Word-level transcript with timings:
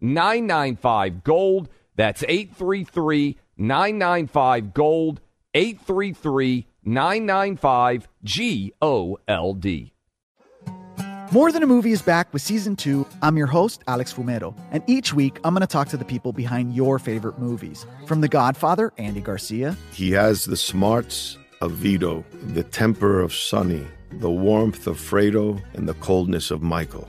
995 0.00 1.24
Gold. 1.24 1.68
That's 1.96 2.22
833 2.22 3.38
995 3.56 4.74
Gold. 4.74 5.20
833 5.54 6.66
995 6.84 8.08
G 8.22 8.72
O 8.82 9.18
L 9.26 9.54
D. 9.54 9.92
More 11.32 11.50
Than 11.50 11.64
a 11.64 11.66
Movie 11.66 11.90
is 11.90 12.02
back 12.02 12.32
with 12.32 12.40
season 12.40 12.76
two. 12.76 13.04
I'm 13.20 13.36
your 13.36 13.48
host, 13.48 13.82
Alex 13.88 14.12
Fumero, 14.12 14.56
and 14.70 14.84
each 14.86 15.12
week 15.12 15.40
I'm 15.42 15.54
going 15.54 15.60
to 15.62 15.66
talk 15.66 15.88
to 15.88 15.96
the 15.96 16.04
people 16.04 16.32
behind 16.32 16.74
your 16.74 17.00
favorite 17.00 17.38
movies. 17.40 17.84
From 18.06 18.20
The 18.20 18.28
Godfather, 18.28 18.92
Andy 18.96 19.20
Garcia. 19.20 19.76
He 19.92 20.12
has 20.12 20.44
the 20.44 20.56
smarts 20.56 21.36
of 21.60 21.72
Vito, 21.72 22.24
the 22.54 22.62
temper 22.62 23.20
of 23.20 23.34
Sonny, 23.34 23.84
the 24.12 24.30
warmth 24.30 24.86
of 24.86 24.98
Fredo, 24.98 25.60
and 25.74 25.88
the 25.88 25.94
coldness 25.94 26.52
of 26.52 26.62
Michael. 26.62 27.08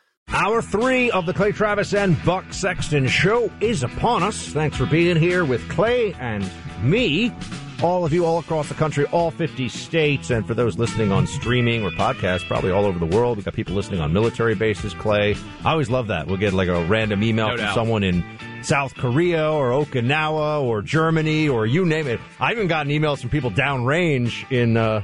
Hour 0.33 0.61
three 0.61 1.11
of 1.11 1.25
the 1.25 1.33
Clay 1.33 1.51
Travis 1.51 1.93
and 1.93 2.21
Buck 2.23 2.53
Sexton 2.53 3.05
show 3.05 3.51
is 3.59 3.83
upon 3.83 4.23
us. 4.23 4.47
Thanks 4.47 4.77
for 4.77 4.85
being 4.85 5.17
here 5.17 5.43
with 5.43 5.67
Clay 5.69 6.13
and 6.21 6.49
me 6.81 7.33
all 7.83 8.05
of 8.05 8.13
you 8.13 8.25
all 8.25 8.37
across 8.37 8.69
the 8.69 8.75
country, 8.75 9.05
all 9.07 9.31
50 9.31 9.67
states, 9.69 10.29
and 10.29 10.45
for 10.45 10.53
those 10.53 10.77
listening 10.77 11.11
on 11.11 11.25
streaming 11.25 11.83
or 11.83 11.89
podcast, 11.91 12.47
probably 12.47 12.71
all 12.71 12.85
over 12.85 12.99
the 12.99 13.05
world. 13.05 13.37
We've 13.37 13.45
got 13.45 13.55
people 13.55 13.73
listening 13.73 13.99
on 13.99 14.13
military 14.13 14.55
bases, 14.55 14.93
Clay. 14.93 15.35
I 15.65 15.71
always 15.71 15.89
love 15.89 16.07
that. 16.07 16.27
We'll 16.27 16.37
get 16.37 16.53
like 16.53 16.67
a 16.67 16.83
random 16.85 17.23
email 17.23 17.47
no 17.47 17.55
from 17.55 17.65
doubt. 17.65 17.75
someone 17.75 18.03
in 18.03 18.23
South 18.61 18.93
Korea 18.93 19.51
or 19.51 19.71
Okinawa 19.71 20.61
or 20.61 20.83
Germany 20.83 21.49
or 21.49 21.65
you 21.65 21.85
name 21.85 22.07
it. 22.07 22.19
I've 22.39 22.57
even 22.57 22.67
gotten 22.67 22.91
emails 22.91 23.19
from 23.19 23.31
people 23.31 23.49
downrange 23.49 24.49
in, 24.51 24.77
uh, 24.77 25.03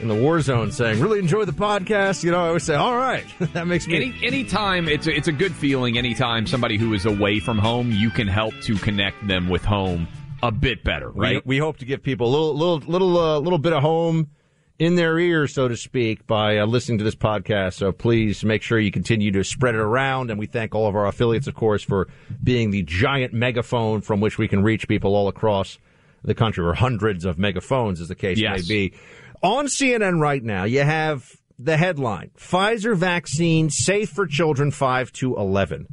in 0.00 0.08
the 0.08 0.14
war 0.14 0.40
zone 0.40 0.72
saying, 0.72 1.00
really 1.00 1.20
enjoy 1.20 1.44
the 1.44 1.52
podcast. 1.52 2.24
You 2.24 2.32
know, 2.32 2.44
I 2.44 2.48
always 2.48 2.64
say, 2.64 2.74
all 2.74 2.96
right, 2.96 3.24
that 3.52 3.68
makes 3.68 3.86
me. 3.86 3.96
Any 3.96 4.26
anytime 4.26 4.88
it's 4.88 5.06
a, 5.06 5.14
it's 5.14 5.28
a 5.28 5.32
good 5.32 5.54
feeling. 5.54 5.96
Anytime 5.96 6.46
somebody 6.46 6.76
who 6.76 6.92
is 6.92 7.06
away 7.06 7.38
from 7.38 7.56
home, 7.58 7.92
you 7.92 8.10
can 8.10 8.26
help 8.26 8.54
to 8.62 8.74
connect 8.76 9.26
them 9.28 9.48
with 9.48 9.64
home 9.64 10.08
a 10.42 10.52
bit 10.52 10.84
better, 10.84 11.10
right? 11.10 11.44
We, 11.46 11.56
we 11.56 11.58
hope 11.58 11.78
to 11.78 11.84
give 11.84 12.02
people 12.02 12.28
a 12.28 12.30
little, 12.30 12.54
little, 12.54 12.78
little, 12.90 13.18
uh, 13.18 13.38
little 13.38 13.58
bit 13.58 13.72
of 13.72 13.82
home 13.82 14.30
in 14.78 14.96
their 14.96 15.18
ear, 15.18 15.46
so 15.46 15.68
to 15.68 15.76
speak, 15.76 16.26
by 16.26 16.58
uh, 16.58 16.66
listening 16.66 16.98
to 16.98 17.04
this 17.04 17.14
podcast. 17.14 17.74
So 17.74 17.92
please 17.92 18.44
make 18.44 18.62
sure 18.62 18.78
you 18.78 18.90
continue 18.90 19.30
to 19.32 19.42
spread 19.44 19.74
it 19.74 19.80
around. 19.80 20.30
And 20.30 20.38
we 20.38 20.46
thank 20.46 20.74
all 20.74 20.86
of 20.86 20.94
our 20.94 21.06
affiliates, 21.06 21.46
of 21.46 21.54
course, 21.54 21.82
for 21.82 22.08
being 22.42 22.70
the 22.70 22.82
giant 22.82 23.32
megaphone 23.32 24.00
from 24.02 24.20
which 24.20 24.38
we 24.38 24.48
can 24.48 24.62
reach 24.62 24.88
people 24.88 25.14
all 25.14 25.28
across 25.28 25.78
the 26.22 26.34
country, 26.34 26.64
or 26.64 26.74
hundreds 26.74 27.24
of 27.24 27.38
megaphones, 27.38 28.00
as 28.00 28.08
the 28.08 28.14
case 28.14 28.38
yes. 28.38 28.68
may 28.68 28.74
be. 28.74 28.94
On 29.42 29.66
CNN 29.66 30.20
right 30.20 30.42
now, 30.42 30.64
you 30.64 30.80
have 30.80 31.36
the 31.58 31.76
headline 31.76 32.30
Pfizer 32.36 32.96
vaccine 32.96 33.70
safe 33.70 34.10
for 34.10 34.26
children 34.26 34.70
5 34.70 35.12
to 35.12 35.36
11 35.36 35.86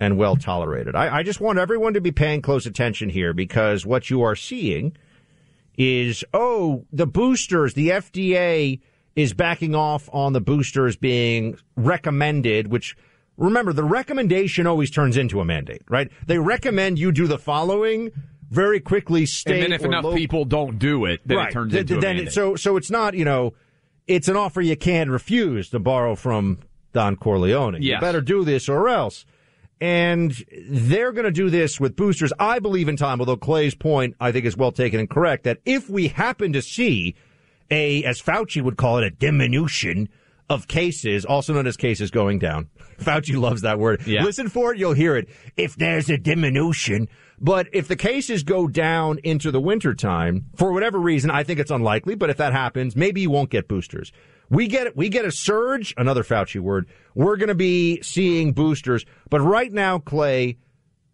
and 0.00 0.16
well 0.16 0.36
tolerated. 0.36 0.94
I, 0.94 1.18
I, 1.18 1.22
just 1.22 1.40
want 1.40 1.58
everyone 1.58 1.94
to 1.94 2.00
be 2.00 2.12
paying 2.12 2.42
close 2.42 2.66
attention 2.66 3.08
here 3.08 3.32
because 3.32 3.84
what 3.84 4.10
you 4.10 4.22
are 4.22 4.36
seeing 4.36 4.96
is, 5.76 6.24
oh, 6.32 6.84
the 6.92 7.06
boosters, 7.06 7.74
the 7.74 7.90
FDA 7.90 8.80
is 9.16 9.32
backing 9.32 9.74
off 9.74 10.08
on 10.12 10.32
the 10.32 10.40
boosters 10.40 10.96
being 10.96 11.58
recommended, 11.76 12.68
which 12.68 12.96
remember, 13.36 13.72
the 13.72 13.84
recommendation 13.84 14.66
always 14.66 14.90
turns 14.90 15.16
into 15.16 15.40
a 15.40 15.44
mandate, 15.44 15.82
right? 15.88 16.10
They 16.26 16.38
recommend 16.38 16.98
you 16.98 17.12
do 17.12 17.26
the 17.26 17.38
following. 17.38 18.12
Very 18.50 18.80
quickly, 18.80 19.26
state. 19.26 19.56
And 19.56 19.62
then 19.64 19.72
if 19.72 19.84
enough 19.84 20.04
local, 20.04 20.16
people 20.16 20.46
don't 20.46 20.78
do 20.78 21.04
it, 21.04 21.20
then 21.26 21.36
right. 21.36 21.50
it 21.50 21.52
turns 21.52 21.74
into 21.74 21.96
then, 21.96 22.02
a 22.02 22.14
mandate. 22.14 22.32
So, 22.32 22.56
so 22.56 22.78
it's 22.78 22.90
not, 22.90 23.12
you 23.12 23.26
know, 23.26 23.52
it's 24.06 24.26
an 24.28 24.36
offer 24.36 24.62
you 24.62 24.74
can't 24.74 25.10
refuse 25.10 25.68
to 25.68 25.78
borrow 25.78 26.14
from 26.14 26.60
Don 26.94 27.16
Corleone. 27.16 27.74
Yes. 27.74 27.82
You 27.82 28.00
better 28.00 28.22
do 28.22 28.44
this 28.44 28.68
or 28.68 28.88
else. 28.88 29.26
And 29.80 30.32
they're 30.68 31.12
going 31.12 31.24
to 31.24 31.30
do 31.30 31.50
this 31.50 31.78
with 31.78 31.94
boosters. 31.94 32.32
I 32.38 32.58
believe 32.58 32.88
in 32.88 32.96
time, 32.96 33.20
although 33.20 33.36
Clay's 33.36 33.74
point, 33.74 34.16
I 34.20 34.32
think, 34.32 34.44
is 34.44 34.56
well 34.56 34.72
taken 34.72 34.98
and 34.98 35.08
correct, 35.08 35.44
that 35.44 35.58
if 35.64 35.88
we 35.88 36.08
happen 36.08 36.52
to 36.54 36.62
see 36.62 37.14
a, 37.70 38.02
as 38.04 38.20
Fauci 38.20 38.62
would 38.62 38.76
call 38.76 38.98
it, 38.98 39.04
a 39.04 39.10
diminution 39.10 40.08
of 40.50 40.66
cases, 40.66 41.24
also 41.24 41.52
known 41.52 41.66
as 41.66 41.76
cases 41.76 42.10
going 42.10 42.38
down. 42.38 42.68
Fauci 42.98 43.38
loves 43.38 43.62
that 43.62 43.78
word. 43.78 44.06
Yeah. 44.06 44.24
Listen 44.24 44.48
for 44.48 44.72
it, 44.72 44.78
you'll 44.78 44.94
hear 44.94 45.16
it. 45.16 45.28
If 45.56 45.76
there's 45.76 46.08
a 46.10 46.18
diminution. 46.18 47.08
But 47.40 47.68
if 47.72 47.86
the 47.86 47.96
cases 47.96 48.42
go 48.42 48.66
down 48.66 49.20
into 49.22 49.52
the 49.52 49.60
wintertime, 49.60 50.46
for 50.56 50.72
whatever 50.72 50.98
reason, 50.98 51.30
I 51.30 51.44
think 51.44 51.60
it's 51.60 51.70
unlikely, 51.70 52.16
but 52.16 52.30
if 52.30 52.36
that 52.38 52.52
happens, 52.52 52.96
maybe 52.96 53.20
you 53.20 53.30
won't 53.30 53.50
get 53.50 53.68
boosters. 53.68 54.10
We 54.50 54.66
get 54.66 54.96
we 54.96 55.08
get 55.08 55.24
a 55.24 55.30
surge, 55.30 55.94
another 55.96 56.22
Fauci 56.22 56.60
word. 56.60 56.86
We're 57.14 57.36
going 57.36 57.48
to 57.48 57.54
be 57.54 58.00
seeing 58.02 58.52
boosters, 58.52 59.04
but 59.28 59.40
right 59.40 59.72
now, 59.72 59.98
Clay, 59.98 60.56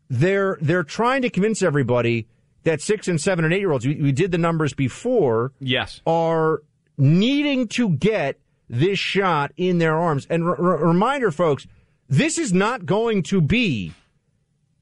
they're 0.09 0.59
they're 0.61 0.85
trying 0.85 1.23
to 1.23 1.31
convince 1.31 1.63
everybody 1.63 2.29
that 2.63 2.81
six 2.81 3.09
and 3.09 3.21
seven 3.21 3.45
and 3.45 3.53
eight 3.53 3.61
year 3.61 3.73
olds. 3.73 3.87
We, 3.87 3.97
we 3.97 4.13
did 4.13 4.31
the 4.31 4.39
numbers 4.39 4.73
before. 4.73 5.53
Yes, 5.59 6.01
are 6.07 6.63
needing 6.97 7.67
to 7.69 7.91
get 7.91 8.39
this 8.69 8.99
shot 8.99 9.53
in 9.57 9.79
their 9.79 9.99
arms. 9.99 10.27
And 10.31 10.45
r- 10.45 10.57
r- 10.57 10.87
reminder, 10.87 11.31
folks, 11.31 11.67
this 12.09 12.39
is 12.39 12.53
not 12.53 12.87
going 12.87 13.23
to 13.25 13.41
be 13.41 13.93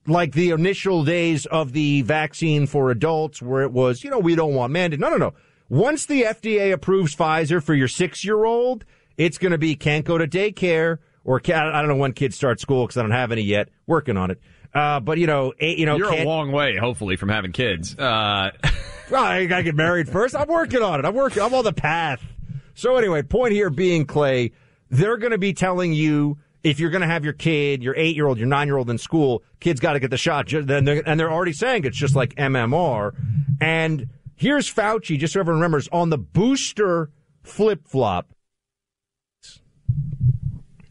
like 0.06 0.32
the 0.32 0.50
initial 0.50 1.04
days 1.04 1.46
of 1.46 1.72
the 1.72 2.02
vaccine 2.02 2.66
for 2.66 2.90
adults, 2.90 3.40
where 3.40 3.62
it 3.62 3.72
was, 3.72 4.02
you 4.02 4.10
know, 4.10 4.18
we 4.18 4.34
don't 4.34 4.54
want 4.54 4.72
mandate. 4.72 5.00
No, 5.00 5.10
no, 5.10 5.16
no. 5.16 5.34
Once 5.72 6.04
the 6.04 6.24
FDA 6.24 6.70
approves 6.70 7.16
Pfizer 7.16 7.62
for 7.62 7.72
your 7.72 7.88
six 7.88 8.26
year 8.26 8.44
old, 8.44 8.84
it's 9.16 9.38
going 9.38 9.52
to 9.52 9.56
be 9.58 9.74
can't 9.74 10.04
go 10.04 10.18
to 10.18 10.26
daycare 10.26 10.98
or 11.24 11.40
I 11.46 11.80
don't 11.80 11.88
know 11.88 11.96
when 11.96 12.12
kids 12.12 12.36
start 12.36 12.60
school 12.60 12.84
because 12.84 12.98
I 12.98 13.00
don't 13.00 13.10
have 13.10 13.32
any 13.32 13.40
yet. 13.40 13.70
Working 13.86 14.18
on 14.18 14.30
it. 14.30 14.38
Uh, 14.74 15.00
but 15.00 15.16
you 15.16 15.26
know, 15.26 15.54
eight, 15.58 15.78
you 15.78 15.86
know, 15.86 15.96
you're 15.96 16.12
a 16.12 16.24
long 16.26 16.52
way, 16.52 16.76
hopefully, 16.76 17.16
from 17.16 17.30
having 17.30 17.52
kids. 17.52 17.96
Uh... 17.96 18.50
well, 19.10 19.24
I 19.24 19.46
gotta 19.46 19.62
get 19.62 19.74
married 19.74 20.10
first. 20.10 20.36
I'm 20.36 20.48
working 20.48 20.82
on 20.82 21.00
it. 21.00 21.06
I'm 21.06 21.14
working. 21.14 21.42
I'm 21.42 21.54
on 21.54 21.64
the 21.64 21.72
path. 21.72 22.20
So 22.74 22.96
anyway, 22.96 23.22
point 23.22 23.54
here 23.54 23.70
being 23.70 24.04
Clay, 24.04 24.52
they're 24.90 25.16
going 25.16 25.32
to 25.32 25.38
be 25.38 25.54
telling 25.54 25.94
you 25.94 26.36
if 26.62 26.80
you're 26.80 26.90
going 26.90 27.00
to 27.00 27.08
have 27.08 27.24
your 27.24 27.32
kid, 27.32 27.82
your 27.82 27.96
eight 27.96 28.14
year 28.14 28.26
old, 28.26 28.36
your 28.36 28.46
nine 28.46 28.68
year 28.68 28.76
old 28.76 28.90
in 28.90 28.98
school, 28.98 29.42
kids 29.58 29.80
got 29.80 29.94
to 29.94 30.00
get 30.00 30.10
the 30.10 30.18
shot. 30.18 30.52
And 30.52 30.86
they're 30.86 31.32
already 31.32 31.54
saying 31.54 31.86
it's 31.86 31.96
just 31.96 32.14
like 32.14 32.34
MMR. 32.34 33.14
And 33.58 34.10
Here's 34.42 34.68
Fauci, 34.68 35.16
just 35.20 35.34
so 35.34 35.38
everyone 35.38 35.60
remembers, 35.60 35.86
on 35.92 36.10
the 36.10 36.18
booster 36.18 37.10
flip 37.44 37.86
flop. 37.86 38.34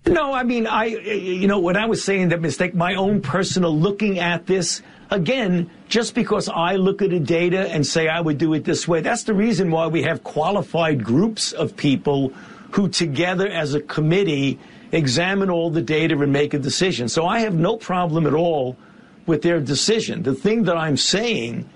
No, 0.07 0.31
I 0.31 0.44
mean, 0.44 0.68
I, 0.68 0.86
you 0.86 1.48
know, 1.48 1.59
when 1.59 1.75
I 1.75 1.86
was 1.86 2.01
saying 2.01 2.30
that 2.30 2.39
mistake, 2.39 2.74
my 2.74 2.95
own 2.95 3.21
personal 3.21 3.77
looking 3.77 4.19
at 4.19 4.45
this, 4.45 4.81
again, 5.09 5.69
just 5.89 6.15
because 6.15 6.48
I 6.48 6.77
look 6.77 7.01
at 7.01 7.09
the 7.09 7.19
data 7.19 7.69
and 7.69 7.86
say 7.86 8.07
I 8.07 8.21
would 8.21 8.38
do 8.38 8.53
it 8.53 8.63
this 8.63 8.88
way, 8.88 9.01
that's 9.01 9.24
the 9.24 9.33
reason 9.33 9.69
why 9.69 9.88
we 9.88 10.03
have 10.03 10.24
qualified 10.24 11.03
groups 11.03 11.51
of 11.51 11.75
people 11.75 12.30
who 12.71 12.88
together 12.88 13.50
as 13.50 13.74
a 13.74 13.81
committee 13.81 14.59
examine 14.94 15.50
all 15.50 15.69
the 15.69 15.81
data 15.81 16.18
and 16.18 16.31
make 16.31 16.53
a 16.53 16.59
decision. 16.59 17.09
So 17.09 17.25
I 17.25 17.39
have 17.39 17.56
no 17.56 17.75
problem 17.75 18.25
at 18.25 18.33
all 18.33 18.77
with 19.25 19.42
their 19.42 19.59
decision. 19.59 20.24
The 20.24 20.36
thing 20.36 20.63
that 20.63 20.77
I'm 20.77 20.95
saying 20.95 21.68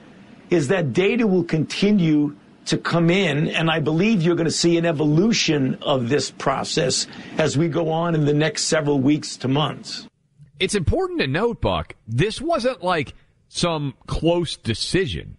is 0.56 0.69
that 0.69 0.94
data 0.94 1.28
will 1.28 1.44
continue 1.44 2.36
to 2.66 2.78
come 2.78 3.10
in, 3.10 3.50
and 3.50 3.69
I 3.69 3.80
believe 3.80 4.24
you're 4.24 4.36
going 4.36 4.46
to 4.46 4.52
see 4.52 4.78
an 4.78 4.86
evolution 4.86 5.78
of 5.81 6.10
this 6.10 6.31
process 6.31 7.06
as 7.38 7.57
we 7.57 7.68
go 7.68 7.92
on 7.92 8.16
in 8.16 8.25
the 8.25 8.34
next 8.34 8.63
several 8.63 9.00
weeks 9.00 9.38
to 9.38 9.48
months. 9.48 10.07
It's 10.60 10.74
important 10.74 11.19
to 11.19 11.28
note, 11.28 11.62
Buck, 11.62 11.96
this 12.07 12.42
wasn't 12.42 12.81
like 12.81 13.13
some 13.50 13.94
close 14.07 14.57
decision. 14.57 15.38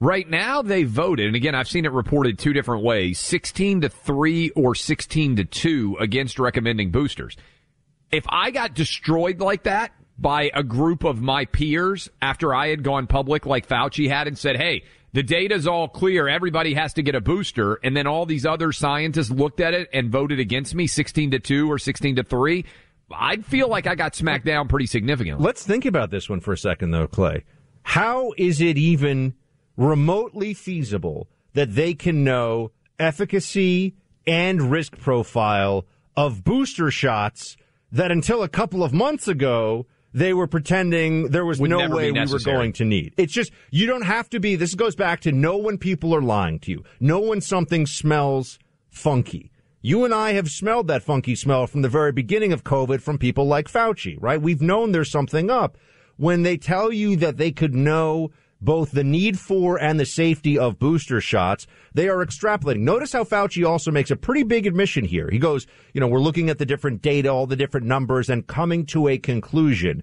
Right 0.00 0.28
now, 0.28 0.60
they 0.60 0.82
voted, 0.82 1.28
and 1.28 1.36
again, 1.36 1.54
I've 1.54 1.68
seen 1.68 1.86
it 1.86 1.92
reported 1.92 2.38
two 2.38 2.52
different 2.52 2.84
ways 2.84 3.18
16 3.18 3.82
to 3.82 3.88
3 3.88 4.50
or 4.50 4.74
16 4.74 5.36
to 5.36 5.44
2 5.44 5.96
against 5.98 6.38
recommending 6.38 6.90
boosters. 6.90 7.36
If 8.12 8.24
I 8.28 8.50
got 8.50 8.74
destroyed 8.74 9.40
like 9.40 9.62
that 9.62 9.92
by 10.18 10.50
a 10.54 10.62
group 10.62 11.04
of 11.04 11.20
my 11.20 11.44
peers 11.44 12.08
after 12.22 12.54
I 12.54 12.68
had 12.68 12.82
gone 12.82 13.06
public, 13.06 13.46
like 13.46 13.68
Fauci 13.68 14.08
had, 14.08 14.26
and 14.26 14.38
said, 14.38 14.56
hey, 14.56 14.84
the 15.12 15.22
data's 15.22 15.66
all 15.66 15.88
clear, 15.88 16.28
everybody 16.28 16.74
has 16.74 16.92
to 16.94 17.02
get 17.02 17.14
a 17.14 17.20
booster, 17.20 17.74
and 17.82 17.96
then 17.96 18.06
all 18.06 18.26
these 18.26 18.46
other 18.46 18.72
scientists 18.72 19.30
looked 19.30 19.60
at 19.60 19.74
it 19.74 19.88
and 19.92 20.10
voted 20.10 20.40
against 20.40 20.74
me 20.74 20.86
16 20.86 21.32
to 21.32 21.38
2 21.38 21.70
or 21.70 21.78
16 21.78 22.16
to 22.16 22.22
3, 22.22 22.64
I'd 23.14 23.46
feel 23.46 23.68
like 23.68 23.86
I 23.86 23.94
got 23.94 24.14
smacked 24.14 24.44
down 24.44 24.68
pretty 24.68 24.86
significantly. 24.86 25.44
Let's 25.44 25.64
think 25.64 25.84
about 25.84 26.10
this 26.10 26.28
one 26.28 26.40
for 26.40 26.52
a 26.52 26.58
second, 26.58 26.90
though, 26.90 27.06
Clay. 27.06 27.44
How 27.82 28.32
is 28.36 28.60
it 28.60 28.76
even 28.76 29.34
remotely 29.76 30.54
feasible 30.54 31.28
that 31.52 31.74
they 31.74 31.94
can 31.94 32.24
know 32.24 32.72
efficacy 32.98 33.94
and 34.26 34.70
risk 34.70 34.98
profile 34.98 35.86
of 36.16 36.42
booster 36.42 36.90
shots 36.90 37.56
that 37.92 38.10
until 38.10 38.42
a 38.42 38.48
couple 38.48 38.82
of 38.82 38.92
months 38.92 39.28
ago 39.28 39.86
they 40.16 40.32
were 40.32 40.46
pretending 40.46 41.28
there 41.28 41.44
was 41.44 41.60
Would 41.60 41.68
no 41.68 41.90
way 41.90 42.10
we 42.10 42.24
were 42.24 42.38
going 42.38 42.72
to 42.72 42.86
need. 42.86 43.12
It's 43.18 43.34
just 43.34 43.52
you 43.70 43.86
don't 43.86 44.06
have 44.06 44.30
to 44.30 44.40
be 44.40 44.56
this 44.56 44.74
goes 44.74 44.96
back 44.96 45.20
to 45.20 45.30
know 45.30 45.58
when 45.58 45.76
people 45.76 46.14
are 46.14 46.22
lying 46.22 46.58
to 46.60 46.70
you. 46.70 46.84
Know 46.98 47.20
when 47.20 47.42
something 47.42 47.84
smells 47.84 48.58
funky. 48.88 49.52
You 49.82 50.06
and 50.06 50.14
I 50.14 50.32
have 50.32 50.48
smelled 50.48 50.88
that 50.88 51.02
funky 51.02 51.34
smell 51.34 51.66
from 51.66 51.82
the 51.82 51.90
very 51.90 52.12
beginning 52.12 52.54
of 52.54 52.64
COVID 52.64 53.02
from 53.02 53.18
people 53.18 53.46
like 53.46 53.68
Fauci, 53.70 54.16
right? 54.18 54.40
We've 54.40 54.62
known 54.62 54.92
there's 54.92 55.10
something 55.10 55.50
up. 55.50 55.76
When 56.16 56.44
they 56.44 56.56
tell 56.56 56.90
you 56.90 57.16
that 57.16 57.36
they 57.36 57.52
could 57.52 57.74
know 57.74 58.30
both 58.60 58.92
the 58.92 59.04
need 59.04 59.38
for 59.38 59.78
and 59.78 60.00
the 60.00 60.06
safety 60.06 60.58
of 60.58 60.78
booster 60.78 61.20
shots, 61.20 61.66
they 61.94 62.08
are 62.08 62.24
extrapolating. 62.24 62.80
Notice 62.80 63.12
how 63.12 63.24
Fauci 63.24 63.68
also 63.68 63.90
makes 63.90 64.10
a 64.10 64.16
pretty 64.16 64.42
big 64.42 64.66
admission 64.66 65.04
here. 65.04 65.28
He 65.30 65.38
goes, 65.38 65.66
you 65.92 66.00
know, 66.00 66.08
we're 66.08 66.20
looking 66.20 66.48
at 66.48 66.58
the 66.58 66.66
different 66.66 67.02
data, 67.02 67.28
all 67.28 67.46
the 67.46 67.56
different 67.56 67.86
numbers, 67.86 68.30
and 68.30 68.46
coming 68.46 68.86
to 68.86 69.08
a 69.08 69.18
conclusion. 69.18 70.02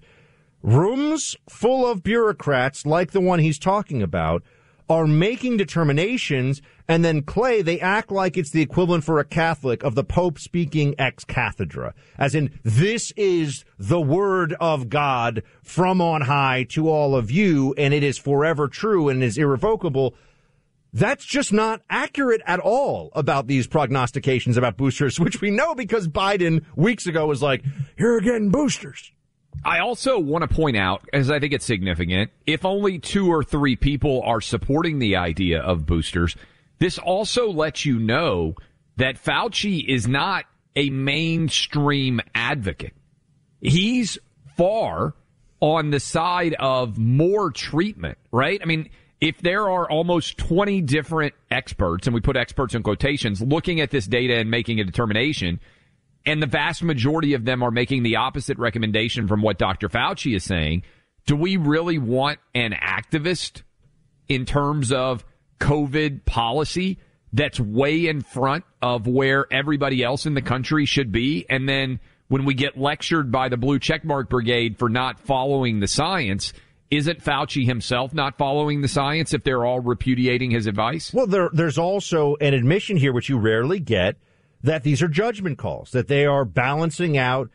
Rooms 0.62 1.36
full 1.48 1.86
of 1.86 2.02
bureaucrats 2.02 2.86
like 2.86 3.10
the 3.10 3.20
one 3.20 3.38
he's 3.38 3.58
talking 3.58 4.02
about 4.02 4.42
are 4.88 5.06
making 5.06 5.56
determinations 5.56 6.60
and 6.86 7.04
then 7.04 7.22
Clay, 7.22 7.62
they 7.62 7.80
act 7.80 8.10
like 8.12 8.36
it's 8.36 8.50
the 8.50 8.60
equivalent 8.60 9.04
for 9.04 9.18
a 9.18 9.24
Catholic 9.24 9.82
of 9.82 9.94
the 9.94 10.04
Pope 10.04 10.38
speaking 10.38 10.94
ex 10.98 11.24
cathedra. 11.24 11.94
As 12.18 12.34
in, 12.34 12.58
this 12.62 13.10
is 13.16 13.64
the 13.78 14.00
word 14.00 14.54
of 14.60 14.90
God 14.90 15.42
from 15.62 16.02
on 16.02 16.22
high 16.22 16.66
to 16.70 16.88
all 16.90 17.16
of 17.16 17.30
you, 17.30 17.74
and 17.78 17.94
it 17.94 18.02
is 18.02 18.18
forever 18.18 18.68
true 18.68 19.08
and 19.08 19.22
is 19.22 19.38
irrevocable. 19.38 20.14
That's 20.92 21.24
just 21.24 21.52
not 21.52 21.80
accurate 21.88 22.42
at 22.46 22.60
all 22.60 23.10
about 23.14 23.46
these 23.46 23.66
prognostications 23.66 24.58
about 24.58 24.76
boosters, 24.76 25.18
which 25.20 25.40
we 25.40 25.50
know 25.50 25.74
because 25.74 26.06
Biden 26.06 26.64
weeks 26.76 27.06
ago 27.06 27.26
was 27.26 27.42
like, 27.42 27.64
you're 27.96 28.20
getting 28.20 28.50
boosters. 28.50 29.10
I 29.64 29.80
also 29.80 30.18
want 30.18 30.48
to 30.48 30.54
point 30.54 30.76
out, 30.76 31.08
as 31.12 31.30
I 31.30 31.38
think 31.40 31.52
it's 31.52 31.64
significant, 31.64 32.30
if 32.46 32.64
only 32.64 32.98
two 32.98 33.28
or 33.28 33.42
three 33.42 33.76
people 33.76 34.22
are 34.22 34.40
supporting 34.40 34.98
the 34.98 35.16
idea 35.16 35.60
of 35.60 35.86
boosters, 35.86 36.36
this 36.78 36.98
also 36.98 37.50
lets 37.50 37.84
you 37.84 37.98
know 37.98 38.54
that 38.96 39.22
Fauci 39.22 39.84
is 39.86 40.06
not 40.06 40.44
a 40.76 40.90
mainstream 40.90 42.20
advocate. 42.34 42.94
He's 43.60 44.18
far 44.56 45.14
on 45.60 45.90
the 45.90 46.00
side 46.00 46.54
of 46.58 46.98
more 46.98 47.50
treatment, 47.50 48.18
right? 48.30 48.60
I 48.60 48.66
mean, 48.66 48.90
if 49.20 49.40
there 49.40 49.70
are 49.70 49.88
almost 49.90 50.36
20 50.36 50.82
different 50.82 51.34
experts, 51.50 52.06
and 52.06 52.14
we 52.14 52.20
put 52.20 52.36
experts 52.36 52.74
in 52.74 52.82
quotations, 52.82 53.40
looking 53.40 53.80
at 53.80 53.90
this 53.90 54.06
data 54.06 54.34
and 54.34 54.50
making 54.50 54.80
a 54.80 54.84
determination, 54.84 55.60
and 56.26 56.42
the 56.42 56.46
vast 56.46 56.82
majority 56.82 57.34
of 57.34 57.44
them 57.44 57.62
are 57.62 57.70
making 57.70 58.02
the 58.02 58.16
opposite 58.16 58.58
recommendation 58.58 59.28
from 59.28 59.42
what 59.42 59.58
Dr. 59.58 59.88
Fauci 59.88 60.34
is 60.34 60.44
saying, 60.44 60.82
do 61.26 61.36
we 61.36 61.56
really 61.56 61.98
want 61.98 62.38
an 62.54 62.72
activist 62.72 63.62
in 64.28 64.44
terms 64.44 64.92
of 64.92 65.24
COVID 65.60 66.24
policy 66.24 66.98
that's 67.32 67.58
way 67.58 68.06
in 68.06 68.20
front 68.20 68.64
of 68.80 69.06
where 69.06 69.46
everybody 69.52 70.02
else 70.02 70.26
in 70.26 70.34
the 70.34 70.42
country 70.42 70.86
should 70.86 71.12
be? 71.12 71.46
And 71.48 71.68
then 71.68 72.00
when 72.28 72.44
we 72.44 72.54
get 72.54 72.78
lectured 72.78 73.30
by 73.30 73.48
the 73.48 73.56
blue 73.56 73.78
checkmark 73.78 74.28
brigade 74.28 74.78
for 74.78 74.88
not 74.88 75.20
following 75.20 75.80
the 75.80 75.88
science, 75.88 76.52
isn't 76.90 77.22
Fauci 77.22 77.66
himself 77.66 78.14
not 78.14 78.38
following 78.38 78.80
the 78.80 78.88
science 78.88 79.34
if 79.34 79.44
they're 79.44 79.64
all 79.64 79.80
repudiating 79.80 80.50
his 80.50 80.66
advice? 80.66 81.12
Well, 81.12 81.26
there, 81.26 81.50
there's 81.52 81.78
also 81.78 82.36
an 82.40 82.54
admission 82.54 82.96
here, 82.96 83.12
which 83.12 83.28
you 83.28 83.38
rarely 83.38 83.80
get, 83.80 84.16
that 84.64 84.82
these 84.82 85.02
are 85.02 85.08
judgment 85.08 85.58
calls, 85.58 85.90
that 85.92 86.08
they 86.08 86.26
are 86.26 86.44
balancing 86.44 87.16
out 87.16 87.50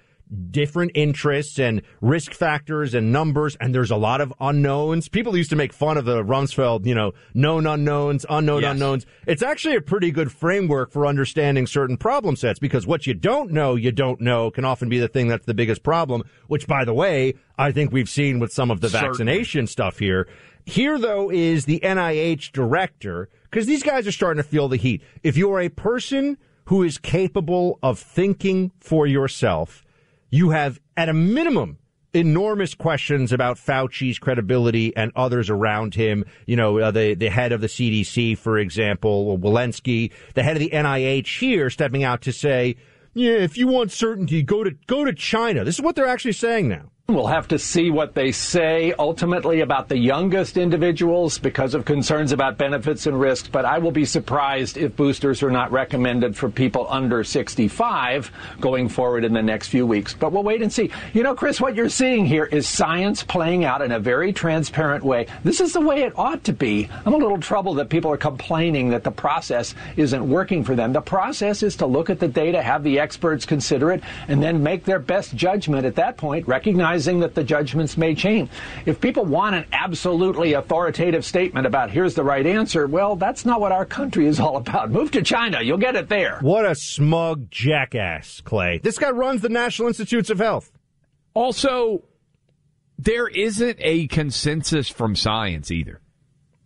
different 0.52 0.92
interests 0.94 1.58
and 1.58 1.82
risk 2.02 2.34
factors 2.34 2.94
and 2.94 3.12
numbers, 3.12 3.58
and 3.60 3.74
there's 3.74 3.90
a 3.90 3.96
lot 3.96 4.22
of 4.22 4.32
unknowns. 4.40 5.10
People 5.10 5.36
used 5.36 5.50
to 5.50 5.56
make 5.56 5.74
fun 5.74 5.98
of 5.98 6.06
the 6.06 6.24
Rumsfeld, 6.24 6.86
you 6.86 6.94
know, 6.94 7.14
known 7.34 7.66
unknowns, 7.66 8.28
unknown 8.30 8.62
Yes. 8.62 8.72
unknowns. 8.74 9.06
It's 9.26 9.42
actually 9.42 9.76
a 9.76 9.82
pretty 9.82 10.12
good 10.12 10.32
framework 10.32 10.92
for 10.92 11.08
understanding 11.08 11.66
certain 11.66 11.98
problem 11.98 12.36
sets 12.36 12.60
because 12.60 12.86
what 12.86 13.08
you 13.08 13.16
don't 13.16 13.52
know, 13.52 13.74
you 13.76 13.92
don't 13.92 14.22
know 14.22 14.52
can 14.52 14.66
often 14.66 14.88
be 14.88 15.00
the 15.00 15.08
thing 15.08 15.28
that's 15.30 15.48
the 15.48 15.56
biggest 15.56 15.82
problem, 15.82 16.22
which 16.46 16.68
by 16.68 16.86
the 16.86 16.94
way, 16.94 17.34
I 17.58 17.72
think 17.72 17.92
we've 17.92 18.08
seen 18.10 18.38
with 18.38 18.54
some 18.54 18.70
of 18.70 18.82
the 18.82 18.90
Certainly. 18.90 19.10
vaccination 19.10 19.66
stuff 19.66 19.98
here. 19.98 20.28
Here 20.64 21.00
though 21.00 21.32
is 21.32 21.66
the 21.66 21.80
NIH 21.84 22.52
director, 22.52 23.30
because 23.50 23.66
these 23.66 23.82
guys 23.82 24.06
are 24.06 24.12
starting 24.12 24.44
to 24.44 24.48
feel 24.48 24.68
the 24.68 24.78
heat. 24.78 25.02
If 25.24 25.38
you 25.38 25.52
are 25.54 25.60
a 25.60 25.70
person 25.70 26.38
who 26.70 26.84
is 26.84 27.00
capable 27.00 27.80
of 27.82 27.98
thinking 27.98 28.72
for 28.80 29.08
yourself, 29.08 29.84
you 30.30 30.52
have 30.52 30.80
at 30.96 31.10
a 31.10 31.14
minimum 31.14 31.80
enormous 32.14 32.76
questions 32.76 33.32
about 33.32 33.58
Fauci's 33.58 34.20
credibility 34.20 34.96
and 34.96 35.12
others 35.16 35.50
around 35.50 35.96
him. 35.96 36.24
You 36.46 36.58
know, 36.58 36.78
uh, 36.78 36.92
the 36.92 37.16
the 37.16 37.30
head 37.30 37.54
of 37.54 37.62
the 37.62 37.68
CDC, 37.68 38.38
for 38.38 38.60
example, 38.60 39.40
Walensky, 39.40 40.12
the 40.36 40.44
head 40.44 40.58
of 40.58 40.60
the 40.60 40.70
NIH 40.70 41.40
here, 41.40 41.72
stepping 41.72 42.04
out 42.04 42.22
to 42.22 42.32
say, 42.32 42.76
"Yeah, 43.16 43.32
if 43.32 43.58
you 43.58 43.68
want 43.68 43.92
certainty, 43.92 44.44
go 44.44 44.64
to 44.64 44.70
go 44.86 45.04
to 45.06 45.14
China." 45.14 45.64
This 45.64 45.76
is 45.76 45.82
what 45.82 45.96
they're 45.96 46.06
actually 46.06 46.34
saying 46.34 46.68
now. 46.68 46.92
We'll 47.10 47.26
have 47.26 47.48
to 47.48 47.58
see 47.58 47.90
what 47.90 48.14
they 48.14 48.32
say 48.32 48.94
ultimately 49.00 49.62
about 49.62 49.90
the 49.90 49.98
youngest 49.98 50.58
individuals 50.58 51.40
because 51.40 51.74
of 51.74 51.84
concerns 51.84 52.32
about 52.32 52.60
benefits 52.60 53.08
and 53.08 53.20
risks. 53.20 53.48
But 53.48 53.66
I 53.66 53.80
will 53.80 53.90
be 53.90 54.06
surprised 54.06 54.78
if 54.78 54.96
boosters 54.96 55.42
are 55.42 55.50
not 55.50 55.72
recommended 55.72 56.38
for 56.38 56.52
people 56.52 56.86
under 56.88 57.24
65 57.24 58.32
going 58.60 58.90
forward 58.90 59.26
in 59.26 59.34
the 59.34 59.42
next 59.42 59.70
few 59.70 59.88
weeks. 59.88 60.14
But 60.14 60.32
we'll 60.32 60.44
wait 60.44 60.62
and 60.62 60.72
see. 60.72 60.92
You 61.14 61.24
know, 61.24 61.34
Chris, 61.34 61.60
what 61.60 61.74
you're 61.74 61.90
seeing 61.90 62.28
here 62.28 62.46
is 62.46 62.68
science 62.68 63.24
playing 63.24 63.66
out 63.66 63.82
in 63.82 63.92
a 63.92 64.00
very 64.00 64.32
transparent 64.32 65.04
way. 65.04 65.26
This 65.44 65.62
is 65.62 65.74
the 65.74 65.82
way 65.82 66.04
it 66.04 66.14
ought 66.16 66.44
to 66.44 66.54
be. 66.54 66.90
I'm 67.08 67.16
a 67.16 67.18
little 67.18 67.40
troubled 67.40 67.80
that 67.80 67.90
people 67.90 68.12
are 68.12 68.18
complaining 68.18 68.92
that 68.92 69.04
the 69.04 69.10
process 69.10 69.74
isn't 69.98 70.30
working 70.30 70.64
for 70.64 70.76
them. 70.76 70.94
The 70.94 71.02
process 71.02 71.64
is 71.64 71.76
to 71.78 71.88
look 71.88 72.12
at 72.12 72.20
the 72.20 72.28
data, 72.28 72.62
have 72.62 72.84
the 72.84 73.00
experts 73.00 73.48
consider 73.48 73.92
it, 73.94 74.04
and 74.28 74.44
then 74.44 74.62
make 74.62 74.86
their 74.86 75.00
best 75.00 75.36
judgment 75.36 75.88
at 75.88 75.96
that 75.96 76.16
point, 76.16 76.48
recognizing 77.00 77.20
that 77.22 77.36
the 77.36 77.44
judgments 77.44 77.98
may 77.98 78.16
change. 78.16 78.50
If 78.86 79.00
people 79.00 79.26
want 79.26 79.56
an 79.56 79.66
absolutely 79.72 80.54
authoritative 80.54 81.26
statement 81.26 81.66
about 81.66 81.92
here's 81.92 82.16
the 82.16 82.24
right 82.24 82.46
answer, 82.46 82.88
well, 82.88 83.16
that's 83.16 83.46
not 83.46 83.62
what 83.62 83.72
our 83.72 83.86
country 83.86 84.28
is 84.28 84.40
all 84.40 84.58
about. 84.58 84.92
Move 85.00 85.12
to 85.12 85.22
China, 85.22 85.62
you'll 85.62 85.78
get 85.78 85.96
it 85.96 86.10
there. 86.10 86.40
What 86.42 86.66
a 86.66 86.76
smug 86.76 87.50
jackass, 87.52 88.42
Clay. 88.42 88.80
This 88.84 88.98
guy 88.98 89.12
runs 89.12 89.42
the 89.42 89.50
National 89.50 89.88
Institutes 89.88 90.30
of 90.30 90.40
Health. 90.40 90.72
Also, 91.34 92.04
there 92.98 93.28
isn't 93.28 93.78
a 93.80 94.08
consensus 94.08 94.90
from 94.90 95.16
science 95.16 95.72
either. 95.72 96.02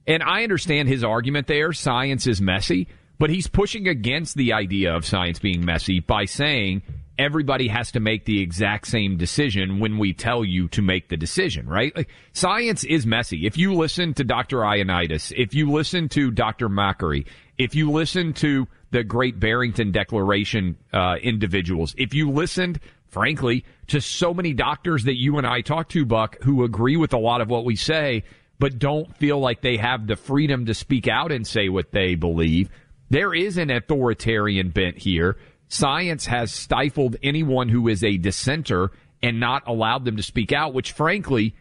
And 0.08 0.24
I 0.24 0.44
understand 0.44 0.90
his 0.90 1.04
argument 1.04 1.48
there. 1.48 1.72
Science 1.74 2.28
is 2.28 2.42
messy, 2.42 2.88
but 3.20 3.30
he's 3.30 3.48
pushing 3.48 3.88
against 3.88 4.36
the 4.36 4.54
idea 4.54 4.94
of 4.94 5.06
science 5.06 5.40
being 5.40 5.63
messy 5.63 6.00
by 6.00 6.25
saying 6.25 6.82
everybody 7.17 7.67
has 7.67 7.91
to 7.91 8.00
make 8.00 8.25
the 8.25 8.41
exact 8.41 8.88
same 8.88 9.17
decision 9.17 9.79
when 9.79 9.98
we 9.98 10.13
tell 10.13 10.43
you 10.43 10.67
to 10.70 10.82
make 10.82 11.10
the 11.10 11.17
decision, 11.17 11.67
right? 11.67 11.96
Like, 11.96 12.10
science 12.34 12.84
is 12.84 13.05
messy. 13.05 13.46
If 13.46 13.58
you 13.58 13.74
listen 13.74 14.13
to 14.15 14.24
Dr. 14.24 14.58
Ioannidis, 14.58 15.32
if 15.36 15.53
you 15.53 15.72
listen 15.72 16.10
to 16.10 16.32
Dr. 16.32 16.70
Makary, 16.70 17.27
if 17.58 17.75
you 17.75 17.91
listen 17.91 18.34
to 18.34 18.67
the 18.91 19.03
Great 19.03 19.39
Barrington 19.39 19.91
Declaration 19.91 20.77
uh, 20.91 21.15
individuals, 21.22 21.93
if 21.98 22.13
you 22.13 22.32
listened 22.32 22.79
frankly, 23.13 23.63
to 23.86 24.01
so 24.01 24.34
many 24.34 24.53
doctors 24.53 25.03
that 25.03 25.20
you 25.20 25.38
and 25.38 25.46
I 25.46 25.62
talk 25.62 25.88
to, 25.89 26.03
Buck, 26.03 26.41
who 26.41 26.63
agree 26.63 26.98
with 26.98 27.13
a 27.13 27.17
lot 27.20 27.41
of 27.41 27.50
what 27.50 27.63
we 27.63 27.75
say, 27.75 28.24
but 28.58 28.79
don't 28.79 29.15
feel 29.17 29.39
like 29.39 29.62
they 29.62 29.77
have 29.77 30.08
the 30.08 30.15
freedom 30.15 30.65
to 30.65 30.74
speak 30.74 31.08
out 31.08 31.32
and 31.32 31.46
say 31.46 31.70
what 31.70 31.91
they 31.91 32.15
believe. 32.15 32.70
There 33.12 33.34
is 33.34 33.58
an 33.58 33.70
authoritarian 33.70 34.72
bent 34.72 34.98
here. 34.98 35.38
Science 35.74 36.27
has 36.27 36.53
stifled 36.53 37.15
anyone 37.24 37.68
who 37.68 37.88
is 37.88 38.03
a 38.03 38.18
dissenter 38.18 38.92
and 39.24 39.39
not 39.39 39.68
allowed 39.68 40.06
them 40.06 40.15
to 40.15 40.22
speak 40.22 40.51
out, 40.51 40.72
which 40.72 40.92
frankly 40.92 41.56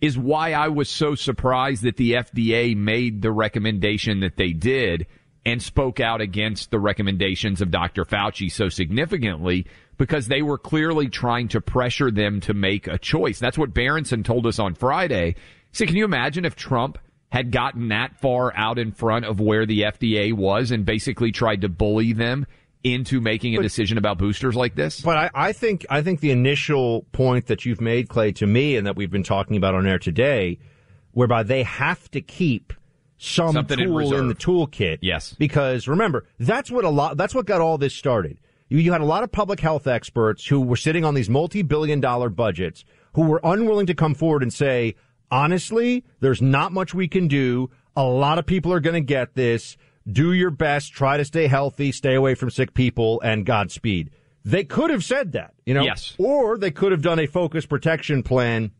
is 0.00 0.16
why 0.16 0.54
I 0.54 0.68
was 0.68 0.88
so 0.88 1.14
surprised 1.14 1.82
that 1.82 1.98
the 1.98 2.12
FDA 2.12 2.74
made 2.74 3.20
the 3.20 3.30
recommendation 3.30 4.20
that 4.20 4.36
they 4.36 4.54
did 4.54 5.06
and 5.44 5.62
spoke 5.62 6.00
out 6.00 6.22
against 6.22 6.70
the 6.70 6.78
recommendations 6.78 7.60
of 7.60 7.70
Dr. 7.70 8.06
Fauci 8.06 8.50
so 8.50 8.70
significantly 8.70 9.66
because 9.98 10.28
they 10.28 10.40
were 10.40 10.56
clearly 10.56 11.10
trying 11.10 11.48
to 11.48 11.60
pressure 11.60 12.10
them 12.10 12.40
to 12.40 12.54
make 12.54 12.86
a 12.86 12.96
choice. 12.96 13.38
That's 13.38 13.58
what 13.58 13.74
Berenson 13.74 14.22
told 14.22 14.46
us 14.46 14.58
on 14.58 14.76
Friday. 14.76 15.34
So 15.72 15.84
can 15.84 15.96
you 15.96 16.06
imagine 16.06 16.46
if 16.46 16.56
Trump 16.56 16.96
had 17.30 17.50
gotten 17.50 17.88
that 17.88 18.18
far 18.18 18.50
out 18.56 18.78
in 18.78 18.92
front 18.92 19.26
of 19.26 19.40
where 19.40 19.66
the 19.66 19.82
FDA 19.82 20.32
was 20.32 20.70
and 20.70 20.86
basically 20.86 21.32
tried 21.32 21.60
to 21.60 21.68
bully 21.68 22.14
them 22.14 22.46
into 22.84 23.20
making 23.20 23.56
a 23.56 23.62
decision 23.62 23.98
about 23.98 24.18
boosters 24.18 24.54
like 24.54 24.74
this? 24.74 25.00
But 25.00 25.16
I, 25.16 25.30
I, 25.34 25.52
think 25.52 25.86
I 25.90 26.02
think 26.02 26.20
the 26.20 26.30
initial 26.30 27.02
point 27.12 27.46
that 27.46 27.64
you've 27.64 27.80
made, 27.80 28.08
Clay, 28.08 28.32
to 28.32 28.46
me, 28.46 28.76
and 28.76 28.86
that 28.86 28.96
we've 28.96 29.10
been 29.10 29.22
talking 29.22 29.56
about 29.56 29.74
on 29.74 29.86
air 29.86 29.98
today, 29.98 30.58
whereby 31.12 31.42
they 31.42 31.62
have 31.64 32.10
to 32.12 32.20
keep 32.20 32.72
some 33.18 33.52
Something 33.52 33.78
tool 33.78 34.14
in, 34.14 34.20
in, 34.20 34.28
the 34.28 34.34
toolkit. 34.34 34.98
Yes, 35.02 35.34
because 35.38 35.88
remember 35.88 36.26
that's 36.38 36.70
what 36.70 36.84
a 36.84 36.88
lot 36.88 37.16
that's 37.16 37.34
what 37.34 37.46
got 37.46 37.60
all 37.60 37.76
this 37.76 37.94
started. 37.94 38.38
You, 38.68 38.78
you 38.78 38.92
had 38.92 39.00
a 39.00 39.06
lot 39.06 39.24
of 39.24 39.32
public 39.32 39.60
health 39.60 39.86
experts 39.86 40.46
who 40.46 40.60
were 40.60 40.76
sitting 40.76 41.04
on 41.04 41.14
these 41.14 41.28
multi-billion-dollar 41.28 42.30
budgets 42.30 42.84
who 43.14 43.22
were 43.22 43.40
unwilling 43.42 43.86
to 43.86 43.94
come 43.94 44.14
forward 44.14 44.42
and 44.42 44.52
say, 44.52 44.94
honestly, 45.30 46.04
there's 46.20 46.40
not 46.40 46.72
much 46.72 46.94
we 46.94 47.08
can 47.08 47.26
do. 47.26 47.70
A 47.96 48.04
lot 48.04 48.38
of 48.38 48.46
people 48.46 48.72
are 48.72 48.80
going 48.80 48.94
to 48.94 49.00
get 49.00 49.34
this 49.34 49.76
do 50.10 50.32
your 50.32 50.50
best, 50.50 50.92
try 50.92 51.16
to 51.16 51.24
stay 51.24 51.46
healthy, 51.46 51.92
stay 51.92 52.14
away 52.14 52.34
from 52.34 52.50
sick 52.50 52.74
people, 52.74 53.20
and 53.20 53.44
Godspeed. 53.44 54.10
They 54.44 54.64
could 54.64 54.90
have 54.90 55.04
said 55.04 55.32
that, 55.32 55.54
you 55.66 55.74
know, 55.74 55.82
yes. 55.82 56.14
or 56.18 56.56
they 56.56 56.70
could 56.70 56.92
have 56.92 57.02
done 57.02 57.18
a 57.18 57.26
focus 57.26 57.66
protection 57.66 58.22
plan 58.22 58.70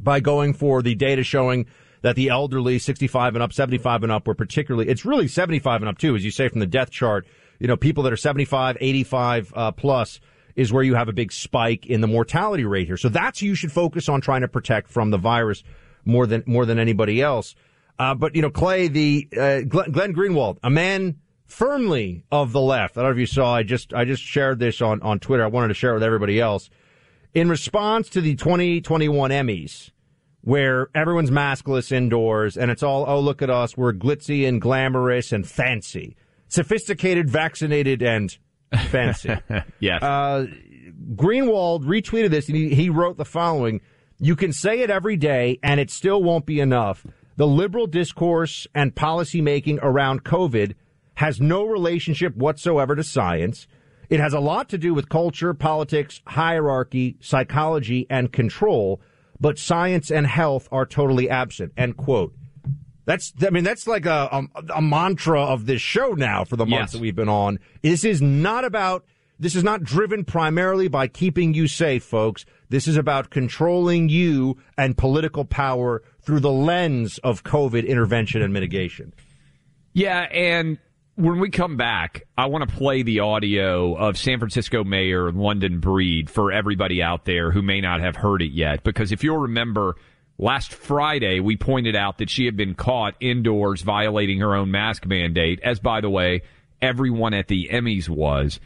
by 0.00 0.20
going 0.20 0.54
for 0.54 0.82
the 0.82 0.94
data 0.94 1.22
showing 1.22 1.66
that 2.00 2.16
the 2.16 2.30
elderly, 2.30 2.78
65 2.78 3.34
and 3.34 3.42
up, 3.42 3.52
75 3.52 4.02
and 4.02 4.12
up, 4.12 4.26
were 4.26 4.34
particularly, 4.34 4.88
it's 4.88 5.04
really 5.04 5.28
75 5.28 5.82
and 5.82 5.88
up 5.88 5.98
too, 5.98 6.16
as 6.16 6.24
you 6.24 6.30
say 6.30 6.48
from 6.48 6.60
the 6.60 6.66
death 6.66 6.90
chart, 6.90 7.26
you 7.58 7.68
know, 7.68 7.76
people 7.76 8.02
that 8.04 8.12
are 8.12 8.16
75, 8.16 8.76
85 8.80 9.52
uh, 9.54 9.72
plus 9.72 10.18
is 10.56 10.72
where 10.72 10.82
you 10.82 10.94
have 10.94 11.08
a 11.08 11.12
big 11.12 11.32
spike 11.32 11.86
in 11.86 12.00
the 12.00 12.06
mortality 12.06 12.64
rate 12.64 12.86
here. 12.86 12.96
So 12.96 13.08
that's 13.08 13.42
you 13.42 13.54
should 13.54 13.72
focus 13.72 14.08
on 14.08 14.20
trying 14.20 14.40
to 14.40 14.48
protect 14.48 14.90
from 14.90 15.10
the 15.10 15.18
virus 15.18 15.62
more 16.04 16.26
than, 16.26 16.42
more 16.46 16.66
than 16.66 16.78
anybody 16.78 17.22
else. 17.22 17.54
Uh, 17.98 18.14
but 18.14 18.34
you 18.34 18.42
know, 18.42 18.50
Clay, 18.50 18.88
the 18.88 19.28
uh, 19.38 19.60
Glenn, 19.60 19.92
Glenn, 19.92 20.14
Greenwald, 20.14 20.58
a 20.62 20.70
man 20.70 21.16
firmly 21.46 22.24
of 22.32 22.52
the 22.52 22.60
left. 22.60 22.96
I 22.96 23.02
don't 23.02 23.10
know 23.10 23.14
if 23.14 23.20
you 23.20 23.26
saw. 23.26 23.54
I 23.54 23.62
just 23.62 23.94
I 23.94 24.04
just 24.04 24.22
shared 24.22 24.58
this 24.58 24.80
on 24.80 25.02
on 25.02 25.20
Twitter. 25.20 25.44
I 25.44 25.48
wanted 25.48 25.68
to 25.68 25.74
share 25.74 25.92
it 25.92 25.94
with 25.94 26.02
everybody 26.02 26.40
else. 26.40 26.70
In 27.34 27.48
response 27.48 28.08
to 28.10 28.20
the 28.20 28.34
2021 28.34 29.30
Emmys, 29.30 29.90
where 30.42 30.88
everyone's 30.94 31.30
maskless 31.30 31.92
indoors 31.92 32.56
and 32.56 32.70
it's 32.70 32.82
all 32.82 33.04
oh 33.06 33.20
look 33.20 33.42
at 33.42 33.50
us, 33.50 33.76
we're 33.76 33.92
glitzy 33.92 34.48
and 34.48 34.60
glamorous 34.60 35.32
and 35.32 35.46
fancy, 35.46 36.16
sophisticated, 36.48 37.30
vaccinated, 37.30 38.02
and 38.02 38.36
fancy. 38.88 39.36
yes. 39.80 40.02
Uh, 40.02 40.46
Greenwald 41.14 41.84
retweeted 41.84 42.30
this 42.30 42.48
and 42.48 42.56
he, 42.56 42.74
he 42.74 42.90
wrote 42.90 43.16
the 43.16 43.24
following. 43.24 43.80
You 44.18 44.36
can 44.36 44.52
say 44.52 44.80
it 44.80 44.90
every 44.90 45.16
day 45.16 45.58
and 45.62 45.80
it 45.80 45.90
still 45.90 46.22
won't 46.22 46.46
be 46.46 46.60
enough. 46.60 47.06
The 47.42 47.48
liberal 47.48 47.88
discourse 47.88 48.68
and 48.72 48.94
policymaking 48.94 49.80
around 49.82 50.22
COVID 50.22 50.74
has 51.14 51.40
no 51.40 51.64
relationship 51.64 52.36
whatsoever 52.36 52.94
to 52.94 53.02
science. 53.02 53.66
It 54.08 54.20
has 54.20 54.32
a 54.32 54.38
lot 54.38 54.68
to 54.68 54.78
do 54.78 54.94
with 54.94 55.08
culture, 55.08 55.52
politics, 55.52 56.20
hierarchy, 56.24 57.16
psychology, 57.18 58.06
and 58.08 58.32
control, 58.32 59.00
but 59.40 59.58
science 59.58 60.08
and 60.08 60.24
health 60.24 60.68
are 60.70 60.86
totally 60.86 61.28
absent. 61.28 61.72
End 61.76 61.96
quote. 61.96 62.32
That's, 63.06 63.32
I 63.44 63.50
mean, 63.50 63.64
that's 63.64 63.88
like 63.88 64.06
a, 64.06 64.28
a, 64.54 64.74
a 64.76 64.80
mantra 64.80 65.42
of 65.42 65.66
this 65.66 65.82
show 65.82 66.10
now 66.12 66.44
for 66.44 66.54
the 66.54 66.64
months 66.64 66.80
yes. 66.80 66.92
that 66.92 67.00
we've 67.00 67.16
been 67.16 67.28
on. 67.28 67.58
This 67.82 68.04
is 68.04 68.22
not 68.22 68.64
about, 68.64 69.04
this 69.40 69.56
is 69.56 69.64
not 69.64 69.82
driven 69.82 70.24
primarily 70.24 70.86
by 70.86 71.08
keeping 71.08 71.54
you 71.54 71.66
safe, 71.66 72.04
folks. 72.04 72.44
This 72.68 72.86
is 72.86 72.96
about 72.96 73.30
controlling 73.30 74.08
you 74.08 74.58
and 74.78 74.96
political 74.96 75.44
power 75.44 76.04
through 76.22 76.40
the 76.40 76.50
lens 76.50 77.18
of 77.18 77.44
COVID 77.44 77.86
intervention 77.86 78.42
and 78.42 78.52
mitigation. 78.52 79.12
Yeah, 79.92 80.20
and 80.20 80.78
when 81.16 81.38
we 81.40 81.50
come 81.50 81.76
back, 81.76 82.26
I 82.38 82.46
want 82.46 82.68
to 82.68 82.74
play 82.74 83.02
the 83.02 83.20
audio 83.20 83.94
of 83.94 84.16
San 84.16 84.38
Francisco 84.38 84.82
Mayor 84.84 85.30
London 85.30 85.80
Breed 85.80 86.30
for 86.30 86.50
everybody 86.50 87.02
out 87.02 87.24
there 87.24 87.50
who 87.50 87.62
may 87.62 87.80
not 87.80 88.00
have 88.00 88.16
heard 88.16 88.40
it 88.40 88.52
yet. 88.52 88.82
Because 88.82 89.12
if 89.12 89.22
you'll 89.22 89.38
remember, 89.38 89.96
last 90.38 90.72
Friday 90.72 91.40
we 91.40 91.56
pointed 91.56 91.94
out 91.94 92.18
that 92.18 92.30
she 92.30 92.46
had 92.46 92.56
been 92.56 92.74
caught 92.74 93.14
indoors 93.20 93.82
violating 93.82 94.40
her 94.40 94.54
own 94.54 94.70
mask 94.70 95.04
mandate, 95.04 95.60
as 95.62 95.80
by 95.80 96.00
the 96.00 96.10
way, 96.10 96.42
everyone 96.80 97.34
at 97.34 97.48
the 97.48 97.68
Emmys 97.70 98.08
was. 98.08 98.58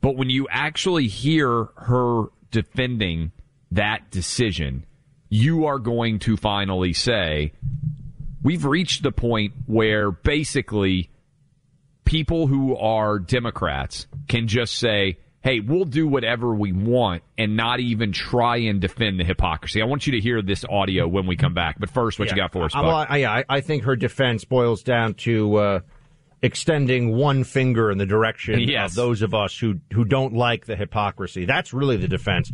But 0.00 0.16
when 0.16 0.28
you 0.28 0.48
actually 0.50 1.06
hear 1.06 1.68
her 1.76 2.24
defending 2.50 3.30
that 3.70 4.10
decision, 4.10 4.84
you 5.32 5.64
are 5.64 5.78
going 5.78 6.18
to 6.18 6.36
finally 6.36 6.92
say, 6.92 7.54
we've 8.42 8.66
reached 8.66 9.02
the 9.02 9.10
point 9.10 9.54
where 9.64 10.10
basically 10.10 11.08
people 12.04 12.46
who 12.46 12.76
are 12.76 13.18
Democrats 13.18 14.06
can 14.28 14.46
just 14.46 14.74
say, 14.74 15.16
hey, 15.40 15.60
we'll 15.60 15.86
do 15.86 16.06
whatever 16.06 16.54
we 16.54 16.72
want 16.72 17.22
and 17.38 17.56
not 17.56 17.80
even 17.80 18.12
try 18.12 18.58
and 18.58 18.82
defend 18.82 19.18
the 19.18 19.24
hypocrisy. 19.24 19.80
I 19.80 19.86
want 19.86 20.06
you 20.06 20.12
to 20.12 20.20
hear 20.20 20.42
this 20.42 20.66
audio 20.68 21.08
when 21.08 21.26
we 21.26 21.34
come 21.34 21.54
back. 21.54 21.80
But 21.80 21.88
first, 21.88 22.18
what 22.18 22.28
yeah. 22.28 22.34
you 22.34 22.42
got 22.42 22.52
for 22.52 22.64
us? 22.64 22.74
Well, 22.74 22.90
I, 22.90 23.24
I, 23.24 23.44
I, 23.48 23.60
think 23.62 23.84
her 23.84 23.96
defense 23.96 24.44
boils 24.44 24.82
down 24.82 25.14
to 25.14 25.56
uh, 25.56 25.80
extending 26.42 27.16
one 27.16 27.44
finger 27.44 27.90
in 27.90 27.96
the 27.96 28.04
direction 28.04 28.60
yes. 28.68 28.90
of 28.90 28.96
those 28.96 29.22
of 29.22 29.32
us 29.32 29.58
who, 29.58 29.80
who 29.94 30.04
don't 30.04 30.34
like 30.34 30.66
the 30.66 30.76
hypocrisy. 30.76 31.46
That's 31.46 31.72
really 31.72 31.96
the 31.96 32.08
defense. 32.08 32.52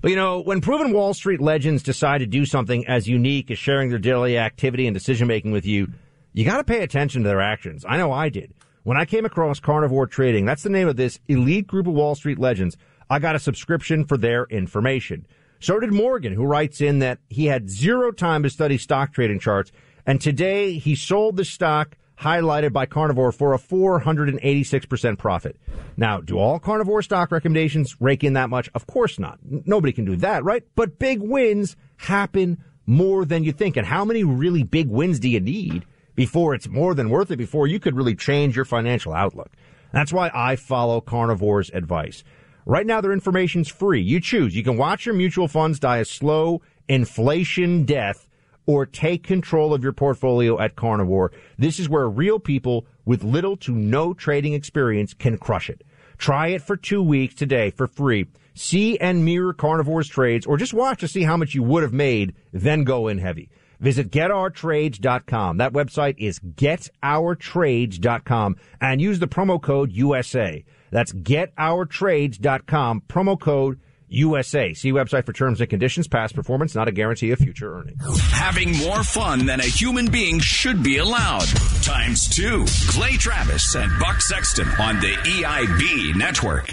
But 0.00 0.10
you 0.10 0.16
know, 0.16 0.40
when 0.40 0.60
proven 0.60 0.92
Wall 0.92 1.14
Street 1.14 1.40
legends 1.40 1.82
decide 1.82 2.18
to 2.18 2.26
do 2.26 2.44
something 2.44 2.86
as 2.86 3.08
unique 3.08 3.50
as 3.50 3.58
sharing 3.58 3.90
their 3.90 3.98
daily 3.98 4.38
activity 4.38 4.86
and 4.86 4.94
decision 4.94 5.26
making 5.26 5.52
with 5.52 5.66
you, 5.66 5.88
you 6.32 6.44
got 6.44 6.58
to 6.58 6.64
pay 6.64 6.82
attention 6.82 7.22
to 7.22 7.28
their 7.28 7.40
actions. 7.40 7.84
I 7.88 7.96
know 7.96 8.12
I 8.12 8.28
did. 8.28 8.52
When 8.82 8.96
I 8.96 9.04
came 9.04 9.24
across 9.24 9.58
Carnivore 9.58 10.06
Trading, 10.06 10.44
that's 10.44 10.62
the 10.62 10.70
name 10.70 10.86
of 10.86 10.96
this 10.96 11.18
elite 11.28 11.66
group 11.66 11.86
of 11.86 11.94
Wall 11.94 12.14
Street 12.14 12.38
legends, 12.38 12.76
I 13.08 13.18
got 13.18 13.34
a 13.34 13.40
subscription 13.40 14.04
for 14.04 14.16
their 14.16 14.44
information. 14.44 15.26
So 15.60 15.80
did 15.80 15.92
Morgan, 15.92 16.34
who 16.34 16.44
writes 16.44 16.80
in 16.80 16.98
that 17.00 17.18
he 17.28 17.46
had 17.46 17.70
zero 17.70 18.12
time 18.12 18.42
to 18.42 18.50
study 18.50 18.78
stock 18.78 19.12
trading 19.12 19.40
charts, 19.40 19.72
and 20.06 20.20
today 20.20 20.74
he 20.74 20.94
sold 20.94 21.36
the 21.36 21.44
stock 21.44 21.96
highlighted 22.20 22.72
by 22.72 22.86
Carnivore 22.86 23.32
for 23.32 23.52
a 23.54 23.58
486% 23.58 25.18
profit. 25.18 25.56
Now, 25.96 26.20
do 26.20 26.38
all 26.38 26.58
Carnivore 26.58 27.02
stock 27.02 27.30
recommendations 27.30 27.96
rake 28.00 28.24
in 28.24 28.32
that 28.34 28.50
much? 28.50 28.70
Of 28.74 28.86
course 28.86 29.18
not. 29.18 29.38
Nobody 29.42 29.92
can 29.92 30.04
do 30.04 30.16
that, 30.16 30.44
right? 30.44 30.64
But 30.74 30.98
big 30.98 31.20
wins 31.20 31.76
happen 31.96 32.62
more 32.86 33.24
than 33.24 33.44
you 33.44 33.52
think. 33.52 33.76
And 33.76 33.86
how 33.86 34.04
many 34.04 34.24
really 34.24 34.62
big 34.62 34.88
wins 34.88 35.20
do 35.20 35.28
you 35.28 35.40
need 35.40 35.84
before 36.14 36.54
it's 36.54 36.68
more 36.68 36.94
than 36.94 37.10
worth 37.10 37.30
it, 37.30 37.36
before 37.36 37.66
you 37.66 37.78
could 37.78 37.96
really 37.96 38.14
change 38.14 38.56
your 38.56 38.64
financial 38.64 39.12
outlook? 39.12 39.50
That's 39.92 40.12
why 40.12 40.30
I 40.34 40.56
follow 40.56 41.00
Carnivore's 41.00 41.70
advice. 41.70 42.24
Right 42.64 42.86
now, 42.86 43.00
their 43.00 43.12
information's 43.12 43.68
free. 43.68 44.02
You 44.02 44.20
choose. 44.20 44.56
You 44.56 44.64
can 44.64 44.76
watch 44.76 45.06
your 45.06 45.14
mutual 45.14 45.48
funds 45.48 45.78
die 45.78 45.98
a 45.98 46.04
slow 46.04 46.62
inflation 46.88 47.84
death 47.84 48.25
or 48.66 48.84
take 48.84 49.22
control 49.22 49.72
of 49.72 49.82
your 49.82 49.92
portfolio 49.92 50.60
at 50.60 50.76
Carnivore. 50.76 51.32
This 51.56 51.78
is 51.78 51.88
where 51.88 52.08
real 52.08 52.38
people 52.38 52.86
with 53.04 53.24
little 53.24 53.56
to 53.58 53.72
no 53.72 54.12
trading 54.12 54.52
experience 54.52 55.14
can 55.14 55.38
crush 55.38 55.70
it. 55.70 55.82
Try 56.18 56.48
it 56.48 56.62
for 56.62 56.76
two 56.76 57.02
weeks 57.02 57.34
today 57.34 57.70
for 57.70 57.86
free. 57.86 58.26
See 58.54 58.98
and 58.98 59.24
mirror 59.24 59.54
Carnivore's 59.54 60.08
trades 60.08 60.46
or 60.46 60.56
just 60.56 60.74
watch 60.74 61.00
to 61.00 61.08
see 61.08 61.22
how 61.22 61.36
much 61.36 61.54
you 61.54 61.62
would 61.62 61.82
have 61.82 61.92
made, 61.92 62.34
then 62.52 62.84
go 62.84 63.08
in 63.08 63.18
heavy. 63.18 63.50
Visit 63.80 64.10
getourtrades.com. 64.10 65.58
That 65.58 65.74
website 65.74 66.14
is 66.18 66.38
getourtrades.com 66.38 68.56
and 68.80 69.02
use 69.02 69.18
the 69.18 69.28
promo 69.28 69.60
code 69.60 69.92
USA. 69.92 70.64
That's 70.90 71.12
getourtrades.com, 71.12 73.02
promo 73.08 73.38
code 73.38 73.78
USA. 74.08 74.74
See 74.74 74.92
website 74.92 75.26
for 75.26 75.32
terms 75.32 75.60
and 75.60 75.68
conditions. 75.68 76.08
Past 76.08 76.34
performance 76.34 76.74
not 76.74 76.88
a 76.88 76.92
guarantee 76.92 77.30
of 77.32 77.38
future 77.38 77.78
earnings. 77.78 78.20
Having 78.30 78.76
more 78.78 79.02
fun 79.02 79.46
than 79.46 79.60
a 79.60 79.64
human 79.64 80.10
being 80.10 80.38
should 80.38 80.82
be 80.82 80.98
allowed. 80.98 81.46
Times 81.82 82.28
two. 82.28 82.64
Clay 82.88 83.16
Travis 83.16 83.74
and 83.74 83.90
Buck 83.98 84.20
Sexton 84.20 84.68
on 84.80 85.00
the 85.00 85.12
EIB 85.24 86.16
network. 86.16 86.72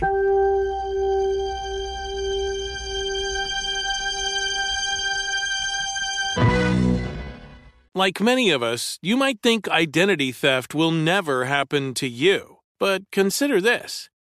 Like 7.95 8.19
many 8.19 8.49
of 8.49 8.63
us, 8.63 8.97
you 9.03 9.15
might 9.15 9.39
think 9.43 9.69
identity 9.69 10.31
theft 10.31 10.73
will 10.73 10.89
never 10.89 11.45
happen 11.45 11.93
to 11.95 12.07
you. 12.07 12.57
But 12.79 13.03
consider 13.11 13.61
this 13.61 14.09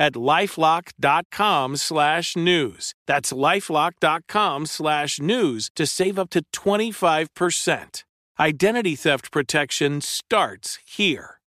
at 0.00 0.14
lifelock.com 0.14 1.76
slash 1.76 2.34
news. 2.34 2.94
That's 3.06 3.32
lifelock.com 3.32 4.66
slash 4.66 5.20
news 5.20 5.70
to 5.76 5.86
save 5.86 6.18
up 6.18 6.30
to 6.30 6.42
25%. 6.52 8.04
Identity 8.40 8.96
theft 8.96 9.30
protection 9.30 10.00
starts 10.00 10.78
here. 10.86 11.40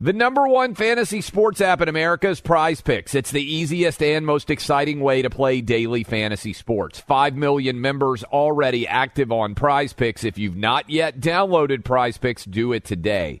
The 0.00 0.12
number 0.12 0.46
one 0.46 0.76
fantasy 0.76 1.20
sports 1.20 1.60
app 1.60 1.80
in 1.80 1.88
America 1.88 2.28
is 2.28 2.40
Prize 2.40 2.80
Picks. 2.80 3.16
It's 3.16 3.32
the 3.32 3.42
easiest 3.42 4.00
and 4.00 4.24
most 4.24 4.48
exciting 4.48 5.00
way 5.00 5.22
to 5.22 5.28
play 5.28 5.60
daily 5.60 6.04
fantasy 6.04 6.52
sports. 6.52 7.00
Five 7.00 7.34
million 7.34 7.80
members 7.80 8.22
already 8.22 8.86
active 8.86 9.32
on 9.32 9.56
Prize 9.56 9.92
Picks. 9.92 10.22
If 10.22 10.38
you've 10.38 10.56
not 10.56 10.88
yet 10.88 11.18
downloaded 11.18 11.84
Prize 11.84 12.16
Picks, 12.16 12.44
do 12.44 12.72
it 12.72 12.84
today. 12.84 13.40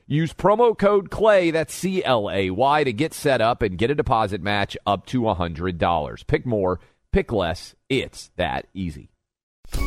Use 0.11 0.33
promo 0.33 0.77
code 0.77 1.09
CLAY, 1.09 1.51
that's 1.51 1.73
C 1.73 2.03
L 2.03 2.29
A 2.29 2.49
Y, 2.49 2.83
to 2.83 2.91
get 2.91 3.13
set 3.13 3.39
up 3.39 3.61
and 3.61 3.77
get 3.77 3.89
a 3.89 3.95
deposit 3.95 4.41
match 4.41 4.75
up 4.85 5.05
to 5.05 5.21
$100. 5.21 6.27
Pick 6.27 6.45
more, 6.45 6.81
pick 7.13 7.31
less. 7.31 7.75
It's 7.87 8.29
that 8.35 8.67
easy. 8.73 9.13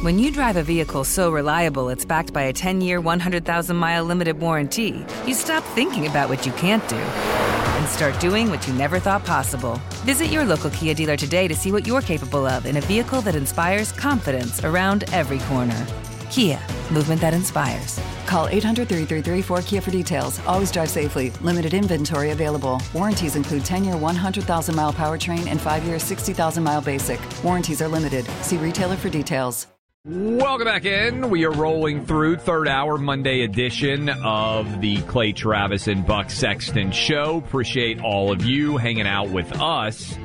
When 0.01 0.19
you 0.19 0.33
drive 0.33 0.57
a 0.57 0.63
vehicle 0.63 1.05
so 1.05 1.31
reliable 1.31 1.91
it's 1.91 2.07
backed 2.07 2.33
by 2.33 2.45
a 2.45 2.55
10 2.55 2.81
year, 2.81 3.03
100,000 3.03 3.77
mile 3.77 4.03
limited 4.03 4.41
warranty, 4.41 5.05
you 5.27 5.35
stop 5.35 5.63
thinking 5.75 6.07
about 6.07 6.31
what 6.31 6.47
you 6.47 6.53
can't 6.53 6.89
do 6.89 6.97
and 6.97 7.87
start 7.87 8.19
doing 8.19 8.49
what 8.49 8.67
you 8.67 8.73
never 8.73 8.99
thought 8.99 9.27
possible. 9.27 9.79
Visit 10.07 10.29
your 10.29 10.47
local 10.47 10.71
Kia 10.71 10.95
dealer 10.95 11.19
today 11.19 11.49
to 11.49 11.55
see 11.55 11.71
what 11.71 11.87
you're 11.87 12.01
capable 12.01 12.47
of 12.47 12.65
in 12.65 12.79
a 12.79 12.81
vehicle 12.81 13.21
that 13.21 13.37
inspires 13.37 13.93
confidence 13.93 14.65
around 14.65 15.05
every 15.13 15.41
corner. 15.41 15.87
Kia, 16.35 16.59
movement 16.91 17.21
that 17.21 17.33
inspires. 17.33 18.01
Call 18.27 18.49
800 18.49 18.89
333 18.89 19.57
4KIA 19.57 19.81
for 19.81 19.93
details. 19.93 20.41
Always 20.47 20.73
drive 20.73 20.91
safely. 20.91 21.31
Limited 21.43 21.75
inventory 21.75 22.33
available. 22.33 22.83
Warranties 22.93 23.37
include 23.37 23.65
10 23.65 23.85
year 23.85 23.97
100,000 23.97 24.75
mile 24.75 24.93
powertrain 24.93 25.47
and 25.47 25.61
5 25.61 25.85
year 25.85 26.01
60,000 26.01 26.61
mile 26.65 26.81
basic. 26.81 27.21
Warranties 27.45 27.81
are 27.81 27.87
limited. 27.87 28.27
See 28.43 28.57
retailer 28.57 28.97
for 28.97 29.09
details. 29.09 29.69
Welcome 30.07 30.67
back 30.67 30.85
in. 30.85 31.31
We 31.31 31.45
are 31.45 31.53
rolling 31.53 32.05
through 32.05 32.39
third 32.39 32.67
hour 32.67 32.99
Monday 32.99 33.43
edition 33.43 34.09
of 34.09 34.81
the 34.81 35.03
Clay 35.03 35.31
Travis 35.31 35.87
and 35.87 36.05
Buck 36.05 36.31
Sexton 36.31 36.91
show. 36.91 37.45
Appreciate 37.47 38.01
all 38.01 38.33
of 38.33 38.45
you 38.45 38.77
hanging 38.77 39.07
out 39.07 39.29
with 39.29 39.53
us. 39.61 40.19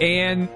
And 0.00 0.48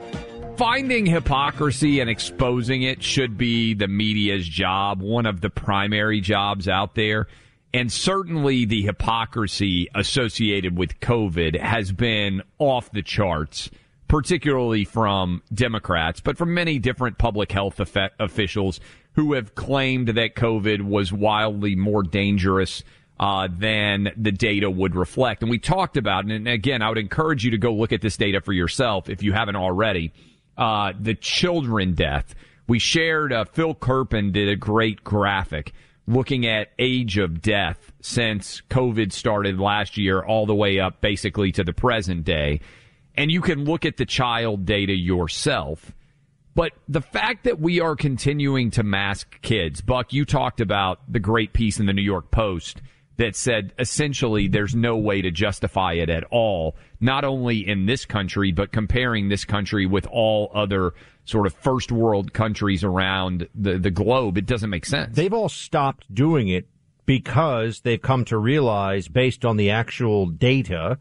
finding 0.57 1.05
hypocrisy 1.05 2.01
and 2.01 2.09
exposing 2.09 2.83
it 2.83 3.03
should 3.03 3.37
be 3.37 3.75
the 3.75 3.89
media's 3.89 4.49
job, 4.49 5.03
one 5.03 5.27
of 5.27 5.43
the 5.43 5.51
primary 5.51 6.21
jobs 6.21 6.67
out 6.67 6.95
there. 6.95 7.27
And 7.75 7.93
certainly 7.93 8.65
the 8.65 8.83
hypocrisy 8.83 9.89
associated 9.95 10.79
with 10.79 10.99
COVID 11.01 11.61
has 11.61 11.93
been 11.93 12.43
off 12.59 12.91
the 12.91 13.03
charts, 13.03 13.71
particularly 14.09 14.85
from 14.85 15.43
Democrats, 15.53 16.21
but 16.21 16.39
from 16.39 16.55
many 16.55 16.79
different 16.79 17.19
public 17.19 17.53
health 17.53 17.79
officials 18.19 18.81
who 19.13 19.35
have 19.35 19.55
claimed 19.55 20.09
that 20.09 20.37
COVID 20.37 20.83
was 20.83 21.13
wildly 21.13 21.77
more 21.77 22.03
dangerous 22.03 22.83
uh, 23.21 23.49
than 23.51 24.11
the 24.17 24.33
data 24.33 24.71
would 24.71 24.95
reflect. 24.95 25.43
And 25.43 25.51
we 25.51 25.59
talked 25.59 25.99
about, 25.99 26.25
and 26.25 26.49
again, 26.49 26.81
I 26.81 26.89
would 26.89 26.99
encourage 26.99 27.45
you 27.45 27.51
to 27.51 27.59
go 27.59 27.75
look 27.75 27.93
at 27.93 28.01
this 28.01 28.17
data 28.17 28.41
for 28.41 28.53
yourself 28.53 29.11
if 29.11 29.23
you 29.23 29.33
haven't 29.33 29.57
already 29.57 30.13
uh, 30.57 30.93
the 30.99 31.15
children 31.15 31.95
death. 31.95 32.35
We 32.69 32.79
shared, 32.79 33.33
uh, 33.33 33.45
Phil 33.45 33.75
Kerpen 33.75 34.33
did 34.33 34.49
a 34.49 34.57
great 34.57 35.05
graphic 35.05 35.73
looking 36.09 36.47
at 36.47 36.69
age 36.79 37.19
of 37.19 37.43
death 37.43 37.93
since 38.01 38.63
COVID 38.71 39.13
started 39.13 39.59
last 39.59 39.97
year 39.97 40.23
all 40.23 40.47
the 40.47 40.55
way 40.55 40.79
up 40.79 41.01
basically 41.01 41.53
to 41.53 41.65
the 41.65 41.73
present 41.73 42.25
day. 42.25 42.61
And 43.17 43.31
you 43.31 43.41
can 43.41 43.65
look 43.65 43.85
at 43.85 43.97
the 43.97 44.07
child 44.07 44.67
data 44.67 44.93
yourself. 44.93 45.93
But 46.55 46.73
the 46.89 47.03
fact 47.03 47.45
that 47.45 47.61
we 47.61 47.81
are 47.81 47.97
continuing 47.97 48.71
to 48.73 48.83
mask 48.83 49.41
kids, 49.43 49.81
Buck, 49.83 50.13
you 50.13 50.25
talked 50.25 50.61
about 50.61 51.01
the 51.11 51.21
great 51.21 51.53
piece 51.53 51.79
in 51.81 51.87
the 51.87 51.93
New 51.93 52.03
York 52.03 52.31
Post 52.31 52.81
that 53.17 53.35
said 53.35 53.73
essentially 53.79 54.49
there's 54.49 54.75
no 54.75 54.97
way 54.97 55.23
to 55.23 55.31
justify 55.31 55.95
it 55.95 56.11
at 56.11 56.25
all, 56.31 56.77
not 57.01 57.25
only 57.25 57.67
in 57.67 57.87
this 57.87 58.05
country, 58.05 58.53
but 58.53 58.73
comparing 58.73 59.29
this 59.29 59.45
country 59.45 59.87
with 59.87 60.07
all 60.07 60.51
other 60.55 60.93
sort 61.25 61.47
of 61.47 61.55
first 61.55 61.91
world 61.91 62.33
countries 62.33 62.85
around 62.85 63.49
the, 63.55 63.79
the 63.79 63.91
globe. 63.91 64.39
It 64.39 64.47
doesn't 64.47 64.71
make 64.71 64.87
sense. 64.87 65.17
They've 65.17 65.33
all 65.33 65.49
stopped 65.49 66.13
doing 66.15 66.49
it 66.49 66.69
because 67.07 67.81
they've 67.81 68.01
come 68.01 68.25
to 68.27 68.37
realize, 68.37 69.09
based 69.09 69.45
on 69.45 69.57
the 69.57 69.71
actual 69.71 70.27
data, 70.27 70.99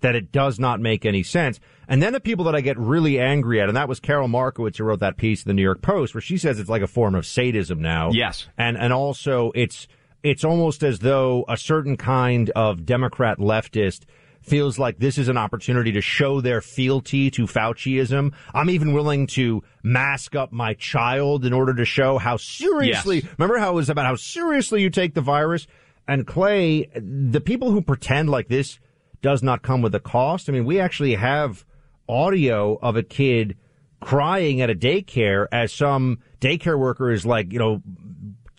that 0.00 0.14
it 0.14 0.30
does 0.30 0.58
not 0.58 0.80
make 0.80 1.04
any 1.04 1.22
sense. 1.22 1.58
And 1.88 2.02
then 2.02 2.12
the 2.12 2.20
people 2.20 2.44
that 2.44 2.54
I 2.54 2.60
get 2.60 2.78
really 2.78 3.18
angry 3.18 3.60
at, 3.60 3.68
and 3.68 3.76
that 3.76 3.88
was 3.88 3.98
Carol 3.98 4.28
Markowitz 4.28 4.78
who 4.78 4.84
wrote 4.84 5.00
that 5.00 5.16
piece 5.16 5.42
in 5.42 5.48
the 5.48 5.54
New 5.54 5.62
York 5.62 5.82
Post, 5.82 6.14
where 6.14 6.20
she 6.20 6.38
says 6.38 6.60
it's 6.60 6.70
like 6.70 6.82
a 6.82 6.86
form 6.86 7.14
of 7.14 7.26
sadism 7.26 7.82
now. 7.82 8.10
Yes. 8.12 8.46
And, 8.56 8.78
and 8.78 8.92
also 8.92 9.50
it's, 9.54 9.88
it's 10.22 10.44
almost 10.44 10.82
as 10.82 10.98
though 11.00 11.44
a 11.48 11.56
certain 11.56 11.96
kind 11.96 12.50
of 12.50 12.84
Democrat 12.84 13.38
leftist 13.38 14.02
feels 14.40 14.78
like 14.78 14.98
this 14.98 15.18
is 15.18 15.28
an 15.28 15.36
opportunity 15.36 15.92
to 15.92 16.00
show 16.00 16.40
their 16.40 16.60
fealty 16.60 17.30
to 17.30 17.44
Fauciism. 17.44 18.32
I'm 18.54 18.70
even 18.70 18.92
willing 18.92 19.26
to 19.28 19.62
mask 19.82 20.34
up 20.34 20.52
my 20.52 20.74
child 20.74 21.44
in 21.44 21.52
order 21.52 21.74
to 21.74 21.84
show 21.84 22.18
how 22.18 22.36
seriously, 22.36 23.16
yes. 23.20 23.26
remember 23.38 23.58
how 23.58 23.72
it 23.72 23.74
was 23.74 23.90
about 23.90 24.06
how 24.06 24.16
seriously 24.16 24.82
you 24.82 24.90
take 24.90 25.14
the 25.14 25.20
virus? 25.20 25.66
And 26.06 26.26
Clay, 26.26 26.88
the 26.94 27.40
people 27.40 27.70
who 27.70 27.82
pretend 27.82 28.30
like 28.30 28.48
this 28.48 28.78
does 29.20 29.42
not 29.42 29.62
come 29.62 29.82
with 29.82 29.94
a 29.94 30.00
cost. 30.00 30.48
I 30.48 30.52
mean, 30.52 30.64
we 30.64 30.80
actually 30.80 31.14
have 31.14 31.64
audio 32.08 32.78
of 32.80 32.96
a 32.96 33.02
kid 33.02 33.56
crying 34.00 34.60
at 34.60 34.70
a 34.70 34.74
daycare 34.74 35.46
as 35.52 35.72
some 35.72 36.20
daycare 36.40 36.78
worker 36.78 37.10
is 37.10 37.26
like, 37.26 37.52
you 37.52 37.58
know, 37.58 37.82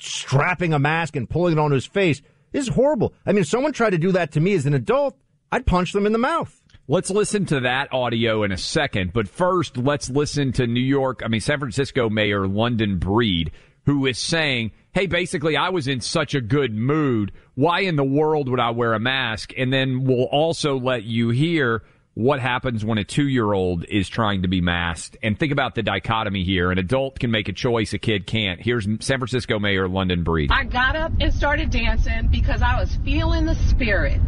strapping 0.01 0.73
a 0.73 0.79
mask 0.79 1.15
and 1.15 1.29
pulling 1.29 1.53
it 1.53 1.59
on 1.59 1.71
his 1.71 1.85
face. 1.85 2.21
This 2.51 2.67
is 2.67 2.73
horrible. 2.73 3.13
I 3.25 3.31
mean, 3.31 3.41
if 3.41 3.47
someone 3.47 3.73
tried 3.73 3.91
to 3.91 3.97
do 3.97 4.11
that 4.13 4.31
to 4.33 4.39
me 4.39 4.53
as 4.53 4.65
an 4.65 4.73
adult, 4.73 5.17
I'd 5.51 5.65
punch 5.65 5.93
them 5.93 6.05
in 6.05 6.11
the 6.11 6.17
mouth. 6.17 6.59
Let's 6.87 7.11
listen 7.11 7.45
to 7.47 7.59
that 7.59 7.93
audio 7.93 8.43
in 8.43 8.51
a 8.51 8.57
second, 8.57 9.13
but 9.13 9.27
first, 9.27 9.77
let's 9.77 10.09
listen 10.09 10.51
to 10.53 10.65
New 10.65 10.79
York, 10.79 11.21
I 11.23 11.27
mean, 11.27 11.39
San 11.39 11.59
Francisco 11.59 12.09
Mayor 12.09 12.47
London 12.47 12.97
Breed, 12.97 13.51
who 13.85 14.07
is 14.07 14.17
saying, 14.17 14.71
Hey, 14.91 15.05
basically, 15.05 15.55
I 15.55 15.69
was 15.69 15.87
in 15.87 16.01
such 16.01 16.33
a 16.33 16.41
good 16.41 16.73
mood. 16.73 17.31
Why 17.53 17.81
in 17.81 17.95
the 17.95 18.03
world 18.03 18.49
would 18.49 18.59
I 18.59 18.71
wear 18.71 18.93
a 18.93 18.99
mask? 18.99 19.53
And 19.55 19.71
then 19.71 20.03
we'll 20.03 20.23
also 20.23 20.79
let 20.79 21.03
you 21.03 21.29
hear 21.29 21.83
what 22.19 22.41
happens 22.41 22.83
when 22.83 22.97
a 22.97 23.03
two 23.05 23.25
year 23.25 23.53
old 23.53 23.85
is 23.85 24.09
trying 24.09 24.41
to 24.41 24.49
be 24.49 24.59
masked. 24.59 25.15
And 25.23 25.39
think 25.39 25.53
about 25.53 25.73
the 25.73 25.81
dichotomy 25.81 26.43
here. 26.43 26.69
An 26.69 26.77
adult 26.77 27.17
can 27.17 27.31
make 27.31 27.47
a 27.47 27.53
choice, 27.53 27.93
a 27.93 27.97
kid 27.97 28.27
can't. 28.27 28.61
Here's 28.61 28.83
San 28.83 29.19
Francisco 29.19 29.57
Mayor 29.57 29.87
London 29.87 30.23
Breed. 30.23 30.51
I 30.51 30.65
got 30.65 30.97
up 30.97 31.13
and 31.21 31.33
started 31.33 31.71
dancing 31.71 32.27
because 32.29 32.61
I 32.61 32.77
was 32.77 32.93
feeling 33.05 33.45
the 33.45 33.55
spirit. 33.69 34.19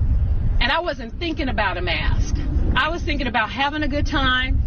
And 0.62 0.72
I 0.72 0.80
wasn't 0.80 1.20
thinking 1.20 1.50
about 1.50 1.76
a 1.76 1.82
mask. 1.82 2.36
I 2.78 2.88
was 2.88 3.04
thinking 3.04 3.28
about 3.28 3.50
having 3.50 3.84
a 3.84 3.90
good 3.90 4.06
time. 4.06 4.62